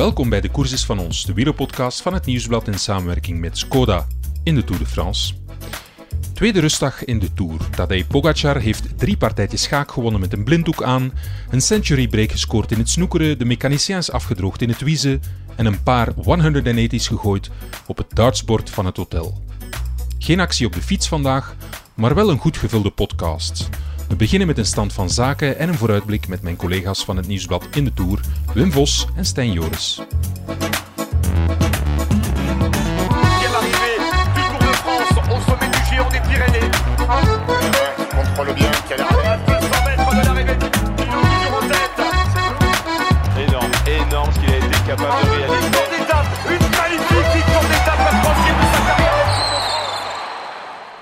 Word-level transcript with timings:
Welkom 0.00 0.28
bij 0.28 0.40
de 0.40 0.50
Courses 0.50 0.84
van 0.84 0.98
ons, 0.98 1.24
de 1.24 1.32
wielerpodcast 1.32 2.02
van 2.02 2.14
het 2.14 2.26
Nieuwsblad 2.26 2.68
in 2.68 2.78
samenwerking 2.78 3.40
met 3.40 3.58
Skoda 3.58 4.06
in 4.42 4.54
de 4.54 4.64
Tour 4.64 4.80
de 4.82 4.86
France. 4.86 5.34
Tweede 6.34 6.60
rustdag 6.60 7.04
in 7.04 7.18
de 7.18 7.32
Tour. 7.32 7.70
Tadej 7.70 8.04
Pogacar 8.04 8.60
heeft 8.60 8.98
drie 8.98 9.16
partijtjes 9.16 9.62
schaak 9.62 9.90
gewonnen 9.90 10.20
met 10.20 10.32
een 10.32 10.44
blinddoek 10.44 10.82
aan, 10.82 11.12
een 11.50 11.60
century 11.60 12.08
break 12.08 12.30
gescoord 12.30 12.72
in 12.72 12.78
het 12.78 12.88
snoekeren, 12.88 13.38
de 13.38 13.44
mechaniciens 13.44 14.10
afgedroogd 14.10 14.62
in 14.62 14.68
het 14.68 14.80
wiezen 14.80 15.22
en 15.56 15.66
een 15.66 15.82
paar 15.82 16.12
180's 16.14 17.06
gegooid 17.06 17.50
op 17.86 17.96
het 17.96 18.14
dartsbord 18.14 18.70
van 18.70 18.86
het 18.86 18.96
hotel. 18.96 19.42
Geen 20.18 20.40
actie 20.40 20.66
op 20.66 20.72
de 20.72 20.82
fiets 20.82 21.08
vandaag, 21.08 21.56
maar 21.94 22.14
wel 22.14 22.30
een 22.30 22.38
goed 22.38 22.56
gevulde 22.56 22.90
podcast. 22.90 23.68
We 24.10 24.16
beginnen 24.16 24.46
met 24.46 24.58
een 24.58 24.66
stand 24.66 24.92
van 24.92 25.10
zaken 25.10 25.58
en 25.58 25.68
een 25.68 25.74
vooruitblik 25.74 26.28
met 26.28 26.42
mijn 26.42 26.56
collega's 26.56 27.04
van 27.04 27.16
het 27.16 27.26
Nieuwsblad 27.26 27.66
in 27.70 27.84
de 27.84 27.92
Tour, 27.94 28.20
Wim 28.54 28.72
Vos 28.72 29.06
en 29.16 29.24
Stijn 29.24 29.52
Joris. 29.52 30.00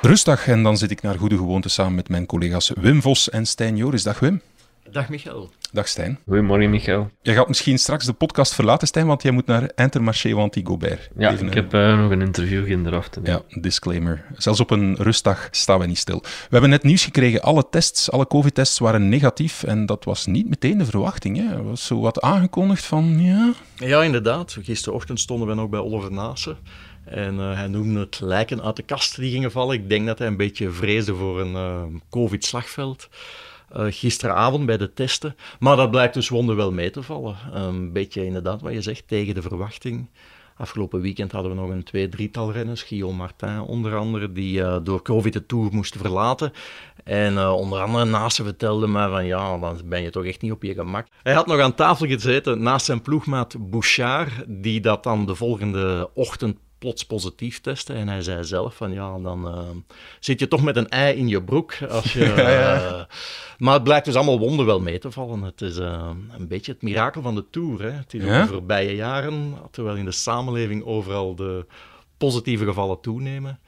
Rustdag 0.02 0.47
en 0.48 0.62
dan 0.62 0.77
zit 0.77 0.91
ik 0.91 1.02
naar 1.02 1.19
goede 1.19 1.37
gewoonte 1.37 1.69
samen 1.69 1.95
met 1.95 2.09
mijn 2.09 2.27
collega's 2.27 2.73
Wim 2.80 3.02
Vos 3.02 3.30
en 3.30 3.47
Stijn 3.47 3.77
Joris. 3.77 4.02
Dag 4.02 4.19
Wim. 4.19 4.41
Dag 4.91 5.09
Michael. 5.09 5.51
Dag 5.73 5.88
Stijn. 5.88 6.18
Goedemorgen, 6.27 6.71
Michael. 6.71 7.10
Jij 7.23 7.35
gaat 7.35 7.49
misschien 7.49 7.79
straks 7.79 8.04
de 8.07 8.13
podcast 8.13 8.54
verlaten, 8.54 8.88
Stijn, 8.88 9.07
want 9.07 9.23
jij 9.23 9.32
moet 9.32 9.46
naar 9.46 9.71
Intermarché 9.74 10.35
Wanty-Gobert. 10.35 11.09
Ja, 11.16 11.32
Even 11.32 11.46
ik 11.46 11.54
een- 11.54 11.63
heb 11.63 11.74
eh, 11.74 11.99
nog 11.99 12.10
een 12.10 12.21
interview 12.21 12.87
eraf 12.87 13.09
te 13.09 13.21
nemen. 13.21 13.43
Ja, 13.49 13.60
disclaimer. 13.60 14.24
Zelfs 14.37 14.60
op 14.60 14.71
een 14.71 14.96
rustdag 14.96 15.49
staan 15.51 15.79
we 15.79 15.87
niet 15.87 15.99
stil. 15.99 16.21
We 16.23 16.29
hebben 16.49 16.71
net 16.71 16.82
nieuws 16.82 17.04
gekregen. 17.04 17.43
Alle 17.43 17.69
tests, 17.71 18.10
alle 18.10 18.26
COVID-tests 18.26 18.79
waren 18.79 19.09
negatief. 19.09 19.63
En 19.63 19.87
dat 19.87 20.04
was 20.04 20.26
niet 20.26 20.49
meteen 20.49 20.79
de 20.79 20.85
verwachting. 20.85 21.37
Hè. 21.37 21.54
Er 21.57 21.65
was 21.65 21.87
zo 21.87 22.01
wat 22.01 22.21
aangekondigd 22.21 22.85
van, 22.85 23.21
ja... 23.23 23.52
Ja, 23.76 24.02
inderdaad. 24.02 24.57
Gisterochtend 24.63 25.21
stonden 25.21 25.49
we 25.49 25.54
nog 25.54 25.69
bij 25.69 25.80
Oliver 25.80 26.13
Naassen. 26.13 26.57
En 27.10 27.40
eh, 27.40 27.54
hij 27.54 27.66
noemde 27.66 28.01
het 28.01 28.20
lijken 28.20 28.62
uit 28.62 28.76
de 28.76 28.82
kast 28.82 29.16
die 29.16 29.30
gingen 29.30 29.51
vallen. 29.51 29.74
Ik 29.74 29.88
denk 29.88 30.06
dat 30.06 30.18
hij 30.18 30.26
een 30.26 30.37
beetje 30.37 30.70
vreesde 30.70 31.14
voor 31.14 31.40
een 31.40 31.54
eh, 31.54 31.82
COVID-slagveld. 32.10 33.09
Eh, 33.73 33.87
gisteravond 33.88 34.66
bij 34.66 34.76
de 34.76 34.92
testen. 34.92 35.36
Maar 35.59 35.76
dat 35.76 35.90
blijkt 35.90 36.14
dus 36.14 36.29
wonderwel 36.29 36.73
mee 36.73 36.90
te 36.90 37.02
vallen. 37.02 37.36
Een 37.52 37.92
beetje 37.92 38.24
inderdaad 38.24 38.60
wat 38.60 38.73
je 38.73 38.82
zegt, 38.82 39.09
tegen 39.09 39.34
de 39.34 39.42
verwachting. 39.42 40.09
Afgelopen 40.56 41.01
weekend 41.01 41.32
hadden 41.32 41.51
we 41.51 41.60
nog 41.60 41.70
een 41.70 41.84
twee, 41.84 42.09
drietal 42.09 42.52
renners. 42.52 42.82
Guillaume 42.82 43.16
Martin 43.16 43.60
onder 43.60 43.96
andere, 43.96 44.32
die 44.32 44.82
door 44.82 45.02
COVID 45.02 45.32
de 45.32 45.46
Tour 45.46 45.68
moesten 45.73 46.01
verlaten. 46.01 46.52
En 47.04 47.48
onder 47.48 47.80
andere 47.80 48.04
Naasten 48.04 48.45
vertelde 48.45 48.86
mij 48.86 49.09
van 49.09 49.26
ja, 49.26 49.59
dan 49.59 49.80
ben 49.84 50.02
je 50.02 50.10
toch 50.10 50.24
echt 50.24 50.42
niet 50.42 50.52
op 50.52 50.62
je 50.62 50.74
gemak. 50.74 51.06
Hij 51.23 51.32
had 51.32 51.46
nog 51.46 51.60
aan 51.60 51.74
tafel 51.74 52.06
gezeten 52.06 52.62
naast 52.62 52.86
zijn 52.86 53.02
ploegmaat 53.02 53.70
Bouchard, 53.70 54.32
die 54.46 54.80
dat 54.80 55.02
dan 55.02 55.26
de 55.26 55.34
volgende 55.34 56.10
ochtend 56.14 56.56
plots 56.79 57.07
positief 57.07 57.60
testte. 57.60 57.93
En 57.93 58.09
hij 58.09 58.23
zei 58.23 58.45
zelf 58.45 58.76
van 58.76 58.93
ja, 58.93 59.18
dan 59.18 59.48
eh, 59.48 59.62
zit 60.21 60.40
je 60.40 60.48
toch 60.48 60.62
met 60.62 60.76
een 60.76 60.88
ei 60.88 61.16
in 61.18 61.29
je 61.29 61.43
broek. 61.43 61.74
Als 61.88 62.12
je, 62.12 62.24
eh, 62.32 63.02
maar 63.59 63.74
het 63.74 63.82
blijkt 63.82 64.04
dus 64.04 64.15
allemaal 64.15 64.38
wonderwel 64.38 64.81
mee 64.81 64.98
te 64.98 65.10
vallen. 65.10 65.43
Het 65.43 65.60
is 65.60 65.76
eh, 65.76 66.10
een 66.38 66.48
beetje 66.48 66.72
het 66.72 66.82
mirakel 66.82 67.22
van 67.22 67.34
de 67.34 67.44
Tour. 67.50 67.82
Hè. 67.82 67.91
Het 67.91 68.15
is 68.15 68.25
Ja? 68.25 68.43
de 68.43 68.48
voorbije 68.48 68.94
jaren, 68.94 69.54
terwijl 69.70 69.97
in 69.97 70.04
de 70.04 70.12
samenleving 70.12 70.84
overal 70.84 71.34
de 71.34 71.66
positieve 72.16 72.64
gevallen 72.64 73.00
toenemen, 73.00 73.58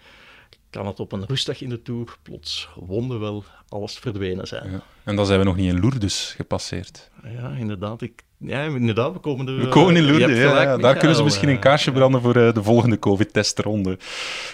kan 0.70 0.86
het 0.86 1.00
op 1.00 1.12
een 1.12 1.24
rustdag 1.26 1.60
in 1.60 1.68
de 1.68 1.82
Tour 1.82 2.16
plots 2.22 2.68
wonderwel 2.74 3.44
alles 3.68 3.98
verdwenen 3.98 4.46
zijn. 4.46 4.70
ja. 4.70 4.82
En 5.04 5.16
dan 5.16 5.26
zijn 5.26 5.38
we 5.38 5.44
nog 5.44 5.56
niet 5.56 5.72
in 5.72 5.80
Lourdes 5.80 6.32
gepasseerd. 6.36 7.10
Ja, 7.24 7.50
inderdaad. 7.50 8.02
Ik, 8.02 8.22
ja, 8.46 8.62
inderdaad, 8.62 9.12
we 9.12 9.18
komen 9.18 9.48
er... 9.48 9.58
We 9.58 9.68
komen 9.68 9.96
in 9.96 10.02
eh, 10.02 10.08
Lourdes, 10.08 10.38
ja. 10.38 10.76
Daar 10.76 10.96
kunnen 10.96 11.16
ze 11.16 11.22
misschien 11.22 11.48
eh, 11.48 11.54
een 11.54 11.60
kaarsje 11.60 11.92
branden 11.92 12.20
voor 12.20 12.36
eh, 12.36 12.54
de 12.54 12.62
volgende 12.62 12.98
COVID-testronde. 12.98 13.98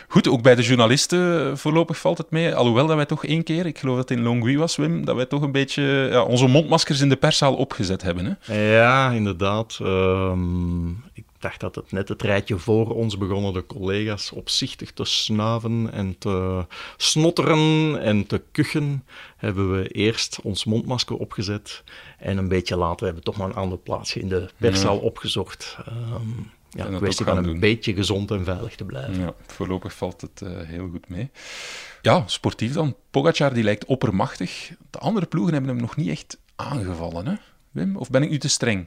Goed, 0.09 0.29
ook 0.29 0.43
bij 0.43 0.55
de 0.55 0.63
journalisten 0.63 1.51
eh, 1.51 1.57
voorlopig 1.57 1.99
valt 1.99 2.19
het 2.19 2.31
mee. 2.31 2.55
Alhoewel 2.55 2.87
dat 2.87 2.97
wij 2.97 3.07
toch 3.07 3.25
één 3.25 3.43
keer, 3.43 3.67
ik 3.67 3.79
geloof 3.79 3.97
dat 3.97 4.09
het 4.09 4.19
in 4.19 4.25
Longwy 4.25 4.57
was, 4.57 4.77
Wim, 4.77 5.05
dat 5.05 5.17
wij 5.17 5.27
toch 5.27 5.43
een 5.43 5.53
beetje 5.53 5.83
ja, 6.11 6.23
onze 6.23 6.47
mondmaskers 6.47 7.01
in 7.01 7.09
de 7.09 7.17
perszaal 7.17 7.55
opgezet 7.55 8.03
hebben. 8.03 8.39
Hè? 8.39 8.75
Ja, 8.77 9.11
inderdaad. 9.11 9.79
Ehm, 9.83 10.89
ik 11.13 11.16
dacht 11.47 11.61
dat 11.61 11.75
het 11.75 11.93
net 11.93 12.09
het 12.09 12.23
rijtje 12.23 12.59
voor 12.59 12.95
ons 12.95 13.19
begonnen 13.19 13.53
de 13.53 13.67
collega's 13.67 14.33
opzichtig 14.33 14.93
te 14.93 15.05
snuiven 15.05 15.93
en 15.93 16.19
te 16.19 16.67
snotteren 16.97 18.01
en 18.01 18.27
te 18.27 18.43
kuchen. 18.53 19.05
Hebben 19.37 19.73
we 19.77 19.89
eerst 19.89 20.41
ons 20.43 20.65
mondmasker 20.65 21.17
opgezet 21.17 21.83
en 22.19 22.39
een 22.39 22.49
beetje 22.49 22.77
later 22.77 23.05
hebben 23.07 23.25
we 23.25 23.31
toch 23.31 23.39
maar 23.39 23.49
een 23.49 23.63
ander 23.63 23.79
plaatsje 23.79 24.21
in 24.21 24.29
de 24.29 24.49
perszaal 24.57 24.99
opgezocht. 24.99 25.77
Ehm 25.87 26.31
ja, 26.71 26.87
een 26.87 26.97
kwestie 26.97 27.25
van 27.25 27.37
een 27.37 27.43
doen. 27.43 27.61
beetje 27.61 27.95
gezond 27.95 28.31
en 28.31 28.45
veilig 28.45 28.75
te 28.75 28.85
blijven. 28.85 29.19
Ja, 29.19 29.35
voorlopig 29.47 29.95
valt 29.95 30.21
het 30.21 30.43
eh, 30.43 30.51
heel 30.53 30.89
goed 30.89 31.09
mee. 31.09 31.31
Ja, 32.03 32.23
sportief 32.27 32.73
dan. 32.73 32.97
Pogacar 33.11 33.55
die 33.55 33.65
lijkt 33.65 33.85
oppermachtig. 33.85 34.73
De 34.91 34.99
andere 34.99 35.27
ploegen 35.27 35.53
hebben 35.53 35.71
hem 35.71 35.81
nog 35.81 35.97
niet 35.97 36.09
echt 36.09 36.39
aangevallen, 36.57 37.27
hè? 37.27 37.35
Wim? 37.71 37.97
Of 37.97 38.11
ben 38.11 38.23
ik 38.23 38.31
nu 38.31 38.39
te 38.39 38.49
streng? 38.49 38.87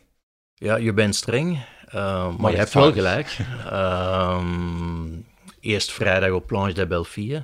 Ja, 0.59 0.75
je 0.75 0.93
bent 0.93 1.15
streng, 1.15 1.65
eh, 1.87 2.35
maar, 2.37 2.51
je 2.51 2.57
hebt 2.57 2.73
wel 2.73 2.91
gelijk. 2.91 3.37
Ehm, 3.69 5.07
eerst 5.59 5.91
vrijdag 5.91 6.31
op 6.31 6.47
Planche 6.47 6.73
de 6.73 6.87
Belfie. 6.87 7.43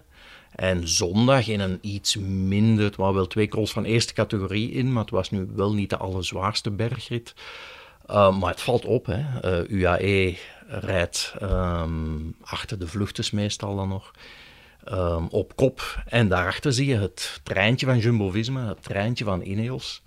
En 0.55 0.87
zondag 0.87 1.47
in 1.47 1.59
een 1.59 1.77
iets 1.81 2.15
minder, 2.17 2.85
het 2.85 2.95
waren 2.95 3.15
wel 3.15 3.27
twee 3.27 3.47
calls 3.47 3.71
van 3.71 3.83
eerste 3.83 4.13
categorie 4.13 4.71
in, 4.71 4.93
maar 4.93 5.01
het 5.01 5.11
was 5.11 5.31
nu 5.31 5.47
wel 5.55 5.73
niet 5.73 5.89
de 5.89 5.97
allerzwaarste 5.97 6.71
bergrit. 6.71 7.33
Eh, 8.05 8.37
maar 8.37 8.49
het 8.51 8.61
valt 8.61 8.85
op, 8.85 9.05
hè. 9.05 9.39
Eh, 9.41 9.69
UAE 9.69 10.37
rijdt 10.67 11.33
ehm, 11.39 12.17
achter 12.41 12.79
de 12.79 12.87
vluchters 12.87 13.31
meestal 13.31 13.75
dan 13.75 13.87
nog. 13.89 14.11
ehm, 14.83 15.25
op 15.29 15.55
kop. 15.55 16.03
En 16.07 16.27
daarachter 16.27 16.73
zie 16.73 16.85
je 16.85 16.97
het 16.97 17.39
treintje 17.43 17.85
van 17.85 17.99
Jumbo-Visma, 17.99 18.67
het 18.67 18.83
treintje 18.83 19.25
van 19.25 19.41
Ineos. 19.41 20.03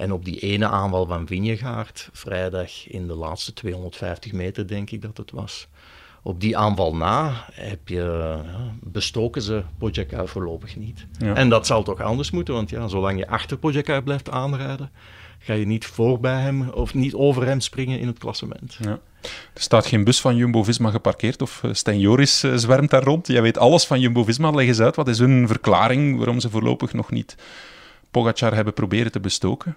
En 0.00 0.12
op 0.12 0.24
die 0.24 0.38
ene 0.38 0.68
aanval 0.68 1.06
van 1.06 1.26
Vingegaard, 1.26 2.08
vrijdag 2.12 2.88
in 2.88 3.06
de 3.06 3.14
laatste 3.14 3.52
250 3.52 4.32
meter 4.32 4.68
denk 4.68 4.90
ik 4.90 5.02
dat 5.02 5.16
het 5.16 5.30
was. 5.30 5.68
Op 6.22 6.40
die 6.40 6.56
aanval 6.56 6.96
na 6.96 7.46
heb 7.52 7.88
je, 7.88 8.40
ja, 8.44 8.74
bestoken 8.82 9.42
ze 9.42 9.62
Pogacar 9.78 10.28
voorlopig 10.28 10.76
niet. 10.76 11.06
Ja. 11.18 11.34
En 11.34 11.48
dat 11.48 11.66
zal 11.66 11.82
toch 11.82 12.00
anders 12.00 12.30
moeten, 12.30 12.54
want 12.54 12.70
ja, 12.70 12.88
zolang 12.88 13.18
je 13.18 13.28
achter 13.28 13.56
Pogacar 13.56 14.02
blijft 14.02 14.30
aanrijden, 14.30 14.90
ga 15.38 15.52
je 15.52 15.66
niet 15.66 15.86
voorbij 15.86 16.40
hem 16.40 16.68
of 16.68 16.94
niet 16.94 17.14
over 17.14 17.46
hem 17.46 17.60
springen 17.60 18.00
in 18.00 18.06
het 18.06 18.18
klassement. 18.18 18.76
Ja. 18.80 18.98
Er 19.54 19.60
staat 19.60 19.86
geen 19.86 20.04
bus 20.04 20.20
van 20.20 20.36
Jumbo-Visma 20.36 20.90
geparkeerd 20.90 21.42
of 21.42 21.62
eh, 21.62 21.72
Stijn 21.72 22.00
Joris 22.00 22.42
eh, 22.42 22.54
zwermt 22.54 22.90
daar 22.90 23.02
rond. 23.02 23.26
Jij 23.26 23.42
weet 23.42 23.58
alles 23.58 23.86
van 23.86 24.00
Jumbo-Visma. 24.00 24.50
Leg 24.50 24.66
eens 24.66 24.80
uit, 24.80 24.96
wat 24.96 25.08
is 25.08 25.18
hun 25.18 25.46
verklaring 25.46 26.16
waarom 26.16 26.40
ze 26.40 26.50
voorlopig 26.50 26.92
nog 26.92 27.10
niet 27.10 27.36
Pogacar 28.10 28.54
hebben 28.54 28.74
proberen 28.74 29.12
te 29.12 29.20
bestoken? 29.20 29.76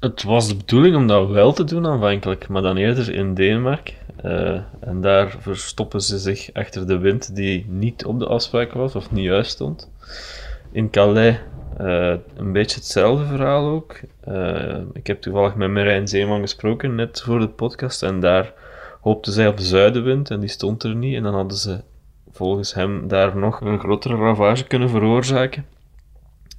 Het 0.00 0.22
was 0.22 0.48
de 0.48 0.56
bedoeling 0.56 0.96
om 0.96 1.06
dat 1.06 1.28
wel 1.28 1.52
te 1.52 1.64
doen 1.64 1.86
aanvankelijk, 1.86 2.48
maar 2.48 2.62
dan 2.62 2.76
eerder 2.76 3.14
in 3.14 3.34
Denemarken. 3.34 3.94
Eh, 4.16 4.60
en 4.80 5.00
daar 5.00 5.36
verstoppen 5.38 6.00
ze 6.00 6.18
zich 6.18 6.52
achter 6.52 6.86
de 6.86 6.98
wind 6.98 7.36
die 7.36 7.66
niet 7.68 8.04
op 8.04 8.18
de 8.18 8.26
afspraak 8.26 8.72
was 8.72 8.94
of 8.94 9.10
niet 9.10 9.24
juist 9.24 9.50
stond. 9.50 9.90
In 10.72 10.90
Calais 10.90 11.36
eh, 11.76 12.14
een 12.36 12.52
beetje 12.52 12.76
hetzelfde 12.76 13.24
verhaal 13.24 13.68
ook. 13.68 14.00
Eh, 14.20 14.78
ik 14.92 15.06
heb 15.06 15.20
toevallig 15.20 15.54
met 15.54 15.70
Marijn 15.70 16.08
Zeeman 16.08 16.40
gesproken 16.40 16.94
net 16.94 17.22
voor 17.22 17.38
de 17.38 17.48
podcast 17.48 18.02
en 18.02 18.20
daar 18.20 18.52
hoopten 19.00 19.32
zij 19.32 19.46
op 19.48 19.56
de 19.56 19.64
zuidenwind 19.64 20.30
en 20.30 20.40
die 20.40 20.48
stond 20.48 20.82
er 20.82 20.94
niet. 20.94 21.16
En 21.16 21.22
dan 21.22 21.34
hadden 21.34 21.58
ze 21.58 21.80
volgens 22.30 22.74
hem 22.74 23.08
daar 23.08 23.36
nog 23.36 23.60
een 23.60 23.78
grotere 23.78 24.16
ravage 24.16 24.64
kunnen 24.64 24.88
veroorzaken. 24.88 25.66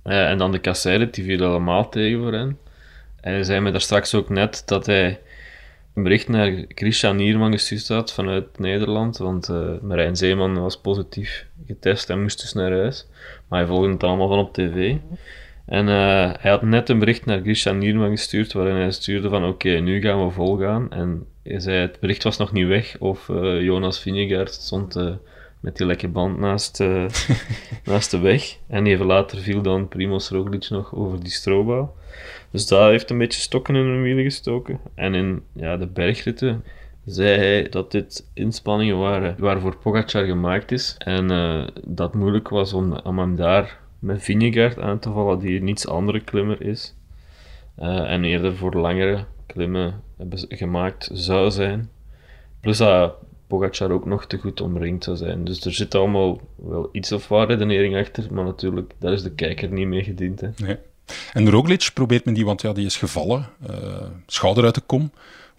En 0.04 0.38
dan 0.38 0.52
de 0.52 0.60
kasseire, 0.60 1.10
die 1.10 1.24
viel 1.24 1.38
helemaal 1.38 1.90
tegen 1.90 2.20
voor 2.20 2.34
hen. 2.34 2.58
En 3.26 3.34
hij 3.34 3.44
zei 3.44 3.60
me 3.60 3.72
daar 3.72 3.82
straks 3.82 4.16
ook 4.16 4.30
net 4.30 4.64
dat 4.66 4.86
hij 4.86 5.20
een 5.94 6.04
bericht 6.04 6.28
naar 6.28 6.66
Christian 6.68 7.16
Nierman 7.16 7.52
gestuurd 7.52 7.88
had 7.88 8.14
vanuit 8.14 8.60
Nederland, 8.60 9.18
want 9.18 9.50
eh 9.50 9.72
Marijn 9.82 10.16
Zeeman 10.16 10.62
was 10.62 10.78
positief 10.78 11.46
getest 11.68 12.10
en 12.10 12.22
moest 12.22 12.42
dus 12.42 12.54
naar 12.54 12.72
huis. 12.72 13.08
Maar 13.48 13.60
hij 13.60 13.68
volgde 13.68 13.92
het 13.92 14.04
allemaal 14.04 14.28
van 14.28 14.40
op 14.40 14.54
tv. 14.54 14.96
En 15.66 15.88
eh, 15.88 16.34
hij 16.40 16.52
had 16.52 16.62
net 16.62 16.90
een 16.90 17.00
bericht 17.00 17.26
naar 17.26 17.42
Christian 17.42 17.78
Nierman 17.78 18.10
gestuurd, 18.10 18.54
waarin 18.54 18.76
hij 18.76 18.92
stuurde 18.92 19.30
van 19.30 19.46
oké, 19.46 19.70
nu 19.70 20.02
gaan 20.02 20.26
we 20.26 20.32
volgaan. 20.32 20.92
En 20.92 21.26
hij 21.44 21.60
zei, 21.60 21.78
het 21.78 22.00
bericht 22.00 22.24
was 22.24 22.38
nog 22.38 22.52
niet 22.52 22.68
weg, 22.68 22.96
of 23.00 23.30
eh, 23.30 23.62
Jonas 23.62 24.00
Vingegaard 24.00 24.54
stond 24.54 24.96
met 25.60 25.78
die 25.78 25.86
lekke 25.86 26.08
band 26.08 26.40
naast, 26.40 26.80
naast 27.86 28.12
de 28.12 28.20
weg. 28.20 28.58
En 28.68 28.86
even 28.86 29.06
later 29.06 29.38
viel 29.38 29.62
dan 29.62 29.88
Primoz 29.88 30.30
Roglic 30.30 30.70
nog 30.70 30.96
over 30.96 31.20
die 31.20 31.32
strobouw. 31.32 31.94
Dus 32.56 32.68
dat 32.68 32.90
heeft 32.90 33.10
een 33.10 33.18
beetje 33.18 33.42
stokken 33.42 33.76
in 33.76 33.86
hun 33.86 34.02
wielen 34.02 34.24
gestoken. 34.24 34.80
En 34.94 35.14
in 35.14 35.44
ja, 35.54 35.78
de 35.78 35.88
bergritten 35.88 36.64
zei 37.06 37.38
hij 37.38 37.70
dat 37.70 37.92
dit 37.92 38.30
inspanningen 38.34 38.98
waren 38.98 39.36
waarvoor 39.38 39.78
Pogacar 39.78 40.26
gemaakt 40.26 40.72
is. 40.72 40.96
En 40.98 41.32
uh, 41.32 41.68
dat 41.86 42.14
moeilijk 42.14 42.50
was 42.50 42.74
om, 42.74 42.94
om 42.94 43.20
hem 43.20 43.36
daar 43.36 43.80
met 44.00 44.24
Vingegaard 44.24 44.80
aan 44.80 45.00
te 45.00 45.12
vallen, 45.12 45.40
die 45.40 45.60
een 45.60 45.68
iets 45.68 45.88
andere 45.88 46.20
klimmer 46.20 46.62
is. 46.62 46.96
Uh, 47.80 48.12
en 48.12 48.24
eerder 48.24 48.56
voor 48.56 48.74
langere 48.74 49.26
klimmen 49.46 50.02
gemaakt 50.50 51.10
zou 51.14 51.52
zijn. 51.52 51.90
Plus 52.60 52.78
dat 52.78 53.16
Pogacar 53.48 53.92
ook 53.92 54.06
nog 54.06 54.26
te 54.26 54.38
goed 54.38 54.62
omringd 54.62 55.04
zou 55.04 55.18
zijn. 55.18 55.44
Dus 55.44 55.66
er 55.66 55.74
zit 55.74 55.96
allemaal 55.96 56.40
wel 56.56 56.90
iets 56.92 57.12
of 57.12 57.28
waar 57.28 57.48
redenering 57.48 57.98
achter, 57.98 58.34
maar 58.34 58.46
natuurlijk, 58.46 58.94
daar 59.00 59.14
is 59.14 59.24
de 59.24 59.32
kijker 59.32 59.72
niet 59.72 59.88
mee 59.88 60.04
gediend. 60.04 60.42
Hè. 60.42 60.50
Nee. 60.66 60.78
En 61.34 61.50
Roglic 61.50 61.90
probeert 61.94 62.26
men 62.26 62.34
die, 62.34 62.46
want 62.46 62.62
ja, 62.62 62.74
die 62.74 62.86
is 62.86 62.98
gevallen, 62.98 63.50
uh, 63.70 63.78
schouder 64.28 64.64
uit 64.64 64.76
de 64.76 64.82
kom. 64.86 65.12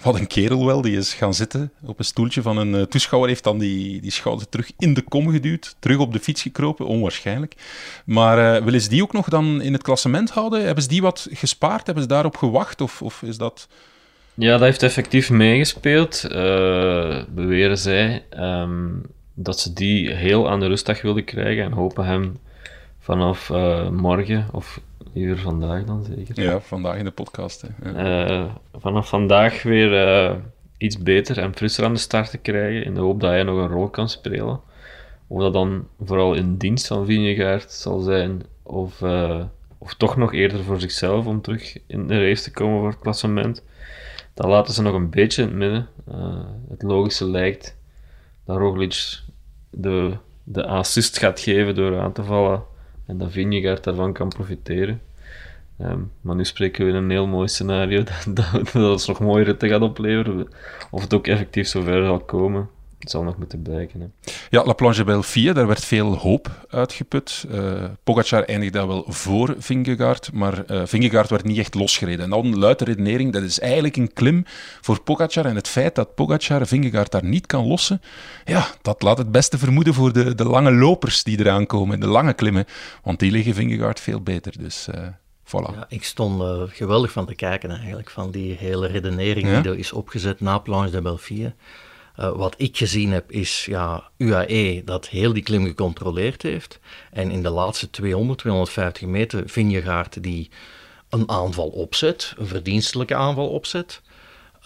Wat 0.03 0.15
een 0.15 0.27
kerel 0.27 0.67
wel, 0.67 0.81
die 0.81 0.97
is 0.97 1.15
gaan 1.15 1.35
zitten 1.35 1.73
op 1.83 1.99
een 1.99 2.05
stoeltje 2.05 2.43
van 2.43 2.57
een 2.57 2.75
uh, 2.75 2.83
toeschouwer, 2.83 3.31
heeft 3.31 3.45
dan 3.45 3.59
die, 3.59 4.01
die 4.01 4.11
schouder 4.11 4.49
terug 4.49 4.71
in 4.79 4.95
de 4.95 5.03
kom 5.03 5.31
geduwd, 5.31 5.77
terug 5.79 5.99
op 5.99 6.13
de 6.13 6.21
fiets 6.21 6.43
gekropen, 6.43 6.87
onwaarschijnlijk. 6.87 7.55
Maar 8.05 8.57
uh, 8.57 8.65
willen 8.65 8.81
ze 8.81 8.89
die 8.89 9.03
ook 9.03 9.13
nog 9.13 9.29
dan 9.29 9.61
in 9.61 9.73
het 9.73 9.83
klassement 9.83 10.31
houden? 10.31 10.65
Hebben 10.65 10.83
ze 10.83 10.89
die 10.89 11.03
wat 11.03 11.29
gespaard? 11.31 11.87
Hebben 11.87 12.03
ze 12.03 12.09
daarop 12.09 12.37
gewacht? 12.37 12.81
Of, 12.81 13.03
of 13.03 13.23
is 13.23 13.37
dat... 13.37 13.69
Ja, 14.35 14.51
dat 14.51 14.61
heeft 14.61 14.83
effectief 14.83 15.31
meegespeeld, 15.31 16.25
beweren 17.29 17.79
zij. 17.79 18.25
Um, 18.39 19.03
dat 19.35 19.61
ze 19.61 19.73
die 19.73 20.11
heel 20.11 20.51
aan 20.51 20.61
de 20.61 20.67
rustdag 20.67 21.03
wilden 21.03 21.25
krijgen 21.25 21.65
en 21.65 21.73
hopen 21.73 22.05
hem 22.05 22.37
vanaf 22.99 23.49
morgen 23.91 24.49
of 24.53 24.81
Liever 25.17 25.39
vandaag 25.39 25.85
dan 25.85 26.05
zeker. 26.05 26.43
Ja, 26.43 26.61
vandaag 26.61 26.97
in 26.97 27.05
de 27.05 27.11
podcast. 27.11 27.63
Hè. 27.63 27.91
Ja. 27.91 28.31
Uh, 28.31 28.55
vanaf 28.75 29.09
vandaag 29.09 29.63
weer 29.63 29.93
uh, 29.93 30.37
iets 30.77 30.99
beter 30.99 31.39
en 31.39 31.55
frisser 31.55 31.85
aan 31.85 31.93
de 31.93 31.99
start 31.99 32.31
te 32.31 32.39
krijgen, 32.39 32.85
in 32.85 32.95
de 32.95 33.01
hoop 33.01 33.21
dat 33.21 33.31
hij 33.31 33.43
nog 33.43 33.57
een 33.57 33.69
rol 33.69 33.89
kan 33.89 34.09
spelen. 34.09 34.61
Of 35.27 35.41
dat 35.41 35.53
dan 35.53 35.89
vooral 36.05 36.35
in 36.35 36.57
dienst 36.57 36.87
van 36.87 37.07
Vingegaard 37.07 37.73
zal 37.73 38.01
zijn, 38.01 38.43
of, 38.63 39.01
uh, 39.01 39.45
of 39.79 39.95
toch 39.95 40.17
nog 40.17 40.33
eerder 40.33 40.65
voor 40.65 40.81
zichzelf 40.81 41.27
om 41.27 41.41
terug 41.41 41.79
in 41.87 42.07
de 42.07 42.29
race 42.29 42.43
te 42.43 42.51
komen 42.51 42.79
voor 42.79 42.89
het 42.89 42.99
klassement. 42.99 43.63
Dat 44.35 44.47
laten 44.47 44.75
ze 44.75 44.83
nog 44.83 44.95
een 44.95 45.11
beetje 45.11 45.43
in 45.43 45.49
het 45.49 45.57
midden. 45.57 45.89
het 46.69 46.83
logische 46.83 47.31
lijkt 47.31 47.77
dat 48.45 48.57
Roglic 48.57 49.19
de, 49.71 50.17
de 50.45 50.67
assist 50.67 51.19
gaat 51.19 51.41
geven 51.41 51.75
door 51.75 52.01
aan 52.01 52.13
te 52.13 52.25
vallen 52.25 52.75
en 53.07 53.19
dat 53.19 53.33
Vingegaard 53.33 53.85
daarvan 53.85 54.13
kan 54.13 54.29
profiteren. 54.29 55.01
Um, 55.81 56.13
maar 56.21 56.37
nu 56.37 56.45
spreken 56.45 56.85
we 56.85 56.91
in 56.91 56.97
een 56.97 57.11
heel 57.11 57.27
mooi 57.27 57.49
scenario 57.49 58.03
dat, 58.25 58.27
dat, 58.29 58.73
dat 58.73 59.07
nog 59.07 59.21
mooiere 59.21 59.57
te 59.57 59.69
gaat 59.69 59.81
opleveren. 59.81 60.49
Of 60.91 61.03
het 61.03 61.15
ook 61.15 61.27
effectief 61.27 61.69
zover 61.69 62.05
zal 62.05 62.21
komen, 62.21 62.69
het 63.07 63.15
zal 63.15 63.25
nog 63.25 63.39
moeten 63.39 63.63
blijken. 63.63 64.01
Hè. 64.01 64.07
Ja, 64.51 64.65
La 64.65 64.73
Planche 64.73 65.05
Belfie, 65.05 65.53
daar 65.53 65.67
werd 65.67 65.85
veel 65.85 66.17
hoop 66.17 66.67
uitgeput. 66.69 67.47
Uh, 67.51 67.85
Pogacar 68.05 68.43
eindigde 68.43 68.87
wel 68.87 69.05
voor 69.09 69.55
Vingegaard, 69.59 70.33
maar 70.33 70.71
uh, 70.71 70.83
Vingegaard 70.85 71.31
werd 71.31 71.45
niet 71.45 71.59
echt 71.59 71.75
losgereden. 71.75 72.25
En 72.25 72.31
dan 72.31 72.59
luidt 72.59 72.79
de 72.79 72.85
redenering, 72.85 73.33
dat 73.33 73.43
is 73.43 73.61
eigenlijk 73.61 73.97
een 73.97 74.13
klim 74.13 74.45
voor 74.81 75.03
Pogacar. 75.03 75.45
En 75.45 75.57
het 75.57 75.69
feit 75.69 75.95
dat 75.95 76.15
Pogacar 76.15 76.67
Vingegaard 76.67 77.11
daar 77.11 77.25
niet 77.25 77.47
kan 77.47 77.67
lossen, 77.67 78.01
ja, 78.45 78.67
dat 78.83 79.03
laat 79.03 79.19
het 79.19 79.33
beste 79.33 79.59
vermoeden 79.59 79.95
voor 79.95 80.13
de, 80.13 80.35
de 80.35 80.45
lange 80.45 80.73
lopers 80.73 81.23
die 81.23 81.39
eraan 81.39 81.67
komen, 81.67 82.01
de 82.01 82.09
lange 82.09 82.33
klimmen. 82.33 82.65
Want 83.03 83.19
die 83.19 83.31
liggen 83.31 83.55
Vingegaard 83.55 84.01
veel 84.01 84.21
beter, 84.21 84.53
dus... 84.59 84.89
Uh, 84.95 85.07
Voilà. 85.47 85.75
Ja, 85.75 85.87
ik 85.89 86.05
stond 86.05 86.43
uh, 86.43 86.63
geweldig 86.67 87.13
van 87.13 87.27
te 87.27 87.35
kijken 87.35 87.71
eigenlijk, 87.71 88.11
van 88.11 88.31
die 88.31 88.55
hele 88.55 88.87
redenering 88.87 89.49
ja? 89.49 89.61
die 89.61 89.71
er 89.71 89.79
is 89.79 89.93
opgezet 89.93 90.41
na 90.41 90.59
Planche 90.59 90.91
de 90.91 91.03
Belfie. 91.03 91.53
Uh, 92.21 92.31
wat 92.31 92.55
ik 92.57 92.77
gezien 92.77 93.11
heb 93.11 93.33
is 93.33 93.65
ja, 93.65 94.11
UAE 94.17 94.83
dat 94.85 95.09
heel 95.09 95.33
die 95.33 95.43
klim 95.43 95.67
gecontroleerd 95.67 96.43
heeft. 96.43 96.79
En 97.11 97.31
in 97.31 97.43
de 97.43 97.51
laatste 97.51 97.91
200, 97.91 98.39
250 98.39 99.09
meter 99.09 99.49
Vingegaard 99.49 100.23
die 100.23 100.51
een 101.09 101.31
aanval 101.31 101.69
opzet, 101.69 102.35
een 102.37 102.47
verdienstelijke 102.47 103.15
aanval 103.15 103.49
opzet. 103.49 104.03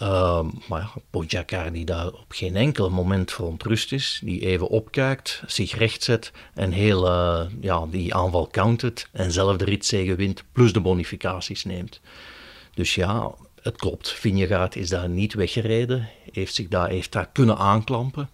Uh, 0.01 0.45
maar 0.67 0.91
ja, 1.27 1.69
die 1.69 1.85
daar 1.85 2.07
op 2.07 2.25
geen 2.29 2.55
enkel 2.55 2.89
moment 2.89 3.31
verontrust 3.31 3.91
is, 3.91 4.21
die 4.23 4.45
even 4.45 4.67
opkijkt, 4.67 5.43
zich 5.47 5.77
recht 5.77 6.03
zet 6.03 6.31
en 6.53 6.71
heel 6.71 7.07
uh, 7.07 7.41
ja, 7.59 7.85
die 7.89 8.13
aanval 8.13 8.47
countert 8.51 9.09
en 9.11 9.31
zelf 9.31 9.57
de 9.57 9.65
ritzege 9.65 10.15
wint, 10.15 10.43
plus 10.51 10.73
de 10.73 10.79
bonificaties 10.79 11.63
neemt. 11.63 12.01
Dus 12.73 12.95
ja, 12.95 13.31
het 13.61 13.77
klopt, 13.77 14.09
Vingegaard 14.09 14.75
is 14.75 14.89
daar 14.89 15.09
niet 15.09 15.33
weggereden, 15.33 16.09
heeft 16.31 16.55
zich 16.55 16.67
daar, 16.67 16.89
heeft 16.89 17.11
daar 17.11 17.29
kunnen 17.31 17.57
aanklampen. 17.57 18.29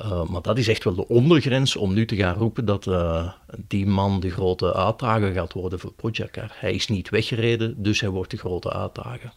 Uh, 0.00 0.24
maar 0.24 0.42
dat 0.42 0.58
is 0.58 0.68
echt 0.68 0.84
wel 0.84 0.94
de 0.94 1.08
ondergrens 1.08 1.76
om 1.76 1.94
nu 1.94 2.06
te 2.06 2.16
gaan 2.16 2.34
roepen 2.34 2.64
dat 2.64 2.86
uh, 2.86 3.32
die 3.56 3.86
man 3.86 4.20
de 4.20 4.30
grote 4.30 4.74
uitdager 4.74 5.32
gaat 5.32 5.52
worden 5.52 5.78
voor 5.78 5.92
Pogacar. 5.92 6.52
Hij 6.54 6.74
is 6.74 6.88
niet 6.88 7.10
weggereden, 7.10 7.82
dus 7.82 8.00
hij 8.00 8.08
wordt 8.08 8.30
de 8.30 8.36
grote 8.36 8.72
uitdager. 8.72 9.32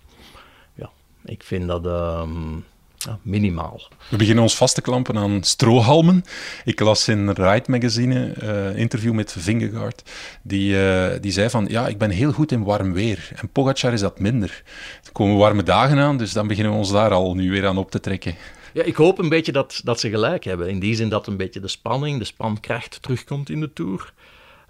Ja, 0.73 0.89
ik 1.25 1.43
vind 1.43 1.67
dat 1.67 1.85
um, 1.85 2.65
ja, 3.05 3.19
minimaal. 3.21 3.81
We 4.09 4.17
beginnen 4.17 4.43
ons 4.43 4.55
vast 4.55 4.75
te 4.75 4.81
klampen 4.81 5.17
aan 5.17 5.43
strohalmen. 5.43 6.23
Ik 6.65 6.79
las 6.79 7.07
in 7.07 7.29
Ride 7.29 7.63
Magazine 7.67 8.33
een 8.35 8.73
uh, 8.73 8.79
interview 8.79 9.13
met 9.13 9.35
Vingegaard. 9.37 10.03
Die, 10.43 10.75
die 11.19 11.31
zei 11.31 11.49
van, 11.49 11.65
ja, 11.69 11.87
ik 11.87 11.97
ben 11.97 12.09
heel 12.09 12.31
goed 12.31 12.51
in 12.51 12.63
warm 12.63 12.93
weer. 12.93 13.31
En 13.35 13.49
Pogacar 13.49 13.93
is 13.93 13.99
dat 13.99 14.19
minder. 14.19 14.63
Er 15.03 15.11
komen 15.11 15.37
warme 15.37 15.63
dagen 15.63 15.97
aan, 15.97 16.17
dus 16.17 16.33
dan 16.33 16.47
beginnen 16.47 16.71
we 16.71 16.79
ons 16.79 16.91
daar 16.91 17.11
al 17.11 17.35
nu 17.35 17.51
weer 17.51 17.67
aan 17.67 17.77
op 17.77 17.91
te 17.91 17.99
trekken. 17.99 18.35
Ja, 18.73 18.83
ik 18.83 18.95
hoop 18.95 19.19
een 19.19 19.29
beetje 19.29 19.51
dat, 19.51 19.81
dat 19.83 19.99
ze 19.99 20.09
gelijk 20.09 20.43
hebben. 20.43 20.69
In 20.69 20.79
die 20.79 20.95
zin 20.95 21.09
dat 21.09 21.27
een 21.27 21.37
beetje 21.37 21.59
de 21.59 21.67
spanning, 21.67 22.19
de 22.19 22.25
spankracht 22.25 23.01
terugkomt 23.01 23.49
in 23.49 23.59
de 23.59 23.73
Tour. 23.73 24.13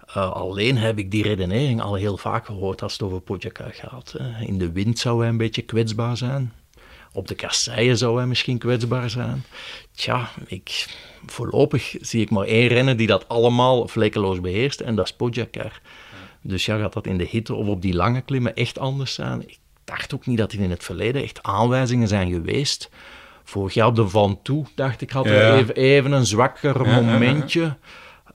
Uh, 0.08 0.32
alleen 0.32 0.78
heb 0.78 0.98
ik 0.98 1.10
die 1.10 1.22
redenering 1.22 1.80
al 1.80 1.94
heel 1.94 2.16
vaak 2.16 2.46
gehoord 2.46 2.82
als 2.82 2.92
het 2.92 3.02
over 3.02 3.20
Pogacar 3.20 3.72
gaat. 3.72 4.14
In 4.40 4.58
de 4.58 4.72
wind 4.72 4.98
zou 4.98 5.20
hij 5.20 5.28
een 5.28 5.36
beetje 5.36 5.62
kwetsbaar 5.62 6.16
zijn. 6.16 6.52
Op 7.16 7.28
de 7.28 7.34
kasseien 7.34 7.98
zou 7.98 8.16
hij 8.16 8.26
misschien 8.26 8.58
kwetsbaar 8.58 9.10
zijn. 9.10 9.44
Tja, 9.92 10.28
ik, 10.46 10.86
voorlopig 11.26 11.94
zie 12.00 12.20
ik 12.20 12.30
maar 12.30 12.46
één 12.46 12.68
renner 12.68 12.96
die 12.96 13.06
dat 13.06 13.28
allemaal 13.28 13.88
vlekkeloos 13.88 14.40
beheerst. 14.40 14.80
En 14.80 14.94
dat 14.94 15.04
is 15.04 15.12
Pogacar. 15.12 15.80
Dus 16.40 16.66
ja, 16.66 16.78
gaat 16.78 16.92
dat 16.92 17.06
in 17.06 17.18
de 17.18 17.26
hitte 17.30 17.54
of 17.54 17.66
op 17.66 17.82
die 17.82 17.94
lange 17.94 18.20
klimmen 18.20 18.54
echt 18.54 18.78
anders 18.78 19.14
zijn? 19.14 19.42
Ik 19.48 19.58
dacht 19.84 20.14
ook 20.14 20.26
niet 20.26 20.38
dat 20.38 20.52
er 20.52 20.60
in 20.60 20.70
het 20.70 20.84
verleden 20.84 21.22
echt 21.22 21.42
aanwijzingen 21.42 22.08
zijn 22.08 22.32
geweest 22.32 22.90
Vorig 23.48 23.74
jaar 23.74 23.86
op 23.86 23.94
de 23.94 24.08
Van 24.08 24.38
Toe, 24.42 24.66
dacht 24.74 25.00
ik, 25.00 25.10
had 25.10 25.24
ja. 25.24 25.56
even, 25.56 25.74
even 25.74 26.12
een 26.12 26.26
zwakker 26.26 26.86
ja, 26.86 27.00
momentje. 27.00 27.62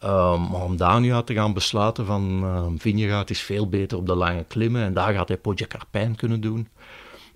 Um, 0.03 0.49
maar 0.49 0.63
om 0.63 0.77
daar 0.77 0.99
nu 0.99 1.13
uit 1.13 1.25
te 1.25 1.33
gaan 1.33 1.53
besluiten 1.53 2.05
van 2.05 2.43
uh, 2.43 2.65
Vingegaard 2.77 3.29
is 3.29 3.41
veel 3.41 3.69
beter 3.69 3.97
op 3.97 4.05
de 4.05 4.15
lange 4.15 4.43
klimmen 4.43 4.83
en 4.83 4.93
daar 4.93 5.13
gaat 5.13 5.27
hij 5.27 5.37
Pogacar 5.37 5.83
pijn 5.91 6.15
kunnen 6.15 6.41
doen. 6.41 6.67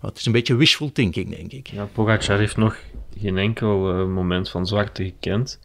Maar 0.06 0.14
het 0.14 0.24
is 0.24 0.30
een 0.30 0.40
beetje 0.40 0.56
wishful 0.56 0.92
thinking, 0.92 1.36
denk 1.36 1.52
ik. 1.52 1.68
Ja, 1.68 1.88
Pogacar 1.94 2.38
heeft 2.38 2.58
nog 2.58 2.78
geen 3.18 3.38
enkel 3.38 4.00
uh, 4.00 4.08
moment 4.08 4.50
van 4.50 4.68
zwakte 4.68 5.04
gekend 5.04 5.60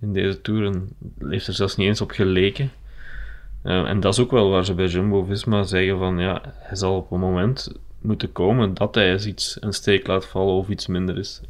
in 0.00 0.12
deze 0.12 0.40
Tour 0.40 0.66
en 0.66 0.88
heeft 1.18 1.46
er 1.46 1.54
zelfs 1.54 1.76
niet 1.76 1.86
eens 1.86 2.00
op 2.00 2.10
geleken. 2.10 2.72
Uh, 3.64 3.88
en 3.88 4.00
dat 4.00 4.12
is 4.12 4.20
ook 4.20 4.30
wel 4.30 4.50
waar 4.50 4.64
ze 4.64 4.74
bij 4.74 4.86
Jumbo-Visma 4.86 5.62
zeggen 5.62 5.98
van 5.98 6.18
ja, 6.18 6.42
hij 6.44 6.76
zal 6.76 6.96
op 6.96 7.10
een 7.10 7.20
moment 7.20 7.72
moeten 8.00 8.32
komen 8.32 8.74
dat 8.74 8.94
hij 8.94 9.12
eens 9.12 9.26
iets 9.26 9.56
een 9.60 9.72
steek 9.72 10.06
laat 10.06 10.26
vallen 10.26 10.54
of 10.54 10.68
iets 10.68 10.86
minder 10.86 11.18
is. 11.18 11.40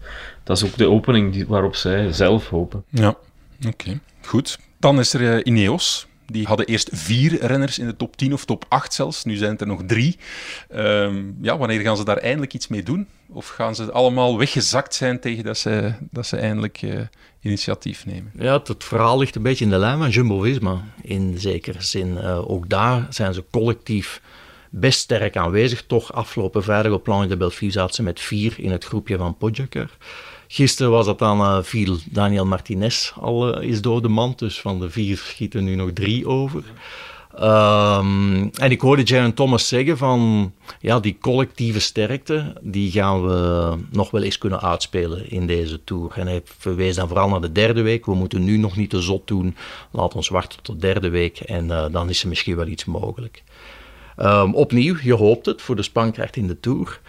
Dat 0.42 0.56
is 0.56 0.64
ook 0.64 0.76
de 0.76 0.90
opening 0.90 1.32
die, 1.32 1.46
waarop 1.46 1.74
zij 1.74 2.12
zelf 2.12 2.48
hopen. 2.48 2.84
Ja, 2.88 3.08
oké. 3.08 3.68
Okay. 3.68 4.00
Goed. 4.22 4.58
Dan 4.78 4.98
is 4.98 5.12
er 5.12 5.20
uh, 5.20 5.40
Ineos. 5.42 6.06
Die 6.34 6.46
hadden 6.46 6.66
eerst 6.66 6.88
vier 6.92 7.46
renners 7.46 7.78
in 7.78 7.86
de 7.86 7.96
top 7.96 8.16
10 8.16 8.32
of 8.32 8.44
top 8.44 8.64
8 8.68 8.94
zelfs. 8.94 9.24
Nu 9.24 9.36
zijn 9.36 9.50
het 9.50 9.60
er 9.60 9.66
nog 9.66 9.82
drie. 9.86 10.18
Um, 10.74 11.38
ja, 11.42 11.58
wanneer 11.58 11.80
gaan 11.80 11.96
ze 11.96 12.04
daar 12.04 12.16
eindelijk 12.16 12.54
iets 12.54 12.68
mee 12.68 12.82
doen? 12.82 13.06
Of 13.28 13.48
gaan 13.48 13.74
ze 13.74 13.92
allemaal 13.92 14.38
weggezakt 14.38 14.94
zijn 14.94 15.20
tegen 15.20 15.44
dat 15.44 15.58
ze, 15.58 15.92
dat 16.10 16.26
ze 16.26 16.36
eindelijk 16.36 16.82
uh, 16.82 17.00
initiatief 17.40 18.06
nemen? 18.06 18.32
Ja, 18.38 18.52
het, 18.58 18.68
het, 18.68 18.84
verhaal 18.84 19.18
ligt 19.18 19.36
een 19.36 19.42
beetje 19.42 19.64
in 19.64 19.70
de 19.70 19.78
lijn 19.78 19.98
van 19.98 20.10
Jumbo-Visma. 20.10 20.82
In 21.02 21.34
zekere 21.38 21.82
zin. 21.82 22.12
Uh, 22.12 22.50
ook 22.50 22.68
daar 22.68 23.06
zijn 23.10 23.34
ze 23.34 23.44
collectief 23.50 24.20
best 24.70 24.98
sterk 24.98 25.36
aanwezig. 25.36 25.82
Toch 25.86 26.12
afgelopen 26.12 26.62
vrijdag 26.62 26.92
op 26.92 27.02
Planche 27.02 27.28
de 27.28 27.36
Belfie 27.36 27.70
zaten 27.70 27.94
ze 27.94 28.02
met 28.02 28.20
vier 28.20 28.54
in 28.56 28.70
het 28.70 28.84
groepje 28.84 29.16
van 29.16 29.36
Pogacar. 29.36 29.90
Gisteren 30.48 30.92
was 30.92 31.06
dat 31.06 31.18
dan, 31.18 31.40
uh, 31.40 31.58
viel 31.62 31.96
Daniel 32.10 32.46
Martinez 32.46 33.12
al 33.20 33.62
uh, 33.62 33.68
is 33.68 33.80
door 33.80 34.02
de 34.02 34.08
mand, 34.08 34.38
dus 34.38 34.60
van 34.60 34.80
de 34.80 34.90
vier 34.90 35.16
schieten 35.16 35.64
nu 35.64 35.74
nog 35.74 35.90
drie 35.92 36.26
over. 36.26 36.62
Um, 37.40 38.50
en 38.50 38.70
ik 38.70 38.80
hoorde 38.80 39.02
Jaron 39.02 39.34
Thomas 39.34 39.68
zeggen 39.68 39.98
van, 39.98 40.52
ja, 40.80 41.00
die 41.00 41.18
collectieve 41.20 41.80
sterkte, 41.80 42.52
die 42.60 42.90
gaan 42.90 43.26
we 43.26 43.74
nog 43.90 44.10
wel 44.10 44.22
eens 44.22 44.38
kunnen 44.38 44.62
uitspelen 44.62 45.30
in 45.30 45.46
deze 45.46 45.84
Tour. 45.84 46.12
En 46.14 46.26
hij 46.26 46.40
verwees 46.44 46.94
dan 46.94 47.08
vooral 47.08 47.28
naar 47.28 47.40
de 47.40 47.52
derde 47.52 47.82
week. 47.82 48.06
We 48.06 48.14
moeten 48.14 48.44
nu 48.44 48.56
nog 48.56 48.76
niet 48.76 48.90
te 48.90 49.00
zot 49.00 49.26
doen. 49.26 49.56
Laat 49.90 50.14
ons 50.14 50.28
wachten 50.28 50.62
tot 50.62 50.80
de 50.80 50.86
derde 50.86 51.08
week 51.08 51.40
en 51.40 51.64
uh, 51.64 51.84
dan 51.90 52.08
is 52.08 52.22
er 52.22 52.28
misschien 52.28 52.56
wel 52.56 52.66
iets 52.66 52.84
mogelijk. 52.84 53.42
Um, 54.18 54.54
opnieuw, 54.54 54.96
je 55.02 55.14
hoopt 55.14 55.46
het 55.46 55.62
voor 55.62 55.76
de 55.76 55.82
spankracht 55.82 56.36
in 56.36 56.46
de 56.46 56.60
Tour. 56.60 57.00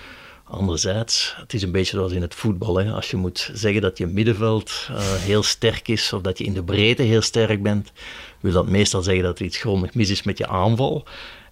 Anderzijds, 0.56 1.34
het 1.38 1.54
is 1.54 1.62
een 1.62 1.72
beetje 1.72 1.96
zoals 1.96 2.12
in 2.12 2.22
het 2.22 2.36
voetbal. 2.36 2.80
Hè. 2.80 2.92
Als 2.92 3.12
je 3.12 3.18
moet 3.18 3.50
zeggen 3.54 3.82
dat 3.82 3.98
je 3.98 4.08
middenveld 4.08 4.88
uh, 4.92 4.98
heel 5.00 5.44
sterk 5.44 5.88
is 5.88 6.14
of 6.14 6.22
dat 6.22 6.38
je 6.38 6.44
in 6.44 6.54
de 6.54 6.64
breedte 6.64 7.02
heel 7.02 7.22
sterk 7.22 7.64
bent, 7.64 7.92
wil 8.40 8.52
dat 8.52 8.68
meestal 8.68 9.02
zeggen 9.02 9.24
dat 9.24 9.40
er 9.40 9.46
iets 9.46 9.58
grondig 9.58 9.94
mis 9.94 10.10
is 10.10 10.24
met 10.24 10.38
je 10.38 10.48
aanval. 10.48 11.06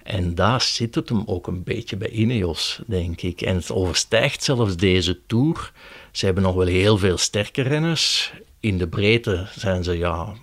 En 0.03 0.35
daar 0.35 0.61
zit 0.61 0.95
het 0.95 1.09
hem 1.09 1.23
ook 1.25 1.47
een 1.47 1.63
beetje 1.63 1.97
bij 1.97 2.09
Ineos, 2.09 2.79
denk 2.87 3.21
ik. 3.21 3.41
En 3.41 3.55
het 3.55 3.71
overstijgt 3.71 4.43
zelfs 4.43 4.75
deze 4.75 5.19
Tour. 5.25 5.71
Ze 6.11 6.25
hebben 6.25 6.43
nog 6.43 6.55
wel 6.55 6.67
heel 6.67 6.97
veel 6.97 7.17
sterke 7.17 7.61
renners. 7.61 8.33
In 8.59 8.77
de 8.77 8.87
breedte 8.87 9.47
zijn 9.55 9.83
ze 9.83 9.97
ja, 9.97 10.33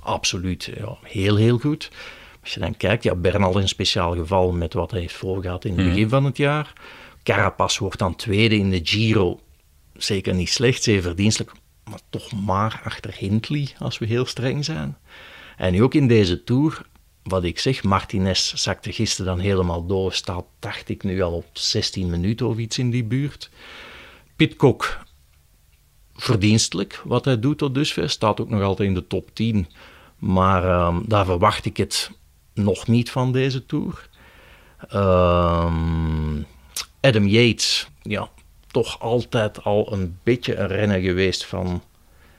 absoluut 0.00 0.70
ja, 0.76 0.96
heel, 1.02 1.36
heel 1.36 1.58
goed. 1.58 1.90
Als 2.42 2.54
je 2.54 2.60
dan 2.60 2.76
kijkt, 2.76 3.02
ja, 3.02 3.14
Bernal 3.14 3.56
is 3.56 3.62
een 3.62 3.68
speciaal 3.68 4.14
geval 4.14 4.52
met 4.52 4.72
wat 4.72 4.90
hij 4.90 5.00
heeft 5.00 5.14
voorgehad 5.14 5.64
in 5.64 5.78
het 5.78 5.88
begin 5.88 6.08
van 6.08 6.24
het 6.24 6.36
jaar. 6.36 6.72
Carapaz 7.24 7.78
wordt 7.78 7.98
dan 7.98 8.16
tweede 8.16 8.56
in 8.56 8.70
de 8.70 8.80
Giro. 8.82 9.40
Zeker 9.94 10.34
niet 10.34 10.50
slecht, 10.50 10.82
zeer 10.82 11.02
verdienstelijk, 11.02 11.52
maar 11.84 12.00
toch 12.10 12.32
maar 12.32 12.80
achter 12.84 13.14
Hindley, 13.14 13.68
als 13.78 13.98
we 13.98 14.06
heel 14.06 14.26
streng 14.26 14.64
zijn. 14.64 14.96
En 15.56 15.72
nu 15.72 15.82
ook 15.82 15.94
in 15.94 16.08
deze 16.08 16.44
Tour, 16.44 16.86
wat 17.22 17.44
ik 17.44 17.58
zeg, 17.58 17.82
Martinez 17.82 18.52
zakte 18.54 18.92
gisteren 18.92 19.36
dan 19.36 19.44
helemaal 19.44 19.86
door, 19.86 20.12
staat, 20.12 20.44
dacht 20.58 20.88
ik, 20.88 21.02
nu 21.02 21.22
al 21.22 21.32
op 21.32 21.46
16 21.52 22.10
minuten 22.10 22.46
of 22.46 22.56
iets 22.56 22.78
in 22.78 22.90
die 22.90 23.04
buurt. 23.04 23.50
Pitcock, 24.36 24.98
verdienstelijk 26.14 27.02
wat 27.04 27.24
hij 27.24 27.40
doet 27.40 27.58
tot 27.58 27.74
dusver, 27.74 28.10
staat 28.10 28.40
ook 28.40 28.48
nog 28.48 28.62
altijd 28.62 28.88
in 28.88 28.94
de 28.94 29.06
top 29.06 29.34
10. 29.34 29.68
Maar 30.18 30.64
uh, 30.64 30.96
daar 31.06 31.24
verwacht 31.24 31.64
ik 31.64 31.76
het 31.76 32.10
nog 32.54 32.86
niet 32.86 33.10
van 33.10 33.32
deze 33.32 33.66
Tour. 33.66 34.08
Uh, 34.92 35.74
Adam 37.04 37.26
Yates, 37.26 37.88
ja, 38.02 38.28
toch 38.66 39.00
altijd 39.00 39.64
al 39.64 39.92
een 39.92 40.18
beetje 40.22 40.56
een 40.56 40.66
renner 40.66 41.00
geweest 41.00 41.44
van 41.44 41.82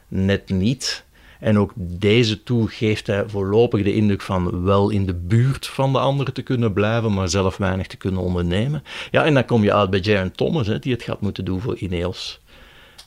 net 0.08 0.50
niet. 0.50 1.04
En 1.40 1.60
ook 1.60 1.72
deze 1.76 2.44
Tour 2.44 2.70
geeft 2.70 3.08
hij 3.08 3.24
voorlopig 3.28 3.84
de 3.84 3.94
indruk 3.94 4.22
van 4.22 4.64
wel 4.64 4.90
in 4.90 5.06
de 5.06 5.14
buurt 5.14 5.68
van 5.68 5.92
de 5.92 6.00
anderen 6.00 6.34
te 6.34 6.42
kunnen 6.42 6.74
blijven, 6.74 7.14
maar 7.14 7.30
zelf 7.30 7.58
weinig 7.58 7.88
te 7.88 7.98
kunnen 7.98 8.22
ondernemen. 8.22 8.84
Ja, 9.12 9.26
en 9.26 9.34
dan 9.34 9.46
kom 9.46 9.64
je 9.64 9.74
uit 9.74 9.90
bij 9.90 10.00
Jaron 10.00 10.32
Thomas, 10.32 10.68
hè, 10.68 10.80
die 10.80 10.94
het 10.94 11.04
gaat 11.04 11.22
moeten 11.22 11.46
doen 11.46 11.62
voor 11.62 11.76
Ineos. 11.78 12.40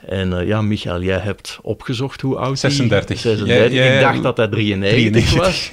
En 0.06 0.32
uh, 0.32 0.46
ja, 0.46 0.62
Michael, 0.62 1.02
jij 1.02 1.18
hebt 1.18 1.58
opgezocht 1.62 2.20
hoe 2.20 2.36
oud 2.36 2.58
36. 2.58 3.18
36. 3.18 3.72
Ja, 3.72 3.82
ja, 3.82 3.94
ik 3.94 4.00
dacht 4.00 4.22
dat 4.22 4.36
hij 4.36 4.48
93, 4.48 5.28
93. 5.28 5.38
was. 5.38 5.70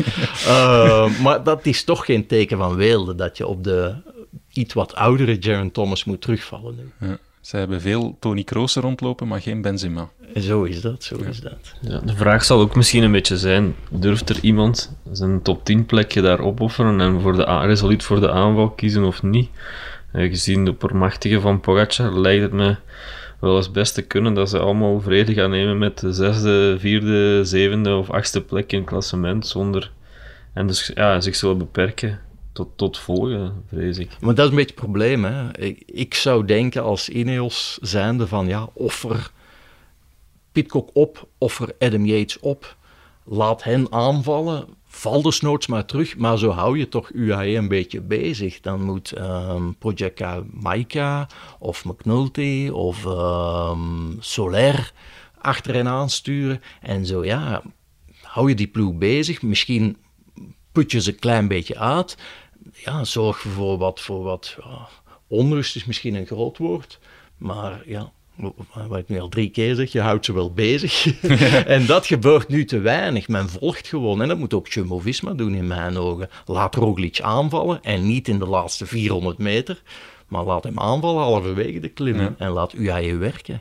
uh, 0.48 1.20
maar 1.24 1.44
dat 1.44 1.66
is 1.66 1.84
toch 1.84 2.06
geen 2.06 2.28
teken 2.28 2.58
van 2.58 2.76
weelde 2.76 3.16
dat 3.16 3.38
je 3.38 3.48
op 3.48 3.64
de 3.64 3.94
iets 4.58 4.74
wat 4.74 4.96
oudere 4.96 5.38
Jaron 5.40 5.72
Thomas 5.72 6.04
moet 6.04 6.22
terugvallen 6.22 6.76
nu. 6.76 7.08
Ja. 7.08 7.18
Ze 7.42 7.58
hebben 7.58 7.82
veel 7.82 8.18
Tony 8.20 8.44
Kroos 8.44 8.76
rondlopen, 8.76 9.28
maar 9.28 9.42
geen 9.42 9.62
Benzema. 9.62 10.10
Zo 10.36 10.64
is 10.64 10.82
dat, 10.82 11.04
zo 11.04 11.16
is 11.16 11.40
dat. 11.40 11.74
Ja, 11.82 12.00
de 12.00 12.16
vraag 12.16 12.44
zal 12.44 12.60
ook 12.60 12.76
misschien 12.76 13.04
een 13.04 13.12
beetje 13.12 13.38
zijn, 13.38 13.76
durft 13.90 14.30
er 14.30 14.40
iemand 14.42 14.96
zijn 15.12 15.42
top 15.42 15.66
10 15.66 15.86
plekje 15.86 16.22
daar 16.22 16.40
opofferen 16.40 17.02
en 17.02 17.22
voor 17.22 17.36
de, 17.36 17.44
resoluut 17.44 18.04
voor 18.04 18.20
de 18.20 18.32
aanval 18.32 18.70
kiezen 18.70 19.04
of 19.04 19.24
niet? 19.24 19.50
Uh, 20.14 20.30
gezien 20.30 20.66
de 20.66 20.74
permachtige 20.74 21.40
van 21.40 21.60
Pogacar 21.60 22.20
lijkt 22.20 22.42
het 22.42 22.52
me 22.52 22.76
wel 23.40 23.56
eens 23.56 23.72
best 23.72 23.94
te 23.94 24.02
kunnen 24.02 24.34
dat 24.34 24.50
ze 24.50 24.60
allemaal 24.60 25.02
vrede 25.02 25.34
gaan 25.34 25.50
nemen 25.50 25.78
met 25.78 26.00
de 26.00 26.14
zesde, 26.14 26.76
vierde, 26.80 27.44
zevende 27.44 27.96
of 27.96 28.10
achtste 28.10 28.42
plek 28.42 28.72
in 28.72 28.80
het 28.80 28.88
klassement 28.88 29.48
zonder... 29.48 29.92
En 30.54 30.68
dus 30.68 30.92
ja, 30.96 31.22
zich 31.22 31.36
zullen 31.36 31.58
beperken 31.58 32.20
tot, 32.56 32.70
tot 32.76 32.98
volgen, 32.98 33.64
vrees 33.68 33.98
ik. 33.98 34.18
Maar 34.22 34.36
dat 34.36 34.46
is 34.46 34.52
een 34.52 34.58
beetje 34.58 34.74
het 34.76 34.84
probleem. 34.84 35.24
Hè. 35.26 35.58
Ik, 35.58 35.84
ik 35.86 36.14
zou 36.14 36.46
denken 36.46 36.84
als 36.84 37.10
Ineos 37.10 37.78
zijnde 37.82 38.28
van 38.28 38.48
ja, 38.48 38.70
offer 38.74 39.32
Pitcock 40.52 40.90
op, 40.94 41.28
offer 41.38 41.76
Adam 41.80 42.06
Yates 42.06 42.40
op. 42.40 42.76
Laat 43.24 43.64
hen 43.64 43.92
aanvallen, 43.92 44.68
val 44.86 45.22
dus 45.22 45.42
noods 45.42 45.68
maar 45.68 45.86
terug. 45.86 46.18
Maar 46.18 46.38
zo 46.38 46.50
hou 46.50 46.78
je 46.78 46.90
toch 46.90 47.10
UAE 47.10 47.56
een 47.56 47.68
beetje 47.68 48.02
bezig. 48.02 48.60
Dan 48.62 48.84
moet 48.84 49.18
um, 49.18 49.78
Maika 50.52 51.28
of 51.60 51.86
McNulty 51.86 52.70
of 52.74 53.06
um, 53.06 54.18
Soler 54.20 54.94
achter 55.38 55.74
hen 55.74 55.88
aansturen. 55.88 56.62
En 56.82 57.06
zo 57.06 57.26
ja, 57.26 57.62
hou 58.22 58.50
je 58.50 58.56
die 58.56 58.68
ploeg 58.68 58.94
bezig. 58.94 59.42
Misschien 59.42 59.98
put 60.72 60.92
je 60.92 61.02
ze 61.02 61.12
een 61.12 61.20
klein 61.20 61.48
beetje 61.48 61.78
uit 61.78 62.18
ja, 62.74 63.04
zorg 63.04 63.40
voor 63.40 63.78
wat, 63.78 64.02
voor 64.02 64.24
wat 64.24 64.56
ja, 64.64 64.88
onrust 65.28 65.76
is 65.76 65.86
misschien 65.86 66.16
een 66.16 66.26
groot 66.26 66.58
woord, 66.58 67.00
maar 67.38 67.82
ja, 67.86 68.12
wat 68.88 68.98
ik 68.98 69.08
nu 69.08 69.20
al 69.20 69.30
drie 69.30 69.50
keer 69.50 69.76
zeg, 69.76 69.92
je 69.92 70.02
houdt 70.02 70.26
ze 70.26 70.34
wel 70.34 70.54
bezig. 70.54 71.22
en 71.66 71.86
dat 71.86 72.06
gebeurt 72.06 72.48
nu 72.48 72.66
te 72.66 72.80
weinig. 72.80 73.28
Men 73.28 73.50
volgt 73.50 73.88
gewoon. 73.88 74.22
En 74.22 74.28
dat 74.28 74.38
moet 74.38 74.54
ook 74.54 74.68
Jumbo-Visma 74.68 75.34
doen 75.34 75.54
in 75.54 75.68
mijn 75.68 75.98
ogen. 75.98 76.30
Laat 76.46 76.76
Roglic 76.76 77.22
aanvallen 77.22 77.84
en 77.84 78.08
niet 78.08 78.28
in 78.28 78.40
de 78.40 78.46
laatste 78.46 78.86
400 78.86 79.38
meter, 79.38 79.82
maar 80.28 80.44
laat 80.44 80.64
hem 80.64 80.80
aanvallen 80.80 81.24
halverwege 81.24 81.80
de 81.80 81.90
klim 81.90 82.36
en 82.38 82.50
laat 82.50 82.74
UAE 82.74 83.16
werken. 83.18 83.60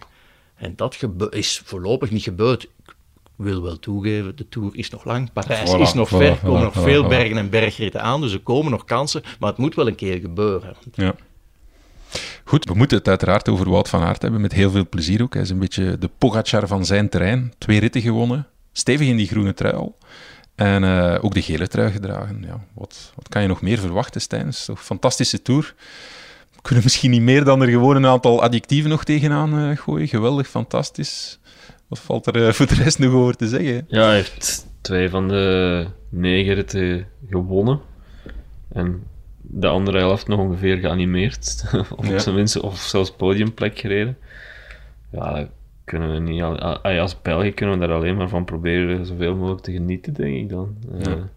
En 0.55 0.73
dat 0.77 0.99
is 1.31 1.63
voorlopig 1.65 2.11
niet 2.11 2.23
gebeurd 2.23 2.67
wil 3.37 3.63
wel 3.63 3.79
toegeven, 3.79 4.37
de 4.37 4.49
Tour 4.49 4.71
is 4.73 4.91
nog 4.91 5.05
lang. 5.05 5.33
Parijs 5.33 5.73
is 5.73 5.93
nog 5.93 6.09
ver, 6.09 6.31
er 6.31 6.37
komen 6.37 6.63
nog 6.63 6.75
veel 6.75 7.07
bergen 7.07 7.37
en 7.37 7.51
bergritten 7.51 8.03
aan, 8.03 8.21
dus 8.21 8.33
er 8.33 8.41
komen 8.41 8.71
nog 8.71 8.85
kansen, 8.85 9.23
maar 9.39 9.49
het 9.49 9.59
moet 9.59 9.75
wel 9.75 9.87
een 9.87 9.95
keer 9.95 10.19
gebeuren. 10.19 10.77
Ja. 10.93 11.15
Goed, 12.45 12.65
we 12.65 12.75
moeten 12.75 12.99
het 12.99 13.09
uiteraard 13.09 13.49
over 13.49 13.71
Wout 13.71 13.89
van 13.89 14.03
Aert 14.03 14.23
hebben, 14.23 14.41
met 14.41 14.53
heel 14.53 14.71
veel 14.71 14.89
plezier 14.89 15.23
ook. 15.23 15.33
Hij 15.33 15.43
is 15.43 15.51
een 15.51 15.59
beetje 15.59 15.99
de 15.99 16.11
Pogacar 16.19 16.67
van 16.67 16.85
zijn 16.85 17.09
terrein. 17.09 17.53
Twee 17.59 17.81
ritten 17.81 18.01
gewonnen, 18.01 18.47
stevig 18.73 19.09
in 19.09 19.17
die 19.17 19.27
groene 19.27 19.55
trui 19.55 19.75
al. 19.75 19.99
En 20.55 20.83
uh, 20.83 21.19
ook 21.21 21.35
de 21.35 21.43
gele 21.43 21.69
trui 21.69 21.93
gedragen. 21.93 22.43
Ja, 22.47 22.65
wat, 22.75 23.13
wat 23.15 23.29
kan 23.29 23.43
je 23.43 23.49
nog 23.49 23.63
meer 23.63 23.79
verwachten, 23.79 24.21
Stijn? 24.21 24.47
Het 24.47 24.55
is 24.55 24.65
toch 24.65 24.79
een 24.79 24.85
fantastische 24.85 25.43
Tour. 25.43 25.75
We 26.55 26.63
kunnen 26.63 26.85
misschien 26.85 27.11
niet 27.11 27.23
meer 27.23 27.45
dan 27.45 27.63
er 27.63 27.69
gewoon 27.69 27.97
een 27.97 28.07
aantal 28.07 28.43
adjectieven 28.43 28.91
nog 28.91 29.05
tegenaan 29.05 29.59
uh, 29.59 29.77
gooien. 29.77 30.09
Geweldig, 30.09 30.49
fantastisch. 30.49 31.39
Wat 31.89 31.99
valt 31.99 32.27
er 32.27 32.37
uh, 32.37 32.53
voor 32.53 32.67
de 32.67 32.75
rest 32.75 32.99
nog 32.99 33.13
over 33.13 33.37
te 33.37 33.49
zeggen? 33.49 33.85
Ja, 33.89 34.05
hij 34.05 34.15
heeft 34.15 34.67
twee 34.81 35.11
van 35.11 35.29
de 35.29 35.87
negen 36.09 36.55
ritten 36.55 37.07
gewonnen. 37.29 37.81
En 38.73 39.03
de 39.41 39.67
andere 39.67 39.99
helft 39.99 40.29
nog 40.29 40.41
ongeveer 40.41 40.77
geanimeerd. 40.77 41.65
of 41.97 42.09
ja. 42.09 42.19
zijn 42.19 42.35
minst, 42.35 42.61
of 42.61 42.79
zelfs 42.79 43.13
podiumplek 43.13 43.79
gereden. 43.79 44.17
Ja, 45.13 45.49
kunnen 45.85 46.13
we 46.13 46.19
niet... 46.19 46.43
Als 46.83 47.23
België 47.23 47.53
kunnen 47.53 47.79
we 47.79 47.87
daar 47.87 47.97
alleen 47.97 48.17
maar 48.17 48.29
van 48.29 48.45
proberen 48.45 49.07
zoveel 49.07 49.35
mogelijk 49.37 49.63
te 49.63 49.73
genieten, 49.73 50.15
denk 50.15 50.35
ik 50.37 50.49
dan. 50.49 50.77
Ja. 50.99 51.29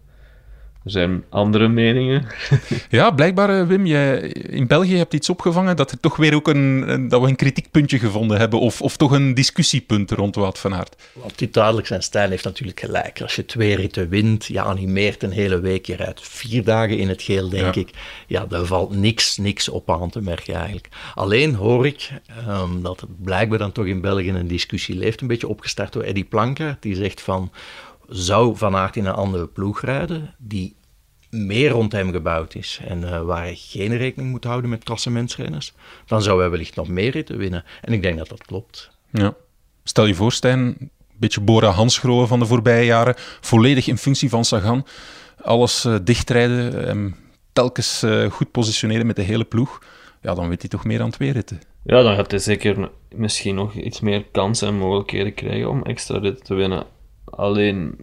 Er 0.88 0.94
zijn 0.94 1.24
andere 1.28 1.68
meningen. 1.68 2.26
ja, 2.90 3.10
blijkbaar, 3.10 3.60
eh, 3.60 3.66
Wim, 3.66 3.86
jij 3.86 4.18
in 4.28 4.66
België 4.66 4.96
hebt 4.96 5.14
iets 5.14 5.28
opgevangen 5.28 5.76
dat 5.76 5.90
er 5.90 6.00
toch 6.00 6.16
weer 6.16 6.34
ook 6.34 6.48
een, 6.48 7.08
dat 7.08 7.20
we 7.20 7.28
een 7.28 7.36
kritiekpuntje 7.36 7.98
gevonden 7.98 8.38
hebben, 8.38 8.60
of, 8.60 8.82
of 8.82 8.96
toch 8.96 9.10
een 9.10 9.34
discussiepunt 9.34 10.10
rond 10.10 10.34
Wout 10.34 10.58
van 10.58 10.74
Aert. 10.74 10.96
Want 11.12 11.38
die 11.38 11.50
duidelijk 11.50 11.86
zijn 11.86 12.02
stijl 12.02 12.30
heeft 12.30 12.44
natuurlijk 12.44 12.80
gelijk. 12.80 13.20
Als 13.20 13.36
je 13.36 13.44
twee 13.44 13.76
ritten 13.76 14.08
wint, 14.08 14.44
je 14.44 14.60
animeert 14.60 15.22
een 15.22 15.30
hele 15.30 15.60
week, 15.60 15.86
je 15.86 15.96
rijdt 15.96 16.28
vier 16.28 16.64
dagen 16.64 16.98
in 16.98 17.08
het 17.08 17.22
geel, 17.22 17.48
denk 17.48 17.74
ik. 17.74 17.90
Ja, 18.26 18.46
daar 18.46 18.64
valt 18.64 18.96
niks, 18.96 19.36
niks 19.36 19.68
op 19.68 19.90
aan 19.90 20.10
te 20.10 20.20
merken 20.20 20.54
eigenlijk. 20.54 20.88
Alleen 21.14 21.54
hoor 21.54 21.86
ik 21.86 22.10
um, 22.48 22.82
dat 22.82 23.00
het 23.00 23.22
blijkbaar 23.22 23.58
dan 23.58 23.72
toch 23.72 23.86
in 23.86 24.00
België 24.00 24.30
een 24.30 24.48
discussie 24.48 24.96
leeft, 24.96 25.20
een 25.20 25.26
beetje 25.26 25.48
opgestart 25.48 25.92
door 25.92 26.02
Eddie 26.02 26.24
Planker, 26.24 26.76
die 26.80 26.94
zegt 26.94 27.20
van 27.20 27.50
zou 28.08 28.56
Van 28.56 28.76
Aert 28.76 28.96
in 28.96 29.06
een 29.06 29.14
andere 29.14 29.46
ploeg 29.46 29.80
rijden 29.80 30.34
die 30.38 30.76
meer 31.30 31.70
rond 31.70 31.92
hem 31.92 32.12
gebouwd 32.12 32.54
is 32.54 32.80
en 32.86 33.02
uh, 33.02 33.22
waar 33.22 33.42
hij 33.42 33.54
geen 33.54 33.96
rekening 33.96 34.30
moet 34.30 34.44
houden 34.44 34.70
met 34.70 34.84
klassementsrenners, 34.84 35.72
dan 36.06 36.22
zou 36.22 36.40
hij 36.40 36.50
wellicht 36.50 36.76
nog 36.76 36.88
meer 36.88 37.10
ritten 37.10 37.38
winnen. 37.38 37.64
En 37.80 37.92
ik 37.92 38.02
denk 38.02 38.18
dat 38.18 38.28
dat 38.28 38.44
klopt. 38.44 38.90
Ja. 39.10 39.34
Stel 39.84 40.06
je 40.06 40.14
voor, 40.14 40.32
Stijn, 40.32 40.58
een 40.58 40.90
beetje 41.16 41.40
Bora 41.40 41.70
Hansgrohe 41.70 42.26
van 42.26 42.38
de 42.38 42.46
voorbije 42.46 42.84
jaren, 42.84 43.14
volledig 43.40 43.86
in 43.86 43.98
functie 43.98 44.28
van 44.28 44.44
Sagan, 44.44 44.86
alles 45.42 45.84
uh, 45.84 45.96
dichtrijden, 46.02 46.86
en 46.86 47.16
telkens 47.52 48.02
uh, 48.02 48.30
goed 48.30 48.50
positioneren 48.50 49.06
met 49.06 49.16
de 49.16 49.22
hele 49.22 49.44
ploeg, 49.44 49.82
ja, 50.22 50.34
dan 50.34 50.48
weet 50.48 50.60
hij 50.60 50.70
toch 50.70 50.84
meer 50.84 50.98
dan 50.98 51.10
twee 51.10 51.32
ritten. 51.32 51.60
Ja, 51.84 52.02
dan 52.02 52.14
gaat 52.14 52.30
hij 52.30 52.40
zeker 52.40 52.90
misschien 53.14 53.54
nog 53.54 53.74
iets 53.74 54.00
meer 54.00 54.24
kansen 54.32 54.68
en 54.68 54.78
mogelijkheden 54.78 55.34
krijgen 55.34 55.70
om 55.70 55.82
extra 55.82 56.18
ritten 56.18 56.44
te 56.44 56.54
winnen. 56.54 56.86
Alleen 57.24 57.96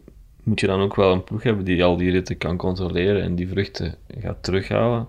moet 0.46 0.60
je 0.60 0.68
dan 0.68 0.82
ook 0.82 0.96
wel 0.96 1.12
een 1.12 1.24
ploeg 1.24 1.44
hebben 1.44 1.66
die 1.66 1.84
al 1.84 1.98
die 1.98 2.12
ritten 2.12 2.38
kan 2.38 2.58
controleren 2.58 3.22
en 3.22 3.36
die 3.36 3.48
vruchten 3.48 3.96
gaat 4.20 4.44
terughalen. 4.44 5.08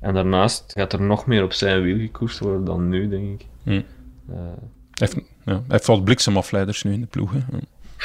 En 0.00 0.14
daarnaast 0.14 0.72
gaat 0.76 0.92
er 0.92 1.02
nog 1.02 1.26
meer 1.26 1.42
op 1.42 1.52
zijn 1.52 1.82
wiel 1.82 1.98
gekoerst 1.98 2.38
worden 2.38 2.64
dan 2.64 2.88
nu, 2.88 3.08
denk 3.08 3.40
ik. 3.40 3.46
Hm. 3.62 3.70
Uh, 3.70 3.80
hij, 4.28 5.08
heeft, 5.08 5.14
ja, 5.44 5.52
hij 5.52 5.62
heeft 5.68 5.86
wel 5.86 6.00
bliksemafleiders 6.02 6.82
nu 6.82 6.92
in 6.92 7.00
de 7.00 7.06
ploeg. 7.06 7.32
Hè? 7.32 7.38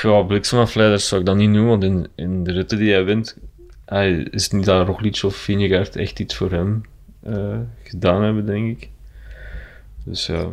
Ja, 0.09 0.21
bliksemafleiders 0.21 1.07
zou 1.07 1.21
ik 1.21 1.27
dan 1.27 1.37
niet 1.37 1.49
noemen, 1.49 1.69
want 1.69 1.83
in, 1.83 2.07
in 2.15 2.43
de 2.43 2.51
ritten 2.51 2.77
die 2.77 2.91
hij 2.91 3.03
wint, 3.05 3.37
hij 3.85 4.11
is 4.11 4.49
niet 4.49 4.65
dat 4.65 4.87
Roglic 4.87 5.21
of 5.23 5.35
Vinegaard 5.35 5.95
echt 5.95 6.19
iets 6.19 6.35
voor 6.35 6.51
hem 6.51 6.81
uh, 7.27 7.57
gedaan 7.83 8.23
hebben, 8.23 8.45
denk 8.45 8.81
ik. 8.81 8.89
Dus 10.05 10.25
ja, 10.25 10.47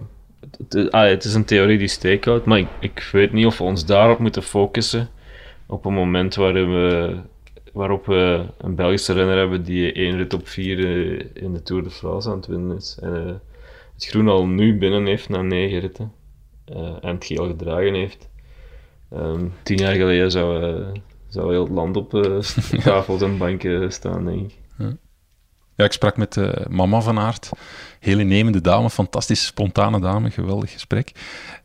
het, 0.59 0.73
het- 0.73 0.91
ah, 0.93 1.09
het 1.09 1.25
is 1.25 1.35
een 1.35 1.45
theorie 1.45 1.79
die 1.79 1.89
steek 1.89 2.25
houdt, 2.25 2.45
maar 2.45 2.59
ik, 2.59 2.69
ik 2.81 3.09
weet 3.12 3.33
niet 3.33 3.47
of 3.47 3.59
we 3.59 3.65
ons 3.65 3.87
daarop 3.87 4.19
moeten 4.19 4.43
focussen 4.43 5.09
op 5.71 5.85
een 5.85 5.93
moment 5.93 6.35
waarin 6.35 6.73
we, 6.73 7.17
waarop 7.73 8.07
we 8.07 8.47
een 8.59 8.75
Belgische 8.75 9.12
renner 9.12 9.37
hebben 9.37 9.62
die 9.65 9.93
één 9.93 10.17
rit 10.17 10.35
op 10.35 10.49
vier 10.49 10.79
eh, 10.79 11.43
in 11.43 11.53
de 11.53 11.62
Tour 11.62 11.83
de 11.83 11.91
France 11.91 12.29
aan 12.31 12.37
het 12.37 12.47
winnen 12.47 12.77
is. 12.77 12.99
En 13.00 13.27
eh, 13.27 13.35
het 13.95 14.07
groen 14.07 14.29
al 14.29 14.47
nu 14.47 14.79
binnen 14.79 15.07
heeft 15.07 15.29
na 15.29 15.43
negen 15.43 15.81
ritten 15.81 16.12
eh, 16.65 16.97
en 17.00 17.15
het 17.15 17.25
geel 17.25 17.47
gedragen 17.47 17.95
heeft. 17.95 18.29
Ehm, 19.11 19.47
tien 19.62 19.77
jaar 19.77 19.95
geleden 19.95 20.31
zou, 20.31 20.62
eh, 20.62 21.00
zou 21.29 21.50
heel 21.50 21.65
het 21.65 21.73
land 21.73 21.97
op 21.97 22.11
tafels 22.85 23.23
en 23.23 23.39
banken 23.39 23.93
staan, 23.93 24.25
denk 24.25 24.41
ik. 24.41 24.59
Ik 25.85 25.93
sprak 25.93 26.17
met 26.17 26.37
eh, 26.37 26.49
mama 26.69 27.01
van 27.01 27.19
Aert. 27.19 27.51
Heel 28.01 28.19
innemende 28.19 28.61
dame, 28.61 28.91
fantastisch 28.91 29.47
spontane 29.47 30.01
dame, 30.01 30.31
geweldig 30.31 30.73
gesprek. 30.73 31.13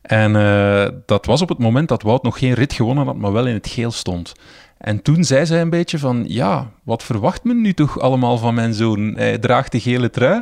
En 0.01 0.36
eh, 0.36 0.88
dat 1.05 1.25
was 1.25 1.41
op 1.41 1.50
het 1.50 1.57
moment 1.57 1.89
dat 1.89 2.01
Wout 2.01 2.24
nog 2.24 2.39
geen 2.39 2.53
rit 2.53 2.74
gewonnen 2.74 3.05
had, 3.05 3.15
maar 3.15 3.31
wel 3.31 3.48
in 3.48 3.53
het 3.53 3.67
geel 3.67 3.91
stond. 3.91 4.34
En 4.77 5.01
toen 5.01 5.24
zei 5.24 5.45
zij 5.45 5.62
een 5.62 5.69
beetje 5.69 6.00
van, 6.00 6.25
ja, 6.27 6.72
wat 6.84 7.03
verwacht 7.03 7.43
men 7.43 7.62
nu 7.62 7.74
toch 7.74 8.00
allemaal 8.00 8.38
van 8.38 8.53
mijn 8.53 8.74
zoon? 8.74 9.13
Hij 9.15 9.38
draagt 9.38 9.72
de 9.72 9.79
gele 9.79 10.10
trui. 10.10 10.41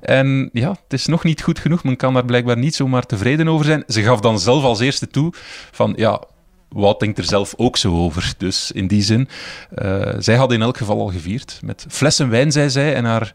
En 0.00 0.50
ja, 0.52 0.70
het 0.70 0.92
is 0.92 1.06
nog 1.06 1.24
niet 1.24 1.42
goed 1.42 1.58
genoeg. 1.58 1.84
Men 1.84 1.96
kan 1.96 2.14
daar 2.14 2.24
blijkbaar 2.24 2.58
niet 2.58 2.74
zomaar 2.74 3.06
tevreden 3.06 3.48
over 3.48 3.64
zijn. 3.64 3.84
Ze 3.86 4.02
gaf 4.02 4.20
dan 4.20 4.38
zelf 4.38 4.64
als 4.64 4.80
eerste 4.80 5.08
toe 5.08 5.32
van, 5.70 5.92
ja, 5.96 6.20
Wout 6.68 7.00
denkt 7.00 7.18
er 7.18 7.24
zelf 7.24 7.54
ook 7.56 7.76
zo 7.76 7.94
over. 7.96 8.34
Dus 8.38 8.72
in 8.72 8.86
die 8.86 9.02
zin, 9.02 9.28
eh, 9.74 10.14
zij 10.18 10.36
had 10.36 10.52
in 10.52 10.62
elk 10.62 10.76
geval 10.76 11.00
al 11.00 11.08
gevierd. 11.10 11.60
Met 11.64 11.86
flessen 11.88 12.30
wijn, 12.30 12.52
zei 12.52 12.70
zij, 12.70 12.94
en 12.94 13.04
haar 13.04 13.34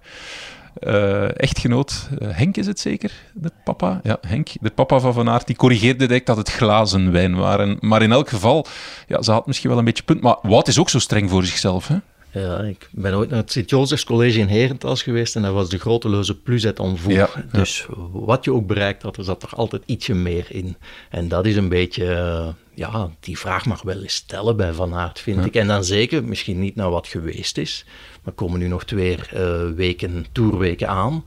eh, 0.80 1.40
echtgenoot, 1.40 2.10
eh, 2.20 2.28
Henk 2.32 2.58
is 2.58 2.68
het 2.68 2.80
zeker, 2.80 3.12
de 3.34 3.52
papa? 3.64 4.00
Ja, 4.04 4.18
Henk, 4.28 4.50
de 4.62 4.70
papa 4.70 5.00
van 5.00 5.14
Van 5.14 5.30
Aert, 5.30 5.48
die 5.48 5.56
corrigeerde 5.56 6.06
direct 6.06 6.26
dat 6.26 6.38
het 6.38 6.52
glazen 6.52 7.12
wijn 7.12 7.36
waren. 7.36 7.78
Maar 7.80 8.02
in 8.02 8.12
elk 8.12 8.30
geval, 8.30 8.66
ja, 9.08 9.22
ze 9.22 9.32
had 9.32 9.48
misschien 9.48 9.70
wel 9.70 9.80
een 9.80 9.86
beetje 9.86 10.04
punt. 10.04 10.22
Maar 10.22 10.38
Wout 10.42 10.68
is 10.68 10.80
ook 10.80 10.90
zo 10.90 11.00
streng 11.00 11.30
voor 11.30 11.46
zichzelf, 11.46 11.88
hè? 11.88 11.98
Ja, 12.32 12.60
ik 12.60 12.90
ben 12.92 13.14
ooit 13.16 13.30
naar 13.30 13.40
het 13.40 13.52
Sint-Jozefs 13.52 14.04
College 14.04 14.40
in 14.40 14.48
Herentals 14.48 15.04
geweest 15.04 15.36
en 15.36 15.42
dat 15.42 15.54
was 15.54 15.70
de 15.70 15.78
grote 15.78 16.10
leuze 16.10 16.40
plus 16.40 16.64
et 16.64 16.80
en 16.80 16.98
voor. 16.98 17.12
Ja, 17.12 17.30
Dus 17.52 17.86
wat 18.12 18.44
je 18.44 18.54
ook 18.54 18.68
bereikt 18.68 19.04
had, 19.04 19.18
er 19.18 19.24
zat 19.24 19.44
er 19.44 19.50
altijd 19.56 19.84
ietsje 19.86 20.14
meer 20.14 20.46
in. 20.50 20.76
En 21.10 21.28
dat 21.28 21.46
is 21.46 21.56
een 21.56 21.70
beetje, 21.70 22.14
eh, 22.14 22.48
ja, 22.74 23.10
die 23.20 23.40
vraag 23.40 23.66
mag 23.66 23.82
wel 23.82 24.02
eens 24.02 24.14
stellen 24.14 24.58
bij 24.58 24.74
Van 24.74 24.94
Aert, 24.94 25.20
vind 25.20 25.46
ik. 25.46 25.56
En 25.56 25.68
dan 25.68 25.84
zeker, 25.84 26.24
misschien 26.24 26.60
niet 26.60 26.76
naar 26.76 26.90
wat 26.90 27.08
geweest 27.08 27.58
is, 27.58 27.86
maar 28.24 28.34
komen 28.34 28.60
nu 28.60 28.68
nog 28.68 28.84
twee 28.86 29.16
eh, 29.16 29.70
weken, 29.76 30.26
toerweken 30.32 30.88
aan. 30.88 31.26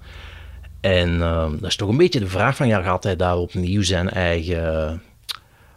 En 0.80 1.23
eh, 1.23 1.50
dat 1.50 1.71
is 1.71 1.76
toch 1.76 1.88
een 1.88 1.97
beetje 1.97 2.21
de 2.21 2.26
vraag 2.26 2.56
van, 2.56 2.68
ja, 2.68 2.82
gaat 2.82 3.04
hij 3.04 3.16
daar 3.16 3.37
opnieuw 3.37 3.82
zijn 3.82 4.11
eigen 4.11 5.02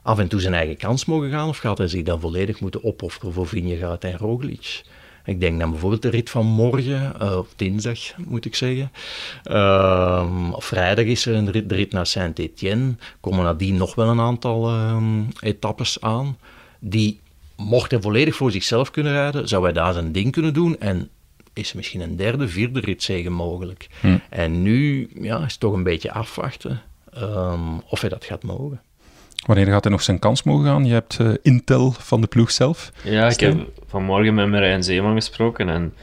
af 0.01 0.19
en 0.19 0.27
toe 0.27 0.39
zijn 0.39 0.53
eigen 0.53 0.77
kans 0.77 1.05
mogen 1.05 1.29
gaan? 1.29 1.47
Of 1.47 1.57
gaat 1.57 1.77
hij 1.77 1.87
zich 1.87 2.03
dan 2.03 2.19
volledig 2.19 2.59
moeten 2.59 2.83
opofferen 2.83 3.33
voor 3.33 3.47
Vingegaard 3.47 4.03
en 4.03 4.17
Roglic? 4.17 4.83
Ik 5.25 5.39
denk 5.39 5.59
dan 5.59 5.69
bijvoorbeeld 5.69 6.01
de 6.01 6.09
rit 6.09 6.29
van 6.29 6.45
morgen, 6.45 7.19
eh, 7.19 7.37
of 7.37 7.47
dinsdag 7.55 7.99
moet 8.17 8.45
ik 8.45 8.55
zeggen. 8.55 8.91
Of 10.53 10.65
vrijdag 10.65 11.05
is 11.05 11.25
er 11.25 11.35
een 11.35 11.51
rit, 11.51 11.69
de 11.69 11.75
rit 11.75 11.91
naar 11.91 12.05
Saint-Étienne. 12.05 12.95
Komen 13.19 13.43
nadien 13.43 13.77
nog 13.77 13.95
wel 13.95 14.07
een 14.07 14.19
aantal 14.19 14.67
ehm, 14.67 15.23
etappes 15.39 16.01
aan. 16.01 16.37
Die, 16.79 17.19
mocht 17.55 17.91
hij 17.91 18.01
volledig 18.01 18.35
voor 18.35 18.51
zichzelf 18.51 18.91
kunnen 18.91 19.13
rijden, 19.13 19.47
zou 19.47 19.63
hij 19.63 19.73
daar 19.73 19.93
zijn 19.93 20.11
ding 20.11 20.31
kunnen 20.31 20.53
doen. 20.53 20.79
En 20.79 21.09
is 21.53 21.69
er 21.69 21.75
misschien 21.75 22.01
een 22.01 22.15
derde, 22.15 22.47
vierde 22.47 22.79
ritzege 22.79 23.29
mogelijk. 23.29 23.87
En 24.29 24.61
nu 24.61 25.09
ja, 25.21 25.37
is 25.37 25.51
het 25.51 25.59
toch 25.59 25.73
een 25.73 25.83
beetje 25.83 26.11
afwachten 26.11 26.81
ehm, 27.13 27.77
of 27.89 28.01
hij 28.01 28.09
dat 28.09 28.25
gaat 28.25 28.43
mogen. 28.43 28.81
Wanneer 29.45 29.65
gaat 29.65 29.83
hij 29.83 29.91
nog 29.91 30.01
zijn 30.01 30.19
kans 30.19 30.43
mogen 30.43 30.65
gaan? 30.65 30.85
Je 30.85 30.93
hebt 30.93 31.19
eh, 31.19 31.29
Intel 31.41 31.91
van 31.91 32.21
de 32.21 32.27
ploeg 32.27 32.51
zelf. 32.51 32.91
Ja, 33.03 33.29
ik 33.29 33.39
heb 33.39 33.69
vanmorgen 33.87 34.33
met 34.33 34.49
Marijn 34.49 34.83
Zeeman 34.83 35.15
gesproken 35.15 35.69
en 35.69 35.93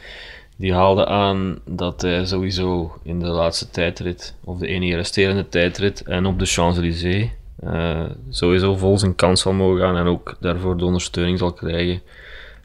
die 0.57 0.75
haalde 0.75 1.07
aan 1.07 1.59
dat 1.65 2.03
hij 2.03 2.27
sowieso 2.27 2.99
in 3.03 3.19
de 3.19 3.27
laatste 3.27 3.71
tijdrit, 3.71 4.35
of 4.45 4.59
de 4.59 4.67
enige 4.67 4.97
resterende 4.97 5.49
tijdrit, 5.49 6.03
en 6.03 6.27
op 6.27 6.39
de 6.39 6.47
Champs-Élysées 6.47 7.29
eh, 7.63 8.05
sowieso 8.31 8.77
vol 8.77 8.99
zijn 8.99 9.15
kans 9.15 9.41
zal 9.41 9.53
mogen 9.53 9.81
gaan 9.81 9.97
en 9.97 10.07
ook 10.07 10.37
daarvoor 10.41 10.77
de 10.77 10.85
ondersteuning 10.85 11.39
zal 11.39 11.53
krijgen 11.53 12.03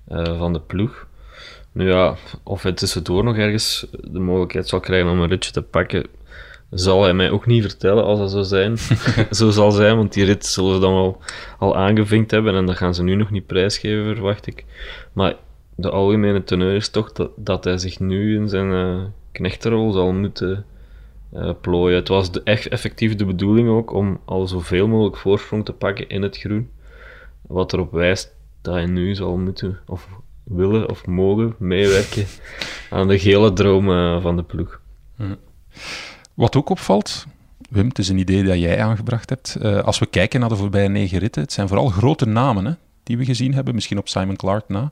eh, 0.07 0.37
van 0.37 0.53
de 0.53 0.59
ploeg. 0.59 1.07
Nu 1.71 1.89
ja, 1.89 2.15
of 2.43 2.63
hij 2.63 2.71
tussendoor 2.71 3.23
nog 3.23 3.37
ergens 3.37 3.87
de 3.91 4.19
mogelijkheid 4.19 4.67
zal 4.67 4.79
krijgen 4.79 5.09
om 5.09 5.19
een 5.19 5.29
ritje 5.29 5.51
te 5.51 5.61
pakken, 5.61 6.05
zal 6.69 7.03
hij 7.03 7.13
mij 7.13 7.31
ook 7.31 7.45
niet 7.45 7.61
vertellen 7.61 8.03
als 8.03 8.19
dat 8.19 8.31
zo, 8.31 8.41
zijn. 8.41 8.77
zo 9.39 9.49
zal 9.49 9.71
zijn, 9.71 9.95
want 9.95 10.13
die 10.13 10.25
rit 10.25 10.45
zullen 10.45 10.73
ze 10.73 10.79
dan 10.79 10.93
wel 10.93 11.21
al 11.59 11.75
aangevinkt 11.75 12.31
hebben 12.31 12.55
en 12.55 12.65
dat 12.65 12.77
gaan 12.77 12.95
ze 12.95 13.03
nu 13.03 13.15
nog 13.15 13.31
niet 13.31 13.45
prijsgeven, 13.45 14.15
verwacht 14.15 14.47
ik. 14.47 14.65
Maar 15.13 15.35
de 15.75 15.89
algemene 15.89 16.43
teneur 16.43 16.75
is 16.75 16.89
toch 16.89 17.11
dat, 17.11 17.31
dat 17.35 17.63
hij 17.63 17.77
zich 17.77 17.99
nu 17.99 18.35
in 18.35 18.49
zijn 18.49 18.71
eh 18.71 19.03
knechtenrol 19.37 19.91
zal 19.91 20.13
moeten 20.13 20.65
eh, 21.31 21.51
plooien. 21.61 21.97
Het 21.97 22.07
was 22.07 22.31
de, 22.31 22.41
echt 22.43 22.67
effectief 22.67 23.15
de 23.15 23.25
bedoeling 23.25 23.69
ook 23.69 23.93
om 23.93 24.19
al 24.25 24.47
zoveel 24.47 24.87
mogelijk 24.87 25.17
voorsprong 25.17 25.65
te 25.65 25.73
pakken 25.73 26.09
in 26.09 26.21
het 26.21 26.37
groen. 26.37 26.69
Wat 27.41 27.73
erop 27.73 27.91
wijst 27.91 28.35
dat 28.61 28.73
hij 28.73 28.85
nu 28.85 29.15
zal 29.15 29.37
moeten, 29.37 29.79
of 29.85 30.07
willen 30.43 30.89
of 30.89 31.05
mogen 31.05 31.55
meewerken 31.57 32.25
aan 32.89 33.07
de 33.07 33.19
gele 33.19 33.53
droom 33.53 33.91
eh, 33.91 34.21
van 34.21 34.35
de 34.35 34.43
ploeg. 34.43 34.81
Wat 36.37 36.55
ook 36.55 36.69
opvalt, 36.69 37.25
Wim, 37.69 37.87
het 37.87 37.99
is 37.99 38.09
een 38.09 38.17
idee 38.17 38.43
dat 38.43 38.59
jij 38.59 38.81
aangebracht 38.81 39.29
hebt. 39.29 39.55
Eh, 39.55 39.79
als 39.79 39.99
we 39.99 40.05
kijken 40.05 40.39
naar 40.39 40.49
de 40.49 40.55
voorbije 40.55 40.87
negen 40.87 41.19
ritten, 41.19 41.41
het 41.41 41.51
zijn 41.51 41.67
vooral 41.67 41.87
grote 41.87 42.25
namen 42.25 42.65
hè, 42.65 42.71
die 43.03 43.17
we 43.17 43.25
gezien 43.25 43.53
hebben. 43.53 43.75
Misschien 43.75 43.97
op 43.97 44.07
Simon 44.07 44.35
Clark 44.35 44.63
na. 44.67 44.91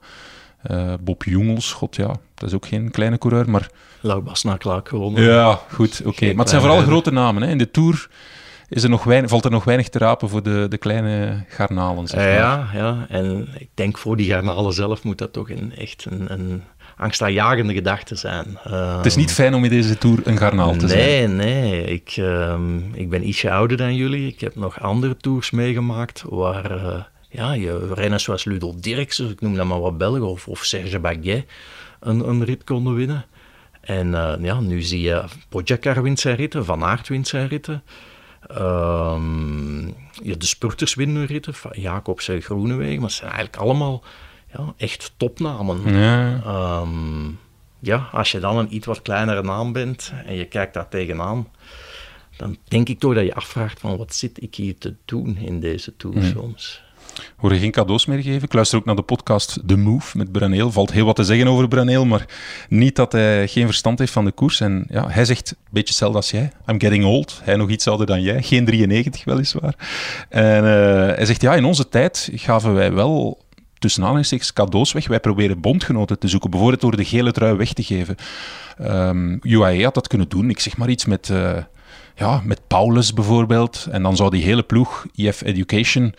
Eh, 0.61 0.93
Bob 1.01 1.23
Jungels, 1.23 1.71
god 1.71 1.95
ja, 1.95 2.15
dat 2.33 2.49
is 2.49 2.55
ook 2.55 2.65
geen 2.65 2.91
kleine 2.91 3.17
coureur, 3.17 3.49
maar... 3.49 3.69
Laubas 4.01 4.43
naar 4.43 4.57
Clark 4.57 4.87
gewonnen. 4.87 5.23
Ja, 5.23 5.59
goed, 5.71 6.01
oké. 6.05 6.25
Maar 6.25 6.35
het 6.35 6.49
zijn 6.49 6.61
vooral 6.61 6.81
grote 6.81 7.11
namen. 7.11 7.41
Hè. 7.41 7.49
In 7.49 7.57
de 7.57 7.71
Tour 7.71 8.09
is 8.69 8.83
er 8.83 8.89
nog 8.89 9.03
weinig, 9.03 9.29
valt 9.29 9.45
er 9.45 9.51
nog 9.51 9.63
weinig 9.63 9.89
te 9.89 9.97
rapen 9.97 10.29
voor 10.29 10.43
de, 10.43 10.65
de 10.69 10.77
kleine 10.77 11.43
garnalen, 11.47 12.07
zeg 12.07 12.19
maar. 12.19 12.29
Eh, 12.29 12.37
ja, 12.37 12.69
ja, 12.73 13.05
en 13.09 13.47
ik 13.57 13.69
denk 13.73 13.97
voor 13.97 14.17
die 14.17 14.29
garnalen 14.29 14.73
zelf 14.73 15.03
moet 15.03 15.17
dat 15.17 15.33
toch 15.33 15.49
een, 15.49 15.75
echt 15.75 16.05
een, 16.09 16.33
een 16.33 16.63
angstaanjagende 16.97 17.73
gedachte 17.73 18.15
zijn. 18.15 18.57
Het 18.69 19.05
is 19.05 19.15
niet 19.15 19.31
fijn 19.31 19.53
om 19.53 19.63
in 19.63 19.69
deze 19.69 19.97
Tour 19.97 20.19
een 20.23 20.37
garnaal 20.37 20.75
te 20.75 20.87
zijn. 20.87 21.35
Nee, 21.35 21.61
nee. 21.61 21.83
Ik, 21.83 22.13
ehm, 22.17 22.77
ik 22.93 23.09
ben 23.09 23.27
ietsje 23.27 23.51
ouder 23.51 23.77
dan 23.77 23.95
jullie. 23.95 24.27
Ik 24.27 24.39
heb 24.39 24.55
nog 24.55 24.79
andere 24.81 25.17
tours 25.17 25.51
meegemaakt 25.51 26.23
waar 26.29 26.71
eh, 26.71 27.03
ja, 27.29 27.53
je 27.53 27.93
renners 27.93 28.23
zoals 28.23 28.43
Ludo 28.43 28.73
Dirksen, 28.79 29.29
ik 29.29 29.41
noem 29.41 29.55
dat 29.55 29.65
maar 29.65 29.79
wat 29.79 29.97
Belgen, 29.97 30.27
of, 30.27 30.47
of 30.47 30.63
Serge 30.63 30.99
Baguet 30.99 31.45
een, 31.99 32.29
een 32.29 32.43
rit 32.43 32.63
konden 32.63 32.95
winnen. 32.95 33.25
En 33.81 34.15
eh, 34.15 34.43
ja, 34.43 34.59
nu 34.59 34.81
zie 34.81 35.01
je 35.01 35.23
Pogacar 35.49 36.01
wint 36.01 36.19
zijn 36.19 36.35
ritten, 36.35 36.65
Van 36.65 36.83
Aert 36.83 37.07
wint 37.07 37.27
zijn 37.27 37.47
ritten. 37.47 37.83
Ehm, 38.47 39.85
ja, 40.23 40.35
de 40.37 40.45
spurters 40.45 40.95
winnen 40.95 41.25
ritten, 41.25 41.53
Van 41.53 41.71
Jacobsen, 41.73 42.41
Groenewegen, 42.41 42.95
maar 42.95 43.09
het 43.09 43.17
zijn 43.17 43.31
eigenlijk 43.31 43.61
allemaal 43.61 44.03
ja, 44.57 44.73
echt 44.77 45.13
topnamen. 45.17 45.93
Ja. 45.93 46.41
Ehm, 46.43 47.27
ja, 47.79 48.09
als 48.11 48.31
je 48.31 48.39
dan 48.39 48.57
een 48.57 48.75
iets 48.75 48.85
wat 48.85 49.01
kleinere 49.01 49.43
naam 49.43 49.71
bent 49.71 50.13
en 50.25 50.35
je 50.35 50.45
kijkt 50.45 50.73
daar 50.73 50.89
tegenaan, 50.89 51.47
dan 52.37 52.57
denk 52.63 52.89
ik 52.89 52.99
toch 52.99 53.13
dat 53.13 53.25
je 53.25 53.35
afvraagt 53.35 53.79
van 53.79 53.97
wat 53.97 54.15
zit 54.15 54.41
ik 54.41 54.55
hier 54.55 54.77
te 54.77 54.95
doen 55.05 55.37
in 55.37 55.59
deze 55.59 55.95
tour 55.97 56.23
soms. 56.23 56.83
Hoor 57.35 57.53
je 57.53 57.59
geen 57.59 57.71
cadeaus 57.71 58.05
meer 58.05 58.21
geven? 58.21 58.43
Ik 58.43 58.53
luister 58.53 58.77
ook 58.77 58.85
naar 58.85 58.95
de 58.95 59.01
podcast 59.01 59.59
The 59.65 59.75
Move 59.75 60.17
met 60.17 60.31
Braneel. 60.31 60.71
Valt 60.71 60.91
heel 60.91 61.05
wat 61.05 61.15
te 61.15 61.23
zeggen 61.23 61.47
over 61.47 61.67
Braneel, 61.67 62.05
maar 62.05 62.25
niet 62.69 62.95
dat 62.95 63.11
hij 63.11 63.47
geen 63.47 63.65
verstand 63.65 63.99
heeft 63.99 64.11
van 64.11 64.25
de 64.25 64.31
koers. 64.31 64.59
En 64.59 64.85
ja, 64.89 65.07
hij 65.09 65.25
zegt 65.25 65.49
een 65.49 65.57
beetje 65.69 65.87
hetzelfde 65.87 66.17
als 66.17 66.31
jij. 66.31 66.51
I'm 66.67 66.79
getting 66.79 67.05
old. 67.05 67.39
Hij 67.43 67.55
nog 67.55 67.69
iets 67.69 67.87
ouder 67.87 68.05
dan 68.05 68.21
jij. 68.21 68.41
Geen 68.41 68.65
93 68.65 69.23
weliswaar. 69.23 69.75
En 70.29 70.63
eh, 70.65 71.15
hij 71.15 71.25
zegt, 71.25 71.41
ja, 71.41 71.55
in 71.55 71.65
onze 71.65 71.89
tijd 71.89 72.29
gaven 72.33 72.73
wij 72.73 72.93
wel 72.93 73.44
tussen 73.85 74.03
aanhalingstekens 74.03 74.53
cadeaus 74.53 74.91
weg. 74.91 75.07
Wij 75.07 75.19
proberen 75.19 75.61
bondgenoten 75.61 76.19
te 76.19 76.27
zoeken, 76.27 76.49
bijvoorbeeld 76.49 76.81
door 76.81 76.95
de 76.95 77.05
gele 77.05 77.31
trui 77.31 77.55
weg 77.55 77.73
te 77.73 77.83
geven. 77.83 78.15
Ehm 78.77 79.37
UAE 79.41 79.83
had 79.83 79.93
dat 79.93 80.07
kunnen 80.07 80.29
doen. 80.29 80.49
Ik 80.49 80.59
zeg 80.59 80.77
maar 80.77 80.89
iets 80.89 81.05
met, 81.05 81.29
eh, 81.29 81.57
ja, 82.15 82.41
met 82.43 82.67
Paulus 82.67 83.13
bijvoorbeeld. 83.13 83.87
En 83.91 84.03
dan 84.03 84.15
zou 84.15 84.29
die 84.29 84.43
hele 84.43 84.63
ploeg, 84.63 85.05
EF 85.15 85.41
Education 85.41 86.13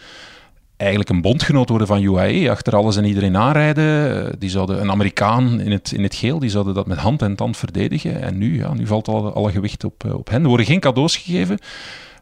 eigenlijk 0.76 1.10
een 1.10 1.20
bondgenoot 1.20 1.68
worden 1.68 1.86
van 1.86 2.02
UAE, 2.02 2.50
achter 2.50 2.76
alles 2.76 2.96
en 2.96 3.04
iedereen 3.04 3.36
aanrijden. 3.36 4.24
Eh, 4.26 4.32
Die 4.38 4.50
zouden, 4.50 4.80
een 4.80 4.90
Amerikaan 4.90 5.60
in 5.60 5.72
het, 5.72 5.92
in 5.92 6.02
het 6.02 6.14
geel, 6.14 6.38
die 6.38 6.50
zouden 6.50 6.74
dat 6.74 6.86
met 6.86 6.98
hand 6.98 7.22
en 7.22 7.36
tand 7.36 7.56
verdedigen. 7.56 8.22
En 8.22 8.38
nu, 8.38 8.58
ja, 8.58 8.74
nu 8.74 8.86
valt 8.86 9.08
alle, 9.08 9.30
alle 9.30 9.50
gewicht 9.50 9.84
op, 9.84 10.04
eh, 10.04 10.14
op 10.14 10.28
hen. 10.28 10.42
Er 10.42 10.48
worden 10.48 10.66
geen 10.66 10.80
cadeaus 10.80 11.16
gegeven. 11.16 11.58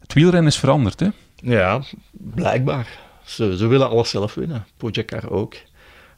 Het 0.01 0.13
wielrennen 0.13 0.51
is 0.51 0.59
veranderd, 0.59 1.01
hè? 1.01 1.09
Ja, 1.37 1.83
blijkbaar. 2.11 3.04
Ze, 3.25 3.57
ze 3.57 3.67
willen 3.67 3.89
alles 3.89 4.11
zelf 4.11 4.35
winnen. 4.35 4.67
Pogacar 4.77 5.31
ook. 5.31 5.55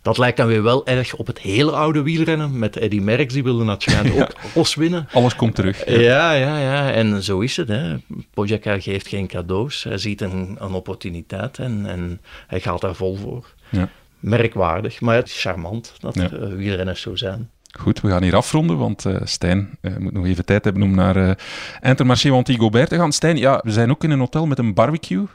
Dat 0.03 0.19
lijkt 0.19 0.37
dan 0.37 0.47
weer 0.47 0.63
wel 0.63 0.87
erg 0.87 1.15
op 1.15 1.27
het 1.27 1.39
hele 1.39 1.73
oude 1.73 2.03
wielrennen. 2.03 2.59
Met 2.59 2.77
Eddy 2.77 2.99
Merckx, 2.99 3.33
die 3.35 3.43
wilde 3.43 3.65
natuurlijk 3.65 4.15
ook 4.21 4.33
alles 4.55 4.75
winnen. 4.75 5.09
Alles 5.13 5.37
komt 5.37 5.55
terug. 5.55 5.89
Ja, 5.89 6.33
ja, 6.33 6.59
ja. 6.59 6.93
En 6.93 7.23
zo 7.23 7.41
is 7.41 7.57
het. 7.57 7.69
Hè. 7.69 7.97
Pogacar 8.35 8.83
geeft 8.83 9.09
geen 9.09 9.27
cadeaus. 9.27 9.85
Hij 9.85 9.99
ziet 9.99 10.21
een, 10.21 10.57
een 10.59 10.73
opportuniteit 10.73 11.59
en, 11.59 11.87
en 11.87 12.21
hij 12.47 12.61
gaat 12.61 12.81
daar 12.81 12.95
vol 12.95 13.17
voor. 13.17 13.55
Ja. 13.69 13.89
Merkwaardig, 14.21 15.01
maar 15.01 15.17
het 15.17 15.27
is 15.27 15.41
charmant 15.41 15.95
dat 15.99 16.17
eh, 16.17 16.29
wielrenners 16.55 17.01
zo 17.01 17.17
zijn. 17.17 17.51
Goed, 17.79 18.01
we 18.01 18.09
gaan 18.09 18.23
hier 18.23 18.37
afronden, 18.37 18.79
want 18.79 19.05
eh, 19.05 19.17
Stijn 19.25 19.79
eh, 19.81 19.97
moet 19.97 20.13
nog 20.13 20.27
even 20.27 20.45
tijd 20.45 20.65
hebben 20.65 20.83
om 20.83 20.95
naar 20.95 21.17
eh 21.17 21.35
Intermarché 21.83 22.31
Wanty-Gobert 22.31 22.89
te 22.89 22.97
gaan. 22.97 23.13
Stijn, 23.13 23.37
ja, 23.37 23.61
we 23.65 23.71
zijn 23.71 23.91
ook 23.91 24.05
in 24.05 24.11
een 24.11 24.19
hotel 24.19 24.47
met 24.47 24.59
een 24.59 24.75
barbecue. 24.75 25.27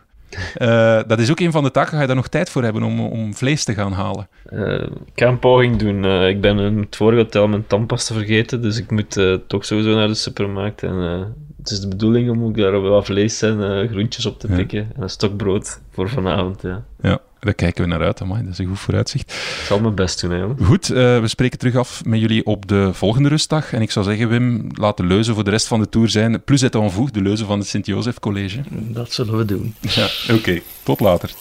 Eh, 0.56 1.00
dat 1.08 1.20
is 1.20 1.32
ook 1.32 1.40
een 1.40 1.52
van 1.52 1.64
de 1.64 1.72
taken. 1.72 1.94
Ga 1.94 2.02
je 2.02 2.08
daar 2.08 2.16
nog 2.16 2.28
tijd 2.28 2.50
voor 2.50 2.64
hebben 2.64 2.84
om, 2.84 3.00
om 3.00 3.34
vlees 3.34 3.64
te 3.64 3.74
gaan 3.74 3.92
halen? 3.92 4.28
Eh, 4.46 4.82
ik 4.82 5.12
ga 5.16 5.28
een 5.28 5.40
poging 5.40 5.78
doen. 5.78 6.06
Eh, 6.06 6.28
ik 6.28 6.42
ben 6.42 6.60
in 6.60 6.80
het 6.80 6.96
vorige 6.96 7.22
hotel 7.22 7.48
mijn 7.48 7.68
tandpasta 7.68 8.14
vergeten, 8.14 8.62
dus 8.62 8.78
ik 8.78 8.92
moet 8.92 9.20
toch 9.48 9.66
sowieso 9.66 9.96
naar 9.96 10.08
de 10.08 10.14
supermarkt. 10.14 10.84
En, 10.84 11.34
het 11.62 11.72
is 11.72 11.80
de 11.80 11.88
bedoeling 11.88 12.30
om 12.30 12.44
ook 12.44 12.58
daar 12.58 12.82
wat 12.82 13.06
vlees 13.06 13.42
en 13.42 13.82
eh, 13.82 13.90
groentjes 13.90 14.26
op 14.26 14.40
te 14.40 14.48
Ja. 14.50 14.56
pikken. 14.56 14.92
En 14.96 15.02
een 15.02 15.10
stok 15.10 15.38
brood 15.38 15.80
voor 15.92 16.10
vanavond. 16.10 16.62
Ja. 16.62 16.84
Ja, 17.02 17.20
daar 17.40 17.54
kijken 17.54 17.84
we 17.84 17.90
naar 17.90 18.02
uit. 18.02 18.22
Amai, 18.22 18.44
dat 18.44 18.52
is 18.52 18.58
een 18.58 18.68
goed 18.68 18.80
vooruitzicht. 18.80 19.32
Ik 19.32 19.64
zal 19.66 19.80
mijn 19.80 19.96
best 19.96 20.22
doen, 20.22 20.32
hè, 20.32 20.38
jongen. 20.38 20.66
Goed, 20.66 20.90
eh, 20.90 21.20
we 21.20 21.28
spreken 21.28 21.60
terug 21.60 21.76
af 21.76 22.06
met 22.06 22.20
jullie 22.20 22.46
op 22.46 22.68
de 22.68 22.94
volgende 22.94 23.30
rustdag. 23.30 23.74
En 23.74 23.82
ik 23.82 23.92
zou 23.92 24.06
zeggen, 24.06 24.30
Wim, 24.30 24.68
laat 24.74 24.98
de 24.98 25.04
leuze 25.06 25.34
voor 25.34 25.44
de 25.44 25.50
rest 25.50 25.68
van 25.68 25.80
de 25.80 25.90
tour 25.90 26.10
zijn. 26.10 26.44
Plus 26.44 26.62
het 26.62 26.76
en 26.76 26.92
vous, 26.92 27.12
de 27.12 27.22
leuze 27.22 27.46
van 27.46 27.60
het 27.60 27.68
Sint-Joseph 27.68 28.20
College. 28.20 28.62
Dat 28.70 29.12
zullen 29.14 29.38
we 29.38 29.46
doen. 29.46 29.76
Ja, 29.82 30.08
oké. 30.34 30.60
Tot 30.84 31.00
later. 31.00 31.32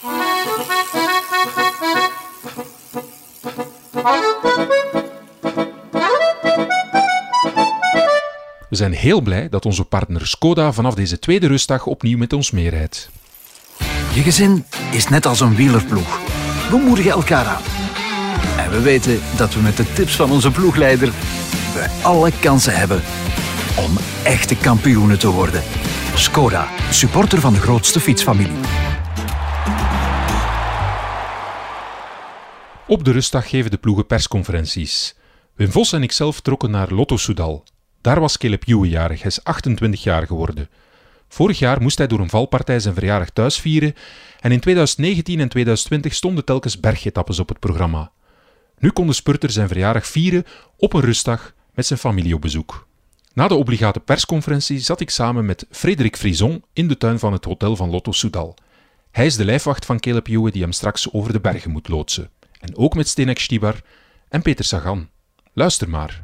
We 8.70 8.76
zijn 8.76 8.92
heel 8.92 9.20
blij 9.20 9.48
dat 9.48 9.66
onze 9.66 9.84
partner 9.84 10.26
Skoda 10.26 10.72
vanaf 10.72 10.94
deze 10.94 11.18
tweede 11.18 11.46
rustdag 11.46 11.86
opnieuw 11.86 12.18
met 12.18 12.32
ons 12.32 12.50
meerijdt. 12.50 13.10
Je 14.14 14.22
gezin 14.22 14.64
is 14.92 15.08
net 15.08 15.26
als 15.26 15.40
een 15.40 15.54
wielerploeg. 15.54 16.20
We 16.70 16.76
moedigen 16.76 17.10
elkaar 17.10 17.46
aan. 17.46 17.62
En 18.58 18.70
we 18.70 18.80
weten 18.80 19.20
dat 19.36 19.54
we 19.54 19.60
met 19.60 19.76
de 19.76 19.92
tips 19.92 20.16
van 20.16 20.30
onze 20.30 20.50
ploegleider 20.50 21.08
we 21.74 22.00
alle 22.02 22.30
kansen 22.40 22.76
hebben 22.76 23.02
om 23.78 23.96
echte 24.24 24.56
kampioenen 24.56 25.18
te 25.18 25.30
worden. 25.30 25.62
Skoda, 26.14 26.68
supporter 26.90 27.40
van 27.40 27.52
de 27.52 27.60
grootste 27.60 28.00
fietsfamilie. 28.00 28.60
Op 32.86 33.04
de 33.04 33.12
rustdag 33.12 33.48
geven 33.48 33.70
de 33.70 33.78
ploegen 33.78 34.06
persconferenties. 34.06 35.16
Wim 35.54 35.70
Vos 35.70 35.92
en 35.92 36.02
ikzelf 36.02 36.40
trokken 36.40 36.70
naar 36.70 36.92
Lotto 36.92 37.16
Soudal. 37.16 37.64
Daar 38.00 38.20
was 38.20 38.38
Caleb 38.38 38.66
Ewan 38.66 38.88
jarig, 38.88 39.18
hij 39.18 39.30
is 39.30 39.44
28 39.44 40.02
jaar 40.02 40.26
geworden. 40.26 40.68
Vorig 41.28 41.58
jaar 41.58 41.82
moest 41.82 41.98
hij 41.98 42.06
door 42.06 42.20
een 42.20 42.30
valpartij 42.30 42.80
zijn 42.80 42.94
verjaardag 42.94 43.30
thuis 43.30 43.60
vieren 43.60 43.94
en 44.40 44.52
in 44.52 44.60
2019 44.60 45.40
en 45.40 45.48
2020 45.48 46.14
stonden 46.14 46.44
telkens 46.44 46.80
bergetappes 46.80 47.38
op 47.38 47.48
het 47.48 47.58
programma. 47.58 48.12
Nu 48.78 48.90
kon 48.90 49.06
de 49.06 49.12
spurter 49.12 49.50
zijn 49.50 49.68
verjaardag 49.68 50.06
vieren 50.06 50.44
op 50.76 50.92
een 50.92 51.00
rustdag 51.00 51.54
met 51.74 51.86
zijn 51.86 51.98
familie 51.98 52.34
op 52.34 52.40
bezoek. 52.40 52.86
Na 53.32 53.48
de 53.48 53.54
obligate 53.54 54.00
persconferentie 54.00 54.78
zat 54.78 55.00
ik 55.00 55.10
samen 55.10 55.44
met 55.44 55.66
Frederik 55.70 56.16
Frison 56.16 56.64
in 56.72 56.88
de 56.88 56.96
tuin 56.96 57.18
van 57.18 57.32
het 57.32 57.44
hotel 57.44 57.76
van 57.76 57.90
Lotto 57.90 58.12
Soudal. 58.12 58.56
Hij 59.10 59.26
is 59.26 59.36
de 59.36 59.44
lijfwacht 59.44 59.84
van 59.84 60.00
Caleb 60.00 60.24
die 60.24 60.62
hem 60.62 60.72
straks 60.72 61.12
over 61.12 61.32
de 61.32 61.40
bergen 61.40 61.70
moet 61.70 61.88
loodsen. 61.88 62.30
En 62.60 62.76
ook 62.76 62.94
met 62.94 63.08
Stenek 63.08 63.38
Stibar 63.38 63.80
en 64.28 64.42
Peter 64.42 64.64
Sagan. 64.64 65.08
Luister 65.52 65.88
maar. 65.88 66.22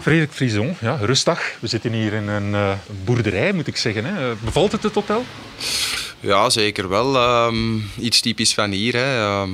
Frederik 0.00 0.32
Frison, 0.32 0.76
ja, 0.80 0.96
rustdag. 0.96 1.40
We 1.60 1.66
zitten 1.66 1.92
hier 1.92 2.12
in 2.12 2.28
een 2.28 2.54
eh, 2.54 2.72
boerderij, 3.04 3.52
moet 3.52 3.66
ik 3.66 3.76
zeggen. 3.76 4.04
Hè. 4.04 4.34
Bevalt 4.34 4.72
het, 4.72 4.82
het 4.82 4.94
hotel? 4.94 5.24
Ja, 6.20 6.50
zeker 6.50 6.88
wel. 6.88 7.16
Ehm, 7.16 7.78
iets 7.98 8.20
typisch 8.20 8.54
van 8.54 8.70
hier. 8.70 8.94
Hè. 8.94 9.20
Ehm, 9.20 9.50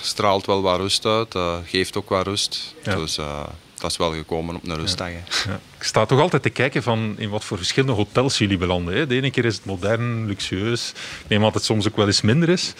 straalt 0.00 0.46
wel 0.46 0.62
wat 0.62 0.78
rust 0.78 1.06
uit, 1.06 1.34
eh, 1.34 1.56
geeft 1.64 1.96
ook 1.96 2.08
wat 2.08 2.26
rust. 2.26 2.74
Ja. 2.82 2.94
Dus 2.94 3.18
eh, 3.18 3.42
dat 3.84 3.92
is 3.92 3.98
wel 3.98 4.12
gekomen 4.14 4.54
op 4.56 4.68
een 4.68 4.76
rustdag. 4.76 5.08
Ja. 5.08 5.60
Ik 5.78 5.82
sta 5.82 6.06
toch 6.06 6.20
altijd 6.20 6.42
te 6.42 6.50
kijken 6.50 6.82
van 6.82 7.14
in 7.18 7.30
wat 7.30 7.44
voor 7.44 7.56
verschillende 7.56 7.94
hotels 7.94 8.38
jullie 8.38 8.56
belanden. 8.58 8.94
Hè. 8.94 9.06
De 9.06 9.14
ene 9.14 9.30
keer 9.30 9.44
is 9.44 9.54
het 9.54 9.64
modern, 9.64 10.26
luxueus. 10.26 10.92
Ik 11.22 11.28
neem 11.28 11.44
altijd 11.44 11.64
soms 11.64 11.86
ook 11.88 11.96
wel 11.96 12.06
eens 12.06 12.20
minder 12.20 12.48
is. 12.48 12.74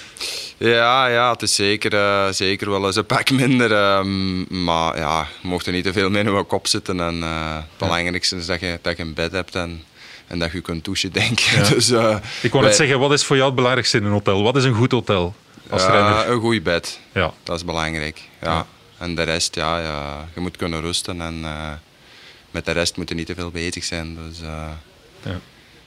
Ja, 0.56 1.06
ja, 1.06 1.32
het 1.32 1.42
is 1.42 1.54
zeker, 1.54 1.94
eh, 1.94 2.28
zeker 2.30 2.70
wel 2.70 2.86
eens 2.86 2.96
een 2.96 3.06
pak 3.06 3.30
minder. 3.30 3.72
ehm, 3.72 4.64
maar 4.64 4.96
ja, 4.98 5.26
je 5.42 5.48
mocht 5.48 5.66
er 5.66 5.72
niet 5.72 5.84
te 5.84 5.92
veel 5.92 6.10
mee 6.10 6.24
in 6.24 6.34
je 6.34 6.44
kop 6.44 6.66
zitten. 6.66 7.00
En, 7.00 7.22
eh, 7.22 7.54
het 7.56 7.78
belangrijkste 7.78 8.36
is 8.36 8.46
dat 8.46 8.60
je, 8.60 8.78
dat 8.82 8.96
je 8.96 9.02
een 9.02 9.14
bed 9.14 9.32
hebt 9.32 9.54
en, 9.54 9.82
en 10.26 10.38
dat 10.38 10.52
je 10.52 10.60
kunt 10.60 10.84
douchen, 10.84 11.12
denk 11.12 11.40
ik. 11.40 11.66
Dus, 11.74 11.90
eh, 11.90 12.16
Ik 12.42 12.50
wou 12.50 12.62
wij- 12.62 12.62
net 12.62 12.74
zeggen, 12.76 12.98
wat 12.98 13.12
is 13.12 13.24
voor 13.24 13.36
jou 13.36 13.46
het 13.46 13.56
belangrijkste 13.56 13.98
in 13.98 14.04
een 14.04 14.12
hotel? 14.12 14.42
Wat 14.42 14.56
is 14.56 14.64
een 14.64 14.74
goed 14.74 14.92
hotel 14.92 15.34
als 15.70 15.82
een 15.82 16.40
goed 16.40 16.62
bed. 16.62 17.00
Ja. 17.12 17.32
Dat 17.42 17.56
is 17.56 17.64
belangrijk. 17.64 18.20
Ja. 18.42 18.66
Ja. 18.98 19.04
En 19.04 19.14
de 19.14 19.22
rest, 19.22 19.54
ja, 19.54 19.78
ja, 19.80 20.28
je 20.34 20.40
moet 20.40 20.56
kunnen 20.56 20.80
rusten 20.80 21.20
en 21.20 21.40
eh, 21.44 21.70
met 22.50 22.64
de 22.64 22.72
rest 22.72 22.96
moet 22.96 23.08
je 23.08 23.14
niet 23.14 23.26
te 23.26 23.34
veel 23.34 23.50
bezig 23.50 23.84
zijn. 23.84 24.16
Dus, 24.28 24.40
eh, 24.40 24.68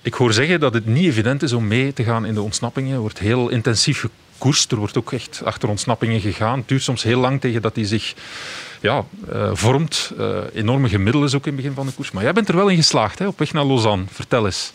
Ik 0.02 0.13
hoor 0.13 0.34
zeggen 0.34 0.60
dat 0.60 0.74
het 0.74 0.86
niet 0.86 1.06
evident 1.06 1.43
is 1.43 1.54
om 1.54 1.67
mee 1.67 1.93
te 1.93 2.04
gaan 2.04 2.26
in 2.26 2.34
de 2.34 2.41
ontsnappingen. 2.41 2.93
Er 2.93 3.00
wordt 3.00 3.20
heel 3.20 3.50
intensief 3.50 4.00
gekoerst. 4.36 4.72
Er 4.72 4.78
wordt 4.78 4.98
ook 4.98 5.12
echt 5.13 5.41
achter 5.43 5.70
ontsnappingen 5.70 6.20
gegaan. 6.22 6.60
Het 6.60 6.67
duurt 6.67 6.84
soms 6.84 7.04
heel 7.04 7.20
lang 7.20 7.41
tegen 7.41 7.62
dat 7.62 7.76
die 7.76 7.86
zich 7.86 8.13
ja, 8.82 9.06
eh, 9.32 9.50
vormt. 9.54 10.12
Eh, 10.17 10.38
enorme 10.54 10.89
gemiddelde 10.89 11.28
ook 11.36 11.46
in 11.46 11.54
het 11.54 11.56
begin 11.56 11.74
van 11.74 11.86
de 11.86 11.91
koers. 11.91 12.12
Maar 12.12 12.24
jij 12.24 12.34
bent 12.34 12.50
er 12.50 12.56
wel 12.56 12.67
in 12.67 12.76
geslaagd, 12.78 13.20
hè, 13.20 13.28
op 13.28 13.39
weg 13.39 13.54
naar 13.54 13.65
Lausanne. 13.65 14.06
Vertel 14.12 14.46
eens. 14.46 14.72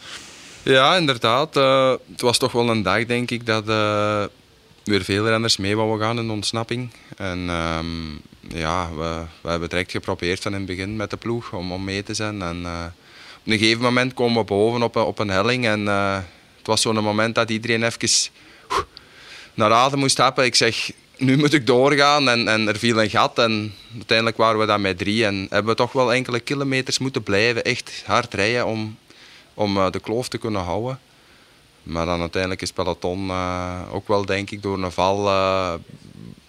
Ja, 0.63 0.97
inderdaad. 0.97 1.57
eh, 1.57 1.95
het 2.11 2.21
was 2.21 2.39
toch 2.39 2.53
wel 2.53 2.69
een 2.71 2.83
dag, 2.83 3.05
denk 3.07 3.31
ik, 3.31 3.47
dat 3.47 3.69
eh, 3.69 4.25
weer 4.85 5.05
veel 5.05 5.29
renners 5.29 5.57
mee 5.57 5.77
wouden 5.77 6.07
gaan 6.07 6.19
in 6.19 6.27
de 6.27 6.33
ontsnapping. 6.33 6.91
En 7.17 7.49
ehm, 7.49 8.11
ja, 8.59 8.89
we, 8.95 9.23
we 9.41 9.49
hebben 9.49 9.69
direct 9.69 9.91
geprobeerd 9.91 10.41
van 10.41 10.53
in 10.53 10.59
het 10.59 10.67
begin 10.67 10.97
met 10.97 11.11
de 11.11 11.17
ploeg 11.17 11.53
om, 11.53 11.73
om 11.73 11.85
mee 11.85 12.03
te 12.03 12.15
zijn. 12.15 12.43
En 12.43 12.61
eh, 12.65 12.85
op 13.39 13.53
een 13.53 13.59
gegeven 13.59 13.83
moment 13.83 14.15
komen 14.15 14.39
we 14.39 14.45
boven 14.45 14.83
op, 14.83 14.95
een- 14.97 15.03
op 15.03 15.19
een 15.19 15.29
helling. 15.31 15.67
En 15.67 15.89
eh, 15.89 16.15
het 16.59 16.67
was 16.67 16.81
zo'n 16.81 16.95
moment 17.03 17.35
dat 17.35 17.51
iedereen 17.51 17.83
even 17.83 18.31
naar 19.55 19.73
adem 19.73 19.99
moest 19.99 20.19
happen. 20.19 20.45
Ik 20.45 20.55
zeg, 20.55 20.91
nu 21.17 21.37
moet 21.37 21.53
ik 21.53 21.67
doorgaan. 21.67 22.29
En, 22.29 22.49
en 22.49 22.69
er 22.69 22.79
viel 22.79 23.03
een 23.03 23.11
gat. 23.11 23.39
En 23.39 23.75
uiteindelijk 23.95 24.37
waren 24.37 24.61
we 24.61 24.67
dan 24.67 24.81
met 24.81 24.99
drie. 24.99 25.25
En 25.27 25.47
hebben 25.51 25.71
we 25.73 25.75
toch 25.79 25.93
wel 25.93 26.13
enkele 26.13 26.41
kilometers 26.41 26.99
moeten 26.99 27.23
blijven. 27.23 27.65
Echt 27.65 28.03
hard 28.07 28.35
rijden 28.35 28.67
om, 28.67 28.97
om 29.55 29.77
eh, 29.77 29.91
de 29.91 30.01
kloof 30.01 30.29
te 30.29 30.39
kunnen 30.39 30.63
houden. 30.63 30.99
Maar 31.83 32.07
dan 32.07 32.21
uiteindelijk 32.21 32.63
is 32.63 32.73
peloton 32.73 33.29
eh, 33.31 33.81
ook 33.93 34.09
wel, 34.09 34.25
denk 34.25 34.51
ik, 34.51 34.63
door 34.63 34.83
een 34.83 34.93
val 34.93 35.29
eh, 35.29 35.75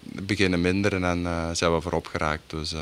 beginnen 0.02 0.62
minderen 0.62 1.04
en 1.04 1.26
eh, 1.26 1.50
zijn 1.54 1.74
we 1.74 1.82
voorop 1.82 2.08
geraakt. 2.08 2.41
Dus, 2.48 2.74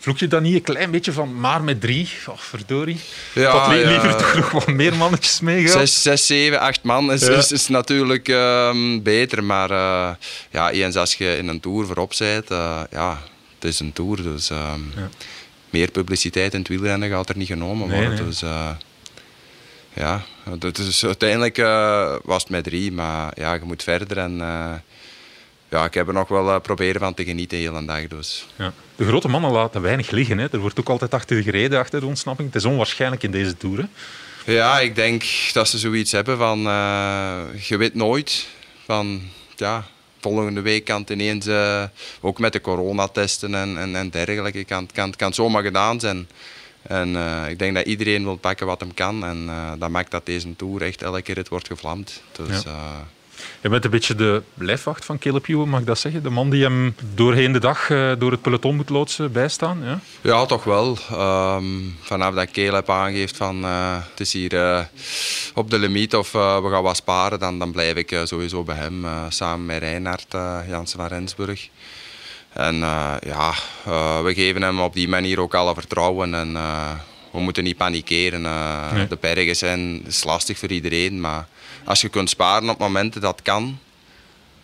Vloek 0.00 0.18
je 0.18 0.28
dan 0.28 0.42
niet 0.42 0.54
een 0.54 0.62
klein 0.62 0.90
beetje 0.90 1.12
van 1.12 1.40
maar 1.40 1.62
met 1.62 1.80
drie? 1.80 2.08
Och, 2.26 2.42
verdorie. 2.44 3.00
Ja, 3.34 3.68
li- 3.68 3.78
ja. 3.78 3.88
liever 3.88 4.16
toch 4.16 4.34
nog 4.34 4.50
wat 4.50 4.66
meer 4.66 4.96
mannetjes 4.96 5.40
meegaan? 5.40 5.78
zes, 5.78 6.02
zes, 6.02 6.26
zeven, 6.26 6.60
acht 6.60 6.82
man 6.82 7.12
is, 7.12 7.26
Ja. 7.26 7.32
is, 7.32 7.52
is 7.52 7.68
natuurlijk 7.68 8.28
ehm, 8.28 9.02
beter. 9.02 9.44
Maar 9.44 9.68
ja, 10.50 10.70
eens 10.70 10.96
als 10.96 11.14
je 11.14 11.36
in 11.36 11.48
een 11.48 11.60
tour 11.60 11.86
voorop 11.86 12.12
bent, 12.18 12.48
ja, 12.90 13.22
het 13.54 13.64
is 13.64 13.80
een 13.80 13.92
tour. 13.92 14.22
Dus 14.22 14.50
ehm, 14.50 14.80
meer 15.70 15.90
publiciteit 15.90 16.52
in 16.52 16.58
het 16.58 16.68
wielrennen 16.68 17.08
gaat 17.10 17.28
er 17.28 17.36
niet 17.36 17.46
genomen 17.48 17.88
worden. 17.90 18.14
nee. 18.14 18.24
Dus 18.24 18.42
ja, 19.92 20.22
dat 20.58 20.78
is, 20.78 21.04
uiteindelijk 21.04 21.58
eh, 21.58 22.14
was 22.22 22.42
het 22.42 22.50
met 22.50 22.64
drie. 22.64 22.92
Maar 22.92 23.32
ja, 23.34 23.54
je 23.54 23.60
moet 23.64 23.82
verder. 23.82 24.18
En 24.18 24.40
eh, 24.40 24.74
ja, 25.68 25.84
ik 25.84 25.94
heb 25.94 26.06
er 26.08 26.14
nog 26.14 26.28
wel 26.28 26.50
eh, 26.50 26.60
proberen 26.60 27.00
van 27.00 27.14
te 27.14 27.24
genieten 27.24 27.58
de 27.58 27.64
hele 27.64 27.84
dag. 27.84 28.06
Dus. 28.06 28.46
Ja. 28.56 28.72
De 28.96 29.06
grote 29.06 29.28
mannen 29.28 29.50
laten 29.50 29.82
weinig 29.82 30.10
liggen. 30.10 30.38
Hè. 30.38 30.46
Er 30.52 30.58
wordt 30.58 30.80
ook 30.80 30.88
altijd 30.88 31.14
achter 31.14 31.42
gereden, 31.42 31.78
achter 31.78 32.00
de 32.00 32.06
ontsnapping. 32.06 32.48
Het 32.48 32.56
is 32.56 32.64
onwaarschijnlijk 32.64 33.22
in 33.22 33.30
deze 33.30 33.56
tour. 33.56 33.78
Hè. 33.78 33.86
Ja, 34.52 34.80
ik 34.80 34.94
denk 34.94 35.24
dat 35.52 35.68
ze 35.68 35.78
zoiets 35.78 36.12
hebben 36.12 36.38
van, 36.38 36.58
je 37.60 37.76
weet 37.78 37.94
nooit 37.94 38.46
van, 38.84 39.22
ja, 39.56 39.86
volgende 40.20 40.60
week 40.60 40.84
kan 40.84 41.00
het 41.00 41.10
ineens, 41.10 41.48
ook 42.20 42.38
met 42.38 42.52
de 42.52 42.60
coronatesten 42.60 43.54
en, 43.54 43.78
en, 43.78 43.96
en 43.96 44.10
dergelijke, 44.10 44.64
kan, 44.64 44.88
kan, 44.94 45.14
kan 45.16 45.26
het 45.26 45.36
zomaar 45.36 45.62
gedaan 45.62 46.00
zijn. 46.00 46.28
En 46.88 47.16
eh, 47.16 47.50
ik 47.50 47.58
denk 47.58 47.74
dat 47.74 47.86
iedereen 47.86 48.24
wil 48.24 48.36
pakken 48.36 48.66
wat 48.66 48.80
hem 48.80 48.94
kan 48.94 49.24
en 49.24 49.44
eh, 49.48 49.72
dat 49.78 49.90
maakt 49.90 50.10
dat 50.10 50.26
deze 50.26 50.56
Tour 50.56 50.82
echt 50.82 51.02
elke 51.02 51.22
keer 51.22 51.36
het 51.36 51.48
wordt 51.48 51.66
gevlamd. 51.66 52.22
Dus 52.32 52.62
Ja. 52.62 52.70
eh, 52.70 52.96
Je 53.60 53.68
bent 53.68 53.84
een 53.84 53.90
beetje 53.90 54.14
de 54.14 54.42
lijfwacht 54.54 55.04
van 55.04 55.18
Caleb 55.18 55.48
Ewan, 55.48 55.68
mag 55.68 55.80
ik 55.80 55.86
dat 55.86 55.98
zeggen? 55.98 56.22
De 56.22 56.30
man 56.30 56.50
die 56.50 56.62
hem 56.62 56.94
doorheen 57.14 57.52
de 57.52 57.58
dag 57.60 57.86
door 58.18 58.30
het 58.30 58.42
peloton 58.42 58.76
moet 58.76 58.88
loodsen, 58.88 59.32
bijstaan? 59.32 59.78
Ja, 59.84 60.00
ja 60.20 60.46
toch 60.46 60.64
wel. 60.64 60.98
Um, 61.12 61.96
vanaf 62.00 62.34
dat 62.34 62.50
Caleb 62.50 62.90
aangeeft 62.90 63.36
van 63.36 63.62
het 63.64 64.20
is 64.20 64.32
hier 64.32 64.88
op 65.54 65.70
de 65.70 65.78
limiet 65.78 66.14
of 66.16 66.32
we 66.32 66.68
gaan 66.70 66.82
wat 66.82 66.96
sparen, 66.96 67.38
dan, 67.38 67.58
dan 67.58 67.72
blijf 67.72 67.96
ik 67.96 68.20
sowieso 68.24 68.62
bij 68.62 68.76
hem. 68.76 69.06
samen 69.28 69.66
met 69.66 69.78
Reinhard 69.78 70.26
Jansen 70.68 70.98
van 70.98 71.08
Rensburg. 71.08 71.68
En 72.58 72.74
ja, 73.20 73.54
we 74.22 74.32
geven 74.34 74.62
hem 74.62 74.80
op 74.80 74.94
die 74.94 75.08
manier 75.08 75.40
ook 75.40 75.54
alle 75.54 75.74
vertrouwen. 75.74 76.34
En, 76.34 76.52
we 77.30 77.40
moeten 77.40 77.64
niet 77.64 77.76
panikeren. 77.76 78.40
Nee. 78.94 79.08
De 79.08 79.18
bergen 79.20 79.56
zijn 79.56 80.06
is 80.06 80.24
lastig 80.24 80.58
voor 80.58 80.70
iedereen, 80.70 81.20
maar 81.20 81.46
als 81.84 82.00
je 82.00 82.08
kunt 82.08 82.30
sparen 82.30 82.70
op 82.70 82.78
momenten 82.78 83.20
dat 83.20 83.42
kan, 83.42 83.78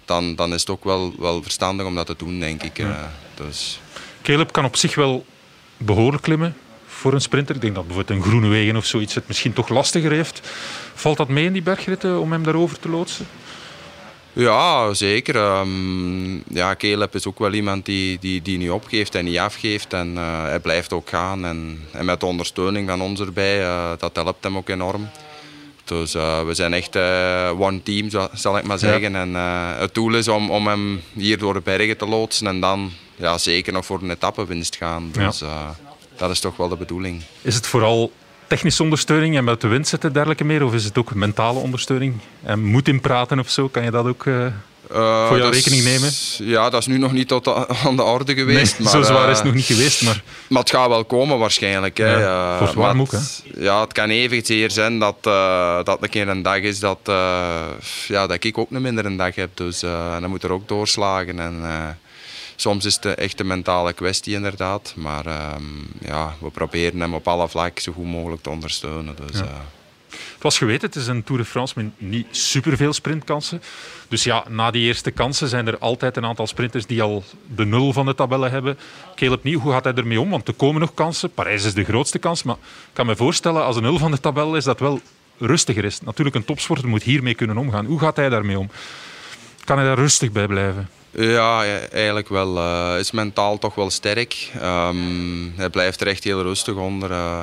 dan, 0.04 0.34
dan 0.34 0.54
is 0.54 0.60
het 0.60 0.70
ook 0.70 0.84
wel, 0.84 1.14
wel 1.18 1.42
verstandig 1.42 1.86
om 1.86 1.94
dat 1.94 2.06
te 2.06 2.14
doen, 2.16 2.40
denk 2.40 2.62
ik. 2.62 2.76
Ja. 2.76 3.12
dus. 3.34 3.80
Caleb 4.22 4.52
kan 4.52 4.64
op 4.64 4.76
zich 4.76 4.94
wel 4.94 5.26
behoorlijk 5.76 6.22
klimmen 6.22 6.56
voor 6.86 7.12
een 7.12 7.20
sprinter. 7.20 7.54
Ik 7.54 7.60
denk 7.60 7.74
dat 7.74 7.86
bijvoorbeeld 7.86 8.18
een 8.18 8.24
groene 8.24 8.48
wegen 8.48 8.76
of 8.76 8.84
zoiets 8.84 9.14
het 9.14 9.28
misschien 9.28 9.52
toch 9.52 9.68
lastiger 9.68 10.10
heeft. 10.10 10.40
Valt 10.94 11.16
dat 11.16 11.28
mee 11.28 11.44
in 11.44 11.52
die 11.52 11.62
bergritten 11.62 12.20
om 12.20 12.32
hem 12.32 12.42
daarover 12.42 12.78
te 12.78 12.88
loodsen? 12.88 13.26
Ja, 14.34 14.94
zeker. 14.94 15.36
Um, 15.36 16.42
ja, 16.48 16.76
Caleb 16.76 17.14
is 17.14 17.26
ook 17.26 17.38
wel 17.38 17.52
iemand 17.52 17.86
die, 17.86 18.18
die, 18.18 18.42
die 18.42 18.58
niet 18.58 18.70
opgeeft 18.70 19.14
en 19.14 19.24
niet 19.24 19.38
afgeeft. 19.38 19.92
En 19.92 20.12
uh, 20.14 20.42
hij 20.42 20.60
blijft 20.60 20.92
ook 20.92 21.08
gaan. 21.08 21.44
En, 21.44 21.80
en 21.92 22.04
met 22.04 22.20
de 22.20 22.26
ondersteuning 22.26 22.88
van 22.88 23.00
ons 23.00 23.20
erbij, 23.20 23.60
uh, 23.60 23.90
dat 23.98 24.16
helpt 24.16 24.44
hem 24.44 24.56
ook 24.56 24.68
enorm. 24.68 25.08
Dus 25.84 26.14
uh, 26.14 26.42
we 26.42 26.54
zijn 26.54 26.72
echt 26.72 26.96
one 27.58 27.82
team, 27.82 28.08
zal 28.32 28.58
ik 28.58 28.64
maar 28.64 28.78
zeggen. 28.78 29.16
En 29.16 29.34
het 29.78 29.94
doel 29.94 30.14
is 30.14 30.28
om, 30.28 30.50
om 30.50 30.66
hem 30.66 31.02
hier 31.12 31.38
door 31.38 31.54
de 31.54 31.60
bergen 31.60 31.96
te 31.96 32.06
loodsen 32.06 32.46
en 32.46 32.60
dan 32.60 32.92
ja, 33.16 33.38
zeker 33.38 33.72
nog 33.72 33.86
voor 33.86 34.02
een 34.02 34.10
etappewinst 34.10 34.76
gaan. 34.76 35.10
Dus 35.12 35.38
ja. 35.38 35.76
dat 36.16 36.30
is 36.30 36.40
toch 36.40 36.56
wel 36.56 36.68
de 36.68 36.76
bedoeling. 36.76 37.22
Is 37.42 37.54
het 37.54 37.66
vooral 37.66 38.12
technische 38.46 38.82
ondersteuning 38.82 39.36
en 39.36 39.44
met 39.44 39.60
de 39.60 39.68
wind 39.68 39.88
zitten 39.88 40.12
dergelijke 40.12 40.44
meer? 40.44 40.64
Of 40.64 40.74
is 40.74 40.84
het 40.84 40.98
ook 40.98 41.14
mentale 41.14 41.58
ondersteuning? 41.58 42.14
En 42.42 42.64
moet 42.64 42.88
in 42.88 43.00
praten 43.00 43.38
of 43.38 43.50
zo? 43.50 43.68
Kan 43.68 43.84
je 43.84 43.90
dat 43.90 44.06
ook 44.06 44.24
uh, 44.24 44.46
uh, 44.92 45.28
voor 45.28 45.38
jouw 45.38 45.50
rekening 45.50 45.84
nemen? 45.84 46.10
Ja, 46.38 46.70
dat 46.70 46.80
is 46.80 46.86
nu 46.86 46.98
nog 46.98 47.12
niet 47.12 47.28
tot 47.28 47.48
aan 47.84 47.96
de 47.96 48.02
orde 48.02 48.34
geweest. 48.34 48.72
Nee, 48.72 48.82
maar, 48.82 48.90
zo 48.90 49.02
zwaar 49.02 49.30
is 49.30 49.36
het 49.36 49.46
nog 49.46 49.54
niet 49.54 49.64
geweest. 49.64 50.02
Maar, 50.02 50.22
maar 50.48 50.60
het 50.60 50.70
gaat 50.70 50.88
wel 50.88 51.04
komen 51.04 51.38
waarschijnlijk. 51.38 51.98
Hè. 51.98 52.20
Ja, 52.20 52.58
voor 52.58 52.74
warm 52.74 53.00
ook. 53.00 53.12
Hè? 53.12 53.18
Ja, 53.58 53.80
het 53.80 53.92
kan 53.92 54.10
even 54.10 54.46
zeer 54.46 54.70
zijn 54.70 54.98
dat, 54.98 55.16
uh, 55.26 55.84
dat 55.84 56.02
een 56.02 56.08
keer 56.08 56.28
een 56.28 56.42
dag 56.42 56.58
is 56.58 56.78
dat, 56.78 56.98
ja, 58.08 58.26
dat 58.26 58.44
ik 58.44 58.58
ook 58.58 58.70
een 58.70 58.82
minder 58.82 59.06
een 59.06 59.16
dag 59.16 59.34
heb. 59.34 59.50
Dus 59.54 59.80
dan 59.80 60.28
moet 60.28 60.42
er 60.42 60.52
ook 60.52 60.68
doorslagen. 60.68 61.38
En, 61.38 61.62
soms 62.56 62.84
is 62.84 62.94
het 62.94 63.04
echt 63.04 63.40
een 63.40 63.46
mentale 63.46 63.92
kwestie 63.92 64.34
inderdaad. 64.34 64.92
Maar 64.96 65.26
ehm, 65.26 65.62
ja, 66.00 66.34
we 66.40 66.50
proberen 66.50 67.00
hem 67.00 67.14
op 67.14 67.28
alle 67.28 67.48
vlakken 67.48 67.82
zo 67.82 67.92
goed 67.92 68.06
mogelijk 68.06 68.42
te 68.42 68.50
ondersteunen. 68.50 69.16
Dus, 69.26 69.38
ja. 69.38 69.44
uh... 69.44 69.50
Het 70.34 70.42
was 70.42 70.58
geweten, 70.58 70.86
het 70.86 70.96
is 70.96 71.06
een 71.06 71.24
Tour 71.24 71.40
de 71.40 71.48
France 71.48 71.74
met 71.76 71.86
niet 71.96 72.26
superveel 72.30 72.92
sprintkansen. 72.92 73.62
Dus 74.08 74.24
ja, 74.24 74.44
na 74.48 74.70
die 74.70 74.82
eerste 74.82 75.10
kansen 75.10 75.48
zijn 75.48 75.66
er 75.66 75.78
altijd 75.78 76.16
een 76.16 76.24
aantal 76.24 76.46
sprinters 76.46 76.86
die 76.86 77.02
al 77.02 77.24
de 77.54 77.64
nul 77.64 77.92
van 77.92 78.06
de 78.06 78.14
tabellen 78.14 78.50
hebben. 78.50 78.78
Caleb 79.14 79.42
Nieuw, 79.42 79.60
hoe 79.60 79.72
gaat 79.72 79.84
hij 79.84 79.94
ermee 79.94 80.20
om? 80.20 80.30
Want 80.30 80.48
er 80.48 80.54
komen 80.54 80.80
nog 80.80 80.94
kansen. 80.94 81.30
Parijs 81.30 81.64
is 81.64 81.74
de 81.74 81.84
grootste 81.84 82.18
kans. 82.18 82.42
Maar 82.42 82.54
ik 82.54 82.90
kan 82.92 83.06
me 83.06 83.16
voorstellen, 83.16 83.64
als 83.64 83.76
een 83.76 83.82
nul 83.82 83.98
van 83.98 84.10
de 84.10 84.20
tabel 84.20 84.56
is, 84.56 84.64
dat 84.64 84.80
wel 84.80 85.00
rustiger 85.38 85.84
is. 85.84 86.00
Natuurlijk, 86.00 86.36
een 86.36 86.44
topsporter 86.44 86.88
moet 86.88 87.02
hiermee 87.02 87.34
kunnen 87.34 87.56
omgaan. 87.56 87.86
Hoe 87.86 87.98
gaat 87.98 88.16
hij 88.16 88.28
daarmee 88.28 88.58
om? 88.58 88.70
Kan 89.64 89.76
hij 89.76 89.86
daar 89.86 89.98
rustig 89.98 90.32
bij 90.32 90.46
blijven? 90.46 90.88
Ja, 91.16 91.64
eigenlijk 91.92 92.28
wel. 92.28 92.56
Hij 92.56 92.94
uh, 92.94 92.98
is 92.98 93.10
mentaal 93.10 93.58
toch 93.58 93.74
wel 93.74 93.90
sterk. 93.90 94.50
Um, 94.62 95.52
hij 95.56 95.70
blijft 95.70 96.00
er 96.00 96.06
echt 96.06 96.24
heel 96.24 96.42
rustig 96.42 96.74
onder. 96.74 97.10
Uh, 97.10 97.42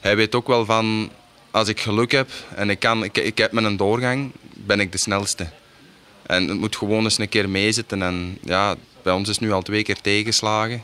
hij 0.00 0.16
weet 0.16 0.34
ook 0.34 0.46
wel 0.46 0.64
van, 0.64 1.10
als 1.50 1.68
ik 1.68 1.80
geluk 1.80 2.12
heb 2.12 2.30
en 2.54 2.70
ik, 2.70 2.78
kan, 2.78 3.04
ik, 3.04 3.18
ik 3.18 3.38
heb 3.38 3.52
mijn 3.52 3.76
doorgang, 3.76 4.32
ben 4.54 4.80
ik 4.80 4.92
de 4.92 4.98
snelste. 4.98 5.48
En 6.26 6.48
het 6.48 6.58
moet 6.58 6.76
gewoon 6.76 7.04
eens 7.04 7.18
een 7.18 7.28
keer 7.28 7.48
meezitten. 7.48 8.02
En 8.02 8.38
ja, 8.44 8.74
bij 9.02 9.12
ons 9.12 9.28
is 9.28 9.38
nu 9.38 9.52
al 9.52 9.62
twee 9.62 9.82
keer 9.82 10.00
tegenslagen. 10.00 10.82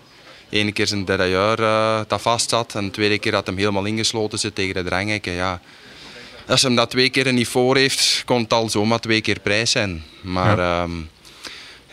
Eén 0.50 0.72
keer 0.72 0.86
zijn 0.86 1.04
derailleur 1.04 1.60
uh, 1.60 2.00
dat 2.06 2.22
vast 2.22 2.50
zat 2.50 2.74
en 2.74 2.84
de 2.84 2.90
tweede 2.90 3.18
keer 3.18 3.32
dat 3.32 3.46
hem 3.46 3.56
helemaal 3.56 3.84
ingesloten 3.84 4.38
zit 4.38 4.54
tegen 4.54 4.74
de 4.74 4.82
dranghekken. 4.82 5.32
Ja. 5.32 5.60
Als 6.46 6.62
hem 6.62 6.74
dat 6.74 6.90
twee 6.90 7.10
keer 7.10 7.32
niet 7.32 7.48
voor 7.48 7.76
heeft, 7.76 8.22
kon 8.24 8.42
het 8.42 8.52
al 8.52 8.68
zomaar 8.68 9.00
twee 9.00 9.20
keer 9.20 9.40
prijs 9.40 9.70
zijn. 9.70 10.04
Maar... 10.20 10.56
Ja. 10.56 10.82
Um, 10.82 11.08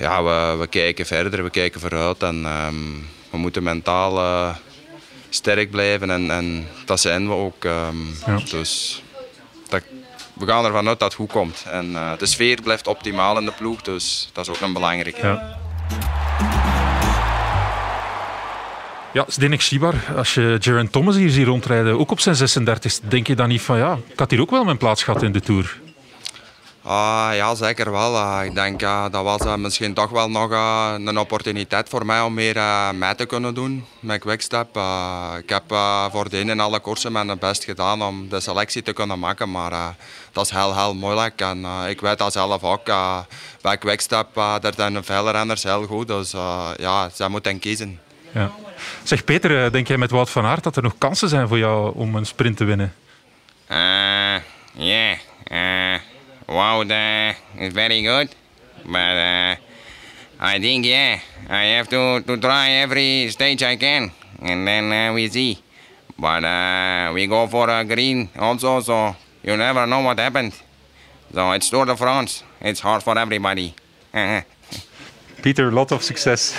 ja, 0.03 0.23
we, 0.23 0.57
we, 0.59 0.67
kijken 0.67 1.05
verder, 1.05 1.43
we 1.43 1.49
kijken 1.49 1.79
vooruit 1.79 2.23
en 2.23 2.45
um, 2.45 3.07
we 3.29 3.37
moeten 3.37 3.63
mentaal 3.63 4.17
uh, 4.17 4.55
sterk 5.29 5.71
blijven 5.71 6.09
en, 6.09 6.31
en, 6.31 6.67
dat 6.85 6.99
zijn 6.99 7.27
we 7.27 7.33
ook. 7.33 7.63
Um, 7.63 8.15
ja. 8.25 8.39
Dus 8.49 9.03
dat, 9.67 9.83
we 10.33 10.45
gaan 10.45 10.65
ervan 10.65 10.87
uit 10.87 10.99
dat 10.99 11.07
het 11.07 11.19
goed 11.19 11.31
komt. 11.31 11.65
En 11.71 11.91
uh, 11.91 12.11
de 12.17 12.25
sfeer 12.25 12.61
blijft 12.61 12.87
optimaal 12.87 13.37
in 13.37 13.45
de 13.45 13.51
ploeg, 13.51 13.81
dus 13.81 14.29
dat 14.33 14.47
is 14.47 14.55
ook 14.55 14.61
een 14.61 14.73
belangrijke. 14.73 15.27
Ja. 15.27 15.61
Ja, 19.13 19.25
Zdenek 19.27 19.61
Sibar, 19.61 19.95
als 20.15 20.33
je 20.33 20.57
Jaron 20.59 20.89
Thomas 20.89 21.15
hier 21.15 21.29
ziet 21.29 21.45
rondrijden, 21.45 21.99
ook 21.99 22.11
op 22.11 22.19
zijn 22.19 22.35
36, 22.35 22.99
denk 22.99 23.27
je 23.27 23.35
dan 23.35 23.47
niet 23.47 23.61
van 23.61 23.77
ja, 23.77 23.97
ik 24.07 24.19
had 24.19 24.31
hier 24.31 24.41
ook 24.41 24.49
wel 24.49 24.63
mijn 24.63 24.77
plaats 24.77 25.03
gehad 25.03 25.23
in 25.23 25.31
de 25.31 25.39
Tour? 25.39 25.81
Uh, 26.85 27.29
ja, 27.33 27.55
zeker 27.55 27.91
wel. 27.91 28.13
Uh, 28.15 28.39
ik 28.45 28.55
denk 28.55 28.81
uh, 28.81 29.05
dat 29.11 29.23
was 29.23 29.41
uh, 29.41 29.55
misschien 29.55 29.93
toch 29.93 30.09
wel 30.09 30.29
nog 30.29 30.49
een 30.97 31.17
opportuniteit 31.17 31.89
voor 31.89 32.05
mij 32.05 32.21
om 32.21 32.33
meer 32.33 32.61
mee 32.95 33.15
te 33.15 33.25
kunnen 33.25 33.53
doen 33.53 33.85
met 33.99 34.19
Quickstep. 34.19 34.77
ik 35.39 35.49
heb 35.49 35.63
voordien 36.11 36.49
in 36.49 36.59
alle 36.59 36.79
koersen 36.79 37.11
mijn 37.11 37.39
best 37.39 37.63
gedaan 37.63 38.01
om 38.01 38.29
de 38.29 38.39
selectie 38.39 38.81
te 38.81 38.93
kunnen 38.93 39.19
maken, 39.19 39.51
maar 39.51 39.95
dat 40.31 40.45
is 40.45 40.51
heel, 40.51 40.75
heel 40.75 40.95
moeilijk. 40.95 41.41
En 41.41 41.65
ik 41.87 42.01
weet 42.01 42.17
dat 42.17 42.33
zelf 42.33 42.63
ook. 42.63 42.85
bij 43.61 43.77
Quickstep 43.77 44.37
er 44.37 44.73
zijn 44.75 45.03
veel 45.03 45.31
renners 45.31 45.63
heel 45.63 45.85
goed, 45.85 46.07
dus 46.07 46.31
ja, 46.77 47.09
ze 47.13 47.29
moeten 47.29 47.59
kiezen. 47.59 47.99
Ja. 48.31 48.51
Zeg 49.03 49.23
Peter, 49.23 49.71
denk 49.71 49.87
jij 49.87 49.97
met 49.97 50.11
Wout 50.11 50.29
van 50.29 50.45
Aert 50.45 50.63
dat 50.63 50.75
er 50.75 50.83
nog 50.83 50.97
kansen 50.97 51.29
zijn 51.29 51.47
voor 51.47 51.57
jou 51.57 51.95
om 51.95 52.15
een 52.15 52.25
sprint 52.25 52.57
te 52.57 52.63
winnen? 52.63 52.93
Ja, 53.67 54.41
yeah. 54.73 55.99
Wow, 56.53 56.81
uh, 56.81 57.33
it's 57.55 57.73
very 57.73 58.03
good. 58.03 58.29
But 58.85 59.17
uh, 59.17 59.55
I 60.39 60.59
think, 60.59 60.85
yeah, 60.85 61.19
I 61.49 61.63
have 61.77 61.89
to, 61.89 62.21
to 62.21 62.37
try 62.37 62.69
every 62.69 63.29
stage 63.31 63.63
I 63.63 63.75
can. 63.75 64.11
And 64.39 64.67
then 64.67 64.93
uh, 64.93 65.13
we 65.13 65.29
see. 65.29 65.57
But 66.19 66.43
uh, 66.43 67.11
we 67.11 67.25
go 67.25 67.47
for 67.47 67.67
a 67.71 67.83
green 67.83 68.29
also, 68.37 68.81
so 68.81 69.15
you 69.41 69.57
never 69.57 69.87
know 69.87 70.01
what 70.01 70.19
happens. 70.19 70.61
So 71.33 71.51
it's 71.53 71.71
Tour 71.71 71.87
de 71.87 71.97
France. 71.97 72.43
It's 72.61 72.81
hard 72.81 73.01
for 73.01 73.17
everybody. 73.17 73.73
Peter, 75.41 75.71
lot 75.71 75.91
of 75.91 76.03
success. 76.03 76.55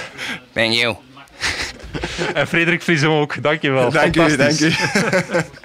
Thank 0.55 0.75
you. 0.75 0.97
en 2.35 2.49
Frederik 2.49 2.83
Friesom 2.83 3.13
ook, 3.13 3.43
dankjewel. 3.43 3.91
Dank 3.91 4.17
u, 4.17 4.37
dank 4.37 4.61
u. 4.61 4.73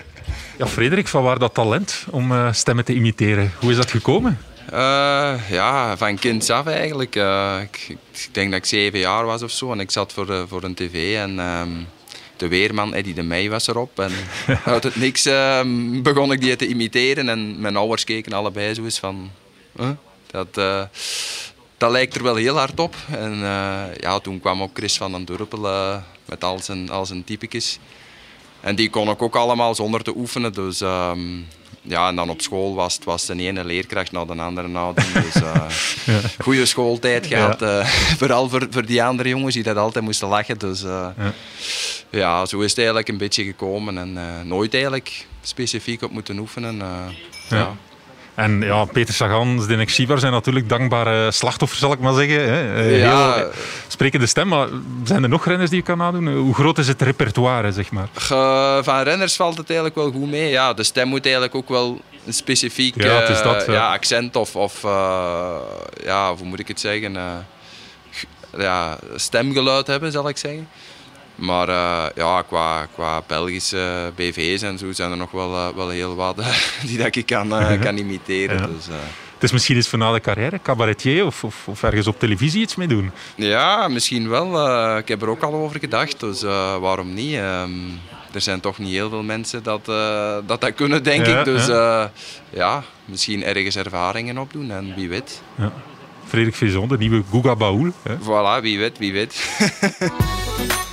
Ja, 0.60 0.67
Frederik, 0.67 1.08
van 1.08 1.24
waar 1.24 1.39
dat 1.39 1.54
talent 1.54 2.06
om 2.10 2.32
uh, 2.32 2.54
stemmen 2.54 2.86
te 2.86 2.93
imiteren? 2.93 3.52
Hoe 3.60 3.72
is 3.72 3.76
dat 3.76 3.91
gekomen? 3.91 4.39
Uh, 4.74 5.36
ja, 5.50 5.98
van 5.98 6.17
kind 6.17 6.50
af 6.50 6.65
eigenlijk. 6.65 7.15
Uh, 7.15 7.58
ik, 7.62 7.88
ik, 7.89 8.30
denk 8.32 8.52
dat 8.52 8.60
ik 8.60 8.65
zeven 8.65 9.00
jaar 9.00 9.26
was 9.26 9.43
of 9.43 9.52
zo 9.52 9.72
en 9.72 9.80
ik 9.80 9.91
zat 9.91 10.13
voor, 10.13 10.48
voor 10.48 10.63
een 10.63 10.74
tv 10.74 11.15
en 11.15 11.39
um, 11.39 11.88
de 12.38 12.48
weerman 12.48 12.93
Eddie 12.93 13.13
de 13.13 13.24
Meij 13.24 13.50
was 13.50 13.67
erop. 13.67 14.00
En 14.00 14.12
uit 14.65 14.84
het 14.84 14.95
niks 14.95 15.26
um, 15.26 16.04
begon 16.04 16.32
ik 16.32 16.41
die 16.41 16.56
te 16.56 16.67
imiteren 16.67 17.30
en 17.30 17.62
mijn 17.62 17.76
ouders 17.76 18.04
keken 18.04 18.34
allebei 18.34 18.74
zo 18.74 18.84
eens 18.84 19.00
van... 19.00 19.32
Huh? 19.78 19.89
Dat, 20.32 20.54
dat 21.78 21.91
lijkt 21.91 22.15
er 22.15 22.24
wel 22.24 22.36
heel 22.36 22.58
hard 22.58 22.80
op. 22.80 22.95
En 23.12 23.38
ja, 24.00 24.19
toen 24.22 24.39
kwam 24.39 24.62
ook 24.62 24.72
Chris 24.78 24.98
van 24.98 25.12
den 25.12 25.26
Durpel 25.26 26.02
met 26.26 26.43
al 26.43 26.60
zijn, 26.60 26.89
al 26.89 27.06
zijn 27.06 27.24
typetjes. 27.24 27.80
En 28.62 28.76
die 28.76 28.89
kon 28.89 29.10
ik 29.10 29.22
ook 29.22 29.36
allemaal 29.36 29.76
zonder 29.76 30.04
te 30.04 30.15
oefenen. 30.15 30.54
Dus 30.54 30.82
um, 30.82 31.48
ja, 31.82 32.08
en 32.08 32.15
dan 32.15 32.30
op 32.30 32.41
school 32.41 32.76
was 32.76 32.95
het 32.95 33.04
was 33.04 33.26
de 33.26 33.36
ene 33.36 33.65
leerkracht 33.65 34.12
naar 34.12 34.26
de 34.26 34.34
andere 34.34 34.69
houden. 34.69 35.04
Dus 35.13 35.36
uh, 35.36 35.54
ja. 36.06 36.19
goede 36.39 36.65
schooltijd 36.65 37.28
gehad. 37.28 37.60
Ja. 37.60 37.80
Uh, 37.80 37.86
vooral 38.22 38.50
voor, 38.50 38.67
voor 38.69 38.86
die 38.86 39.04
andere 39.04 39.30
jongens 39.30 39.54
die 39.54 39.63
dat 39.63 39.78
altijd 39.78 40.04
moesten 40.04 40.28
lachen. 40.28 40.58
Dus 40.58 40.84
uh, 40.84 41.08
ja. 41.17 41.34
ja. 42.10 42.45
zo 42.45 42.60
is 42.60 42.69
het 42.69 42.78
eigenlijk 42.78 43.08
een 43.08 43.17
beetje 43.17 43.43
gekomen. 43.43 43.98
En 43.98 44.48
nooit 44.48 44.74
eigenlijk 44.74 45.28
specifiek 45.41 46.02
op 46.02 46.12
moeten 46.12 46.38
oefenen. 46.38 46.82
ja. 47.50 47.76
En 48.39 48.62
ja, 48.62 48.86
Peter 48.86 49.13
Sagan, 49.13 49.62
Zdenek 49.62 49.89
Shivar 49.89 50.19
zijn 50.19 50.32
natuurlijk 50.32 50.69
dankbare 50.69 51.32
slachtoffers, 51.32 51.80
zal 51.80 51.91
ik 51.91 51.99
maar 51.99 52.13
zeggen. 52.13 52.49
Hè. 52.49 52.75
Eh, 52.75 52.99
Ja. 52.99 53.36
Heel 53.36 53.52
sprekende 53.88 54.25
stem, 54.25 54.47
maar 54.47 54.67
zijn 55.04 55.23
er 55.23 55.30
nog 55.30 55.45
renners 55.45 55.69
die 55.69 55.80
je 55.80 55.86
kan 55.86 55.97
nadoen? 55.97 56.28
Hoe 56.36 56.54
groot 56.54 56.78
is 56.78 56.88
het 56.88 57.02
repertoire, 57.02 57.71
zeg 57.71 57.91
maar? 57.91 58.08
Van 58.84 59.02
renners 59.02 59.36
valt 59.36 59.58
het 59.58 59.67
eigenlijk 59.69 59.99
wel 59.99 60.12
goed 60.12 60.30
mee. 60.30 60.49
Ja, 60.49 60.73
de 60.73 60.84
stem 60.84 61.08
moet 61.08 61.23
eigenlijk 61.23 61.56
ook 61.56 61.69
wel 61.69 62.02
een 62.25 62.34
specifiek 62.34 63.04
Ja, 63.04 63.19
het 63.19 63.30
is 63.30 63.39
eh, 63.39 63.43
dat, 63.43 63.65
ja. 63.65 63.73
ja, 63.73 63.91
accent 63.91 64.36
of, 64.36 64.56
of 64.56 64.84
eh, 64.84 65.56
ja, 66.04 66.36
hoe 66.36 66.45
moet 66.47 66.60
ik 66.60 66.67
het 66.67 66.80
zeggen? 66.80 67.17
ja, 68.58 68.97
stemgeluid 69.15 69.88
hebben, 69.88 70.12
zal 70.12 70.30
ik 70.30 70.38
zeggen. 70.38 70.67
Maar 71.39 71.69
eh, 71.69 72.06
ja, 72.15 72.41
qua, 72.41 72.86
qua 72.93 73.21
Belgische 73.28 74.12
BV's 74.15 74.62
en 74.62 74.78
zo 74.78 74.91
zijn 74.91 75.12
er 75.12 75.17
nog 75.17 75.32
wel, 75.32 75.56
eh, 75.56 75.75
wel 75.75 75.89
heel 75.89 76.15
wat 76.15 76.36
die 76.88 76.97
dat 76.97 77.15
ik 77.15 77.25
kan, 77.25 77.56
eh, 77.56 77.82
kan 77.82 77.97
imiteren. 77.97 78.58
Ja. 78.58 78.67
Dus, 78.67 78.88
eh, 78.88 78.93
Het 79.34 79.43
is 79.43 79.52
misschien 79.52 79.75
eens 79.75 79.88
voor 79.88 79.99
na 79.99 80.12
de 80.12 80.19
carrière, 80.19 80.60
cabaretier 80.62 81.25
of, 81.25 81.43
of, 81.43 81.67
of 81.67 81.84
ergens 81.84 82.08
op 82.08 82.19
televisie 82.19 82.62
iets 82.62 82.75
mee 82.75 82.88
doen. 82.88 83.12
Ja, 83.36 83.88
misschien 83.88 84.30
wel. 84.30 84.67
Eh, 84.69 84.97
ik 84.97 85.08
heb 85.08 85.21
er 85.21 85.30
ook 85.30 85.43
al 85.43 85.54
over 85.54 85.80
gedacht, 85.80 86.19
dus 86.19 86.43
eh, 86.43 86.78
waarom 86.78 87.13
niet? 87.13 87.36
Ehm, 87.36 87.69
er 88.34 88.41
zijn 88.41 88.60
toch 88.60 88.78
niet 88.78 88.91
heel 88.91 89.10
veel 89.10 89.23
mensen 89.23 89.63
dat 89.63 89.88
eh, 89.89 90.36
dat, 90.45 90.62
dat 90.62 90.73
kunnen, 90.73 91.04
denk 91.04 91.25
Ja, 91.25 91.39
ik. 91.39 91.45
Dus 91.45 91.65
ja. 91.67 92.12
ja. 92.49 92.84
misschien 93.06 93.43
ergens 93.43 93.75
ervaringen 93.75 94.38
opdoen 94.38 94.71
en 94.71 94.93
wie 94.95 95.10
weet. 95.10 95.41
Ja. 95.56 95.71
Frederik 96.28 96.56
Vizon, 96.56 96.88
de 96.88 96.97
nieuwe 96.97 97.23
Guga 97.32 97.56
Baoul. 97.56 97.91
Hè. 98.04 98.15
Voilà, 98.17 98.62
wie 98.62 98.80
weet, 98.80 98.97
wie 98.97 99.13
weet. 99.13 99.36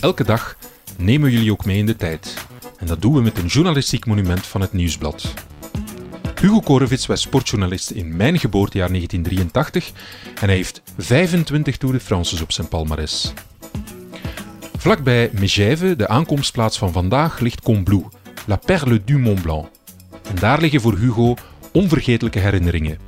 Elke 0.00 0.24
dag 0.24 0.56
nemen 0.96 1.30
jullie 1.30 1.52
ook 1.52 1.64
mee 1.64 1.78
in 1.78 1.86
de 1.86 1.96
tijd. 1.96 2.34
En 2.78 2.86
dat 2.86 3.02
doen 3.02 3.14
we 3.14 3.20
met 3.20 3.38
een 3.38 3.46
journalistiek 3.46 4.06
monument 4.06 4.46
van 4.46 4.60
het 4.60 4.72
Nieuwsblad. 4.72 5.34
Hugo 6.40 6.60
Korevits 6.60 7.06
was 7.06 7.20
sportjournalist 7.20 7.90
in 7.90 8.16
mijn 8.16 8.38
geboortejaar 8.38 8.88
1983 8.88 9.92
en 10.40 10.46
hij 10.46 10.56
heeft 10.56 10.82
25 10.98 11.76
Tour 11.76 11.94
de 11.94 12.00
France's 12.00 12.40
op 12.40 12.52
zijn 12.52 12.68
palmarès. 12.68 13.32
Vlakbij 14.76 15.30
Megève, 15.32 15.96
de 15.96 16.08
aankomstplaats 16.08 16.78
van 16.78 16.92
vandaag, 16.92 17.38
ligt 17.38 17.60
Combloux, 17.60 18.16
la 18.46 18.56
perle 18.56 19.04
du 19.04 19.18
Mont 19.18 19.42
Blanc. 19.42 19.68
En 20.28 20.34
daar 20.34 20.60
liggen 20.60 20.80
voor 20.80 20.96
Hugo 20.96 21.34
onvergetelijke 21.72 22.38
herinneringen. 22.38 22.98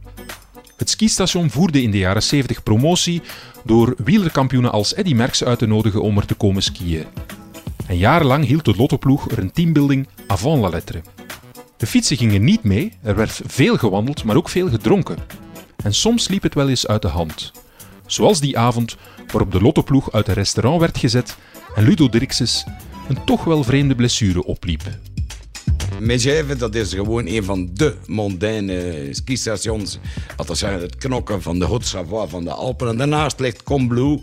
Het 0.78 0.90
skistation 0.90 1.50
voerde 1.50 1.82
in 1.82 1.90
de 1.90 1.98
jaren 1.98 2.22
70 2.22 2.62
promotie 2.62 3.22
door 3.64 3.94
wielerkampioenen 4.04 4.72
als 4.72 4.94
Eddy 4.94 5.14
Merckx 5.14 5.44
uit 5.44 5.58
te 5.58 5.66
nodigen 5.66 6.02
om 6.02 6.16
er 6.16 6.26
te 6.26 6.34
komen 6.34 6.62
skiën. 6.62 7.06
En 7.86 7.96
jarenlang 7.96 8.44
hield 8.44 8.64
de 8.64 8.74
Lottoploeg 8.76 9.30
er 9.30 9.38
een 9.38 9.52
teambuilding 9.52 10.08
avant 10.26 10.60
la 10.60 10.68
lettre. 10.68 11.02
De 11.76 11.86
fietsen 11.86 12.16
gingen 12.16 12.44
niet 12.44 12.62
mee, 12.62 12.92
er 13.02 13.16
werd 13.16 13.40
veel 13.46 13.76
gewandeld, 13.76 14.24
maar 14.24 14.36
ook 14.36 14.48
veel 14.48 14.68
gedronken. 14.68 15.16
En 15.84 15.94
soms 15.94 16.28
liep 16.28 16.42
het 16.42 16.54
wel 16.54 16.68
eens 16.68 16.86
uit 16.86 17.02
de 17.02 17.08
hand. 17.08 17.52
Zoals 18.06 18.40
die 18.40 18.58
avond 18.58 18.96
waarop 19.26 19.52
de 19.52 19.60
Lottoploeg 19.60 20.12
uit 20.12 20.28
een 20.28 20.34
restaurant 20.34 20.80
werd 20.80 20.98
gezet 20.98 21.36
en 21.74 21.84
Ludo 21.84 22.08
Dirkses 22.08 22.64
een 23.08 23.24
toch 23.24 23.44
wel 23.44 23.64
vreemde 23.64 23.94
blessure 23.94 24.44
opliep. 24.44 24.82
Megève, 26.00 26.56
dat 26.56 26.74
is 26.74 26.92
gewoon 26.94 27.26
een 27.26 27.44
van 27.44 27.70
de 27.72 27.94
mondaine 28.06 29.08
skistations. 29.10 29.98
Dat 30.36 30.58
zijn 30.58 30.80
het 30.80 30.96
knokken 30.96 31.42
van 31.42 31.58
de 31.58 31.66
Haute-Savoie 31.66 32.28
van 32.28 32.44
de 32.44 32.50
Alpen. 32.50 32.88
En 32.88 32.96
daarnaast 32.96 33.40
ligt 33.40 33.62
Combloux, 33.62 34.22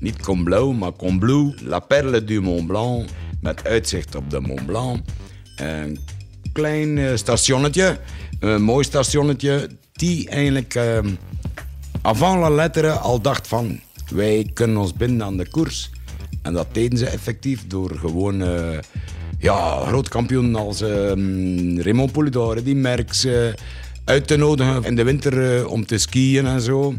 niet 0.00 0.22
Combloux, 0.22 0.78
maar 0.78 0.92
Combloux, 0.92 1.60
La 1.62 1.78
Perle 1.78 2.24
du 2.24 2.40
Mont 2.40 2.66
Blanc, 2.66 3.08
met 3.40 3.64
uitzicht 3.64 4.14
op 4.14 4.30
de 4.30 4.40
Mont 4.40 4.66
Blanc. 4.66 5.00
Een 5.56 5.98
klein 6.52 6.98
eh, 6.98 7.16
stationnetje, 7.16 7.98
een 8.40 8.62
mooi 8.62 8.84
stationnetje, 8.84 9.68
die 9.92 10.28
eigenlijk 10.28 10.74
eh, 10.74 10.98
avant 12.02 12.40
la 12.40 12.50
lettre 12.50 12.90
al 12.90 13.20
dacht 13.20 13.46
van, 13.46 13.80
wij 14.10 14.50
kunnen 14.54 14.76
ons 14.76 14.94
binden 14.94 15.26
aan 15.26 15.36
de 15.36 15.48
koers. 15.48 15.90
En 16.42 16.52
dat 16.52 16.66
deden 16.72 16.98
ze 16.98 17.06
effectief 17.06 17.66
door 17.66 17.98
gewoon 17.98 18.42
eh, 18.42 18.78
ja, 19.46 19.84
grote 19.86 20.10
kampioenen 20.10 20.54
als 20.54 20.80
eh, 20.80 20.88
Raymond 21.84 22.12
Poulidor, 22.12 22.62
die 22.62 22.74
Merckx, 22.74 23.24
eh, 23.24 23.52
uit 24.04 24.26
te 24.26 24.36
nodigen 24.36 24.84
in 24.84 24.96
de 24.96 25.04
winter 25.04 25.58
eh, 25.58 25.70
om 25.70 25.86
te 25.86 25.98
skiën 25.98 26.46
en 26.46 26.60
zo. 26.60 26.94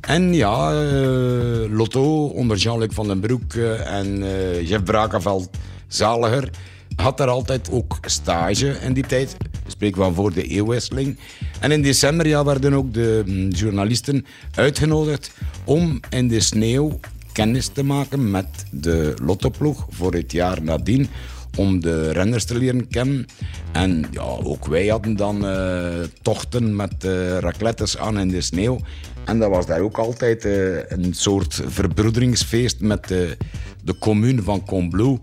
En 0.00 0.34
ja, 0.34 0.72
eh, 0.72 1.70
Lotto 1.70 2.26
onder 2.26 2.56
Jean-Luc 2.56 2.94
van 2.94 3.06
den 3.06 3.20
Broek 3.20 3.54
eh, 3.54 3.98
en 3.98 4.24
Jeff 4.64 4.82
Brakenveld, 4.82 5.50
zaliger, 5.86 6.50
had 6.96 7.16
daar 7.16 7.28
altijd 7.28 7.70
ook 7.70 7.98
stage 8.00 8.66
in 8.68 8.92
die 8.92 9.06
tijd. 9.06 9.36
Spreek 9.66 9.96
van 9.96 10.14
voor 10.14 10.32
de 10.32 10.42
eeuwwisseling. 10.42 11.18
En 11.60 11.72
in 11.72 11.82
december 11.82 12.26
ja, 12.26 12.44
werden 12.44 12.72
ook 12.72 12.94
de 12.94 13.22
mm, 13.26 13.48
journalisten 13.48 14.26
uitgenodigd 14.54 15.30
om 15.64 16.00
in 16.10 16.28
de 16.28 16.40
sneeuw 16.40 16.98
kennis 17.32 17.66
te 17.66 17.82
maken 17.82 18.30
met 18.30 18.46
de 18.70 19.14
lottoploeg 19.22 19.86
voor 19.90 20.14
het 20.14 20.32
jaar 20.32 20.62
nadien. 20.62 21.08
Om 21.56 21.80
de 21.80 22.12
renners 22.12 22.44
te 22.44 22.58
leren 22.58 22.88
kennen. 22.88 23.26
En 23.72 24.04
ja, 24.10 24.22
ook 24.22 24.66
wij 24.66 24.86
hadden 24.86 25.16
dan 25.16 25.46
eh, 25.46 25.88
tochten 26.22 26.76
met 26.76 27.04
eh 27.04 27.38
raclettes 27.38 27.98
aan 27.98 28.18
in 28.18 28.28
de 28.28 28.40
sneeuw. 28.40 28.78
En 29.24 29.38
dat 29.38 29.50
was 29.50 29.66
daar 29.66 29.80
ook 29.80 29.98
altijd 29.98 30.44
eh, 30.44 30.90
een 30.90 31.14
soort 31.14 31.62
verbroederingsfeest 31.66 32.80
met 32.80 33.08
de, 33.08 33.36
de 33.84 33.98
commune 33.98 34.42
van 34.42 34.64
Combloux. 34.64 35.20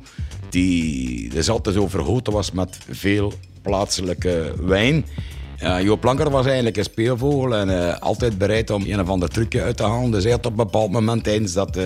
Die 0.50 1.30
dus 1.30 1.50
altijd 1.50 1.78
overgoten 1.78 2.34
was 2.34 2.52
met 2.52 2.78
veel 2.89 3.34
plaatselijke 3.62 4.54
wijn. 4.62 5.06
Ja, 5.60 5.82
Joop 5.82 6.02
Planker 6.02 6.30
was 6.30 6.45
eigenlijk 6.45 6.78
een 6.78 6.84
speelvogel 6.84 7.56
en 7.56 7.69
eh, 7.69 7.98
altijd 8.00 8.38
bereid 8.38 8.69
om 8.69 8.84
een 8.86 9.00
of 9.00 9.10
ander 9.10 9.30
trucje 9.30 9.62
uit 9.62 9.78
te 9.78 9.84
halen. 9.84 10.12
Dus 10.12 10.24
hij 10.24 10.32
had 10.32 10.45
op 10.45 10.52
een 10.52 10.58
bepaald 10.58 10.91
moment 10.91 11.24
tijdens, 11.24 11.54
dat, 11.54 11.78
eh, 11.78 11.86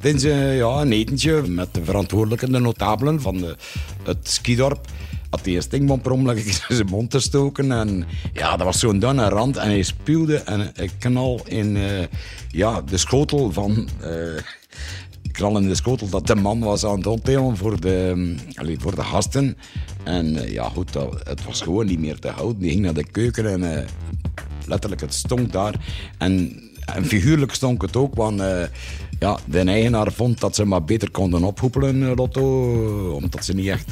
tijdens 0.00 0.24
eh, 0.24 0.56
ja, 0.56 0.80
een 0.80 0.92
etentje 0.92 1.42
met 1.42 1.74
de 1.74 1.84
verantwoordelijke, 1.84 2.50
de 2.50 2.58
notabelen 2.58 3.20
van 3.20 3.56
het 4.02 4.18
skidorp, 4.22 4.86
had 5.30 5.44
hij 5.44 5.56
een 5.56 5.62
stinkbom 5.62 6.00
per 6.00 6.12
in 6.36 6.52
zijn 6.68 6.86
mond 6.86 7.10
te 7.10 7.20
stoken. 7.20 7.72
En 7.72 8.06
ja, 8.32 8.56
dat 8.56 8.66
was 8.66 8.78
zo'n 8.78 8.98
dunne 8.98 9.28
rand 9.28 9.56
en 9.56 9.68
hij 9.68 9.82
spuwde 9.82 10.42
een, 10.44 10.90
knal 10.98 11.40
in 11.44 11.78
ja, 12.50 12.82
de 12.82 12.96
schotel 12.96 13.52
van... 13.52 13.88
knal 15.32 15.58
in 15.58 15.68
de 15.68 15.74
schotel 15.74 16.08
dat 16.08 16.26
de 16.26 16.34
man 16.34 16.60
was 16.60 16.84
aan 16.84 16.96
het 16.96 17.06
opdelen 17.06 17.56
voor 17.56 17.80
de, 17.80 18.12
mm, 18.14 18.38
voor 18.78 18.94
de 18.94 19.02
gasten. 19.02 19.56
En 20.06 20.36
eh, 20.36 20.52
ja, 20.52 20.68
goed, 20.68 20.94
het 21.24 21.44
was 21.44 21.60
gewoon 21.60 21.86
niet 21.86 21.98
meer 21.98 22.18
te 22.18 22.28
houden. 22.28 22.58
Die 22.58 22.70
ging 22.70 22.82
naar 22.82 22.94
de 22.94 23.04
keuken 23.04 23.50
en 23.50 23.78
eh, 23.78 23.84
letterlijk, 24.66 25.00
het 25.00 25.14
stonk 25.14 25.52
daar. 25.52 25.74
En, 26.18 26.62
en 26.94 27.04
figuurlijk 27.04 27.54
stonk 27.54 27.82
het 27.82 27.96
ook, 27.96 28.14
want 28.14 28.40
eh, 28.40 28.62
ja, 29.18 29.38
de 29.46 29.60
eigenaar 29.60 30.12
vond 30.12 30.40
dat 30.40 30.54
ze 30.54 30.64
maar 30.64 30.84
beter 30.84 31.10
konden 31.10 31.42
ophoepelen, 31.44 32.14
Lotto. 32.14 33.10
Omdat 33.10 33.44
ze 33.44 33.54
niet 33.54 33.68
echt 33.68 33.90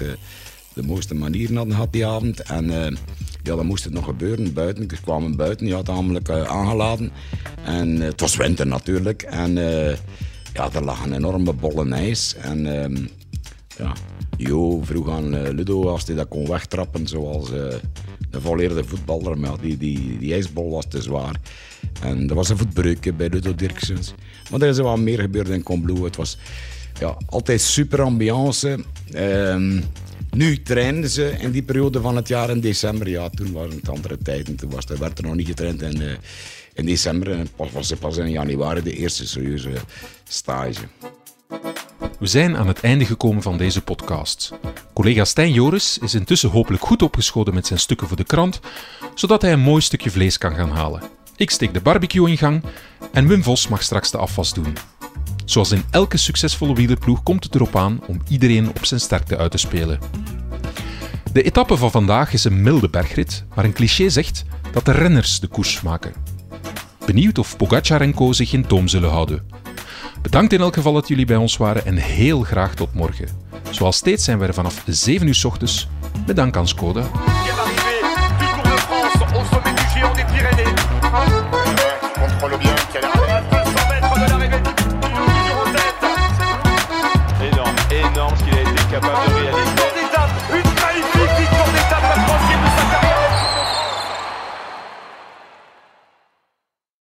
de 0.75 0.83
mooiste 0.83 1.15
manieren 1.15 1.57
hadden 1.57 1.75
gehad 1.75 1.93
die 1.93 2.07
avond. 2.07 2.43
En 2.43 2.67
ja, 3.43 3.57
dan 3.57 3.67
moest 3.67 3.85
het 3.85 3.93
nog 3.93 4.05
gebeuren 4.05 4.53
buiten. 4.53 4.89
Ze 4.91 5.03
kwamen 5.03 5.37
buiten, 5.37 5.71
had 5.71 5.87
namelijk 5.87 6.31
aangeladen. 6.31 7.13
En 7.65 8.01
het 8.01 8.21
was 8.21 8.37
winter 8.37 8.67
natuurlijk. 8.67 9.23
En 9.23 9.55
ja, 10.53 10.73
er 10.73 10.85
lag 10.85 11.05
een 11.05 11.13
enorme 11.13 11.53
bollen 11.53 11.93
ijs. 11.93 12.35
En 12.35 12.83
ehm, 12.83 12.97
ja, 13.79 13.93
Jo 14.37 14.81
vroeg 14.83 15.11
aan 15.11 15.35
eh, 15.35 15.53
Ludo 15.53 15.89
als 15.89 16.07
hij 16.07 16.15
dat 16.15 16.29
kon 16.29 16.49
wegtrappen 16.49 17.07
zoals 17.07 17.53
eh 17.53 17.75
een 18.35 18.41
volleerde 18.41 18.85
voetballer. 18.85 19.39
Maar 19.39 19.61
die, 19.61 19.77
die, 19.77 20.19
die 20.19 20.33
ijsbol 20.33 20.71
was 20.71 20.85
te 20.89 21.03
zwaar. 21.03 21.41
En 22.03 22.29
er 22.29 22.35
was 22.35 22.49
een 22.49 22.59
voetbreuk 22.59 23.17
bij 23.17 23.29
Ludo 23.29 23.55
Dirksens. 23.55 24.15
Maar 24.51 24.61
er 24.61 24.69
is 24.69 24.77
wel 24.77 24.97
meer 24.97 25.21
gebeurd 25.21 25.49
in 25.49 25.63
Combloux. 25.63 26.01
Het 26.01 26.17
was 26.17 26.39
ja, 26.99 27.17
altijd 27.27 27.61
super 27.61 28.03
ambiance. 28.03 28.85
Ehm, 29.13 29.81
nu 30.31 30.63
trainden 30.63 31.11
ze 31.11 31.37
in 31.39 31.51
die 31.51 31.63
periode 31.63 32.01
van 32.01 32.17
het 32.17 32.29
jaar 32.29 32.51
in 32.51 32.61
december. 32.61 33.09
Ja, 33.09 33.29
toen 33.29 33.53
waren 33.53 33.77
het 33.77 33.89
andere 33.89 34.19
tijden. 34.19 34.57
Toen 34.57 34.71
was 34.71 34.85
er, 34.85 34.99
werd 34.99 35.19
er 35.19 35.25
nog 35.25 35.35
niet 35.35 35.47
getraind 35.47 35.83
in, 35.83 36.03
eh, 36.03 36.13
in 36.75 36.87
december. 36.87 37.31
En 37.31 37.49
pas, 37.57 37.71
was 37.73 37.93
pas 37.93 38.17
in 38.17 38.31
januari 38.31 38.83
de 38.83 38.97
eerste 38.97 39.27
serieuze 39.27 39.73
stage. 40.25 40.81
We 42.25 42.31
zijn 42.31 42.57
aan 42.57 42.69
het 42.69 42.81
einde 42.81 43.05
gekomen 43.05 43.43
van 43.43 43.57
deze 43.57 43.83
podcast. 43.83 44.53
Collega 44.95 45.25
Stijn 45.25 45.53
Joris 45.53 45.99
is 45.99 46.15
intussen 46.15 46.51
hopelijk 46.51 46.83
goed 46.83 47.03
opgeschoten 47.03 47.55
met 47.55 47.67
zijn 47.67 47.79
stukken 47.79 48.09
voor 48.09 48.17
de 48.17 48.25
krant, 48.25 48.61
zodat 49.15 49.43
hij 49.43 49.53
een 49.53 49.61
mooi 49.61 49.83
stukje 49.83 50.11
vlees 50.11 50.39
kan 50.39 50.55
gaan 50.55 50.71
halen. 50.71 51.03
Ik 51.37 51.51
steek 51.51 51.75
de 51.75 51.81
barbecue 51.81 52.31
in 52.31 52.37
gang 52.37 52.63
en 53.13 53.29
Wim 53.29 53.43
Vos 53.43 53.69
mag 53.69 53.83
straks 53.83 54.11
de 54.11 54.19
afwas 54.19 54.55
doen. 54.55 54.77
Zoals 55.45 55.73
in 55.73 55.85
elke 55.91 56.17
succesvolle 56.17 56.75
wielerploeg 56.75 57.23
komt 57.23 57.45
het 57.45 57.55
erop 57.55 57.77
aan 57.77 58.01
om 58.07 58.21
iedereen 58.29 58.69
op 58.69 58.85
zijn 58.85 59.01
sterkte 59.01 59.37
uit 59.37 59.51
te 59.51 59.59
spelen. 59.59 59.99
De 61.33 61.43
etappe 61.43 61.77
van 61.77 61.91
vandaag 61.91 62.33
is 62.33 62.45
een 62.45 62.63
milde 62.63 62.89
bergrit, 62.89 63.45
maar 63.55 63.65
een 63.65 63.73
cliché 63.73 64.09
zegt 64.09 64.45
dat 64.73 64.85
de 64.85 64.93
renners 64.93 65.41
de 65.41 65.47
koers 65.47 65.81
maken. 65.81 66.15
Benieuwd 67.07 67.39
of 67.39 67.57
Pogacar 67.57 68.01
en 68.01 68.15
Co 68.15 68.33
zich 68.33 68.53
in 68.53 68.67
toom 68.67 68.89
zullen 68.89 69.11
houden. 69.11 69.64
Bedankt 70.25 70.53
in 70.53 70.61
elk 70.61 70.75
geval 70.75 70.93
dat 70.93 71.09
jullie 71.09 71.27
bij 71.27 71.37
ons 71.37 71.57
waren 71.57 71.87
en 71.87 71.97
heel 71.97 72.43
graag 72.43 72.75
tot 72.75 72.95
morgen. 72.95 73.29
Zoals 73.71 73.97
steeds 73.97 74.25
zijn 74.25 74.39
we 74.39 74.47
er 74.47 74.55
vanaf 74.55 74.83
7 74.87 75.27
uur 75.27 75.35
s 75.35 75.45
ochtends. 75.45 75.89
Met 76.27 76.39
aan 76.39 76.69
Skoda. 76.69 77.03
capable 89.01 89.34